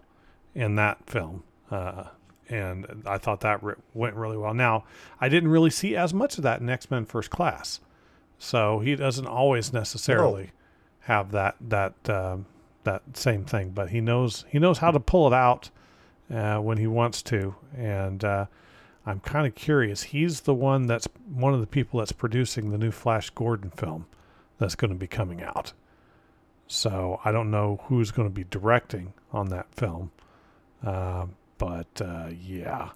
in 0.56 0.76
that 0.76 1.00
film. 1.06 1.44
Uh, 1.70 2.06
and 2.48 3.04
I 3.06 3.18
thought 3.18 3.42
that 3.42 3.62
re- 3.62 3.74
went 3.94 4.16
really 4.16 4.38
well. 4.38 4.54
Now, 4.54 4.86
I 5.20 5.28
didn't 5.28 5.50
really 5.50 5.70
see 5.70 5.98
as 5.98 6.14
much 6.14 6.38
of 6.38 6.44
that 6.46 6.62
in 6.62 6.70
X 6.70 6.90
Men 6.90 7.04
First 7.04 7.30
Class. 7.30 7.82
So 8.38 8.80
he 8.80 8.96
doesn't 8.96 9.28
always 9.28 9.74
necessarily 9.74 10.52
have 11.02 11.32
that 11.34 11.56
that 11.60 12.10
um, 12.10 12.46
that 12.86 13.02
same 13.16 13.44
thing, 13.44 13.72
but 13.72 13.90
he 13.90 14.00
knows 14.00 14.46
he 14.48 14.60
knows 14.60 14.78
how 14.78 14.92
to 14.92 15.00
pull 15.02 15.28
it 15.28 15.34
out 15.34 15.72
uh, 16.34 16.60
when 16.60 16.78
he 16.78 16.88
wants 16.88 17.22
to. 17.24 17.56
And 17.78 18.24
uh, 18.24 18.46
I'm 19.10 19.22
kind 19.22 19.48
of 19.48 19.56
curious. 19.56 20.04
He's 20.04 20.42
the 20.42 20.54
one 20.54 20.86
that's 20.86 21.08
one 21.34 21.56
of 21.56 21.62
the 21.62 21.68
people 21.68 22.00
that's 22.00 22.12
producing 22.12 22.70
the 22.70 22.78
new 22.78 22.92
Flash 22.92 23.32
Gordon 23.32 23.72
film 23.72 24.06
that's 24.60 24.76
going 24.76 24.94
to 24.94 25.00
be 25.00 25.08
coming 25.08 25.42
out. 25.42 25.74
So 26.68 27.20
I 27.26 27.32
don't 27.32 27.50
know 27.50 27.82
who's 27.86 28.12
going 28.12 28.30
to 28.30 28.34
be 28.34 28.44
directing 28.44 29.14
on 29.34 29.50
that 29.50 29.74
film, 29.74 30.12
uh, 30.86 31.26
but 31.58 31.88
uh, 32.00 32.30
yeah, 32.40 32.90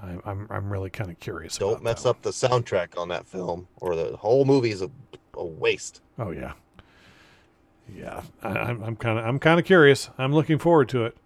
I'm 0.00 0.22
I'm, 0.24 0.46
I'm 0.50 0.72
really 0.72 0.90
kind 0.90 1.10
of 1.10 1.18
curious. 1.18 1.58
Don't 1.58 1.82
mess 1.82 2.06
up 2.06 2.22
the 2.22 2.30
soundtrack 2.30 2.96
on 2.96 3.08
that 3.08 3.26
film, 3.26 3.66
or 3.80 3.96
the 3.96 4.16
whole 4.16 4.44
movie 4.44 4.70
is 4.70 4.82
a, 4.82 4.90
a 5.34 5.44
waste. 5.44 6.00
Oh 6.16 6.30
yeah, 6.30 6.52
yeah. 7.92 8.22
I, 8.40 8.50
I'm 8.50 8.84
I'm 8.84 8.94
kind 8.94 9.18
of 9.18 9.24
I'm 9.24 9.40
kind 9.40 9.58
of 9.58 9.66
curious. 9.66 10.10
I'm 10.16 10.32
looking 10.32 10.58
forward 10.58 10.88
to 10.90 11.04
it. 11.06 11.16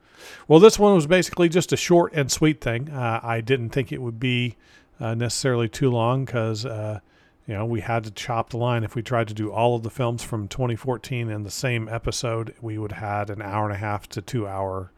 Well, 0.47 0.61
this 0.61 0.79
one 0.79 0.95
was 0.95 1.07
basically 1.07 1.49
just 1.49 1.73
a 1.73 1.77
short 1.77 2.13
and 2.15 2.31
sweet 2.31 2.61
thing. 2.61 2.91
Uh, 2.91 3.21
I 3.23 3.41
didn't 3.41 3.71
think 3.71 3.93
it 3.93 4.03
would 4.03 4.19
be 4.19 4.57
uh, 5.01 5.15
necessarily 5.15 5.69
too 5.69 5.91
long 5.91 6.25
because 6.25 6.67
uh, 6.67 7.01
you 7.47 7.55
know 7.55 7.65
we 7.65 7.81
had 7.81 8.05
to 8.05 8.11
chop 8.11 8.51
the 8.51 8.57
line. 8.57 8.85
If 8.85 8.95
we 8.95 9.03
tried 9.03 9.29
to 9.29 9.35
do 9.35 9.51
all 9.51 9.77
of 9.77 9.83
the 9.83 9.91
films 9.91 10.23
from 10.23 10.49
2014 10.49 11.31
in 11.31 11.43
the 11.43 11.51
same 11.51 11.89
episode, 11.89 12.55
we 12.61 12.79
would 12.79 12.93
have 12.93 13.29
had 13.29 13.31
an 13.31 13.43
hour 13.43 13.65
and 13.65 13.75
a 13.75 13.79
half 13.79 14.09
to 14.11 14.23
two 14.23 14.47
hour 14.47 14.93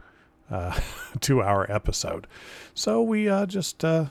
uh, 0.51 0.79
two 1.21 1.43
hour 1.43 1.71
episode. 1.71 2.27
So 2.75 3.03
we 3.03 3.29
uh, 3.29 3.47
just 3.47 3.85
uh, 3.85 4.07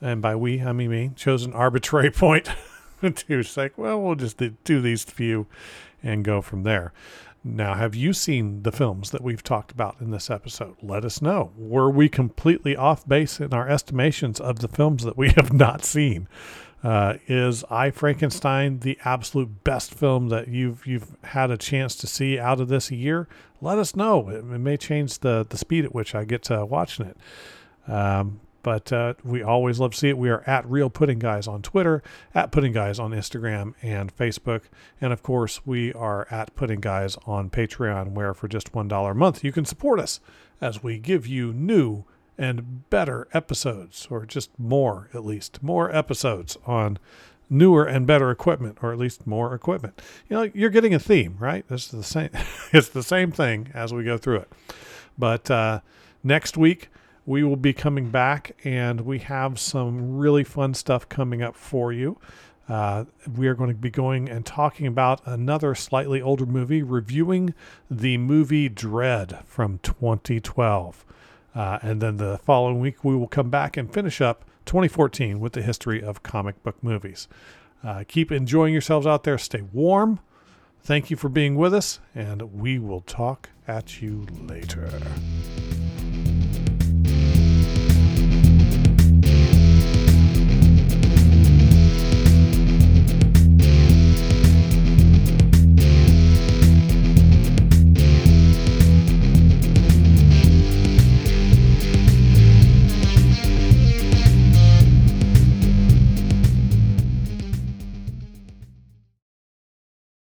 and 0.00 0.22
by 0.22 0.36
we 0.36 0.62
I 0.62 0.72
mean 0.72 0.90
me 0.90 1.10
chose 1.16 1.44
an 1.44 1.52
arbitrary 1.52 2.10
point 2.10 2.48
to 3.02 3.42
say, 3.42 3.70
well, 3.76 4.00
we'll 4.00 4.14
just 4.14 4.40
do 4.64 4.80
these 4.80 5.04
few 5.04 5.46
and 6.02 6.24
go 6.24 6.40
from 6.40 6.62
there. 6.62 6.92
Now, 7.42 7.74
have 7.74 7.94
you 7.94 8.12
seen 8.12 8.64
the 8.64 8.72
films 8.72 9.10
that 9.12 9.22
we've 9.22 9.42
talked 9.42 9.72
about 9.72 9.96
in 10.00 10.10
this 10.10 10.28
episode? 10.28 10.76
Let 10.82 11.06
us 11.06 11.22
know. 11.22 11.52
Were 11.56 11.90
we 11.90 12.08
completely 12.08 12.76
off 12.76 13.08
base 13.08 13.40
in 13.40 13.54
our 13.54 13.66
estimations 13.66 14.40
of 14.40 14.58
the 14.58 14.68
films 14.68 15.04
that 15.04 15.16
we 15.16 15.30
have 15.36 15.52
not 15.52 15.84
seen? 15.84 16.28
Uh, 16.82 17.14
is 17.26 17.64
I 17.70 17.90
Frankenstein 17.90 18.80
the 18.80 18.98
absolute 19.04 19.64
best 19.64 19.94
film 19.94 20.28
that 20.28 20.48
you've 20.48 20.86
you've 20.86 21.14
had 21.24 21.50
a 21.50 21.58
chance 21.58 21.94
to 21.96 22.06
see 22.06 22.38
out 22.38 22.60
of 22.60 22.68
this 22.68 22.90
year? 22.90 23.28
Let 23.60 23.78
us 23.78 23.94
know. 23.94 24.28
It, 24.30 24.38
it 24.38 24.58
may 24.58 24.76
change 24.76 25.18
the 25.18 25.46
the 25.48 25.58
speed 25.58 25.84
at 25.84 25.94
which 25.94 26.14
I 26.14 26.24
get 26.24 26.42
to 26.44 26.64
watching 26.64 27.06
it. 27.06 27.16
Um, 27.90 28.40
but 28.62 28.92
uh, 28.92 29.14
we 29.24 29.42
always 29.42 29.80
love 29.80 29.92
to 29.92 29.98
see 29.98 30.08
it. 30.08 30.18
We 30.18 30.30
are 30.30 30.42
at 30.46 30.68
Real 30.68 30.90
Pudding 30.90 31.18
Guys 31.18 31.46
on 31.46 31.62
Twitter, 31.62 32.02
at 32.34 32.52
Pudding 32.52 32.72
Guys 32.72 32.98
on 32.98 33.12
Instagram 33.12 33.74
and 33.82 34.14
Facebook. 34.14 34.62
And 35.00 35.12
of 35.12 35.22
course, 35.22 35.66
we 35.66 35.92
are 35.94 36.26
at 36.30 36.54
Pudding 36.54 36.80
Guys 36.80 37.16
on 37.26 37.50
Patreon, 37.50 38.12
where 38.12 38.34
for 38.34 38.48
just 38.48 38.72
$1 38.72 39.10
a 39.10 39.14
month, 39.14 39.44
you 39.44 39.52
can 39.52 39.64
support 39.64 40.00
us 40.00 40.20
as 40.60 40.82
we 40.82 40.98
give 40.98 41.26
you 41.26 41.52
new 41.52 42.04
and 42.36 42.88
better 42.88 43.28
episodes, 43.34 44.06
or 44.10 44.24
just 44.24 44.50
more, 44.58 45.10
at 45.12 45.24
least, 45.24 45.62
more 45.62 45.94
episodes 45.94 46.56
on 46.66 46.98
newer 47.50 47.84
and 47.84 48.06
better 48.06 48.30
equipment, 48.30 48.78
or 48.80 48.92
at 48.92 48.98
least 48.98 49.26
more 49.26 49.54
equipment. 49.54 50.00
You 50.28 50.36
know, 50.36 50.50
you're 50.54 50.70
getting 50.70 50.94
a 50.94 50.98
theme, 50.98 51.36
right? 51.38 51.66
This 51.68 51.86
is 51.86 51.90
the 51.90 52.04
same. 52.04 52.30
it's 52.72 52.88
the 52.88 53.02
same 53.02 53.32
thing 53.32 53.70
as 53.74 53.92
we 53.92 54.04
go 54.04 54.16
through 54.16 54.38
it. 54.38 54.52
But 55.18 55.50
uh, 55.50 55.80
next 56.22 56.56
week, 56.56 56.88
we 57.26 57.44
will 57.44 57.56
be 57.56 57.72
coming 57.72 58.10
back 58.10 58.56
and 58.64 59.02
we 59.02 59.18
have 59.18 59.58
some 59.58 60.16
really 60.18 60.44
fun 60.44 60.74
stuff 60.74 61.08
coming 61.08 61.42
up 61.42 61.54
for 61.54 61.92
you. 61.92 62.18
Uh, 62.68 63.04
we 63.36 63.48
are 63.48 63.54
going 63.54 63.68
to 63.70 63.74
be 63.74 63.90
going 63.90 64.28
and 64.28 64.46
talking 64.46 64.86
about 64.86 65.20
another 65.26 65.74
slightly 65.74 66.22
older 66.22 66.46
movie, 66.46 66.82
reviewing 66.82 67.52
the 67.90 68.16
movie 68.16 68.70
Dredd 68.70 69.44
from 69.44 69.80
2012. 69.82 71.04
Uh, 71.52 71.78
and 71.82 72.00
then 72.00 72.16
the 72.18 72.38
following 72.38 72.78
week, 72.78 73.04
we 73.04 73.16
will 73.16 73.26
come 73.26 73.50
back 73.50 73.76
and 73.76 73.92
finish 73.92 74.20
up 74.20 74.44
2014 74.66 75.40
with 75.40 75.54
the 75.54 75.62
history 75.62 76.00
of 76.00 76.22
comic 76.22 76.62
book 76.62 76.76
movies. 76.80 77.26
Uh, 77.82 78.04
keep 78.06 78.30
enjoying 78.30 78.72
yourselves 78.72 79.06
out 79.06 79.24
there. 79.24 79.38
Stay 79.38 79.62
warm. 79.72 80.20
Thank 80.82 81.10
you 81.10 81.16
for 81.16 81.28
being 81.28 81.56
with 81.56 81.74
us, 81.74 81.98
and 82.14 82.54
we 82.54 82.78
will 82.78 83.02
talk 83.02 83.50
at 83.66 84.00
you 84.00 84.26
later. 84.46 84.90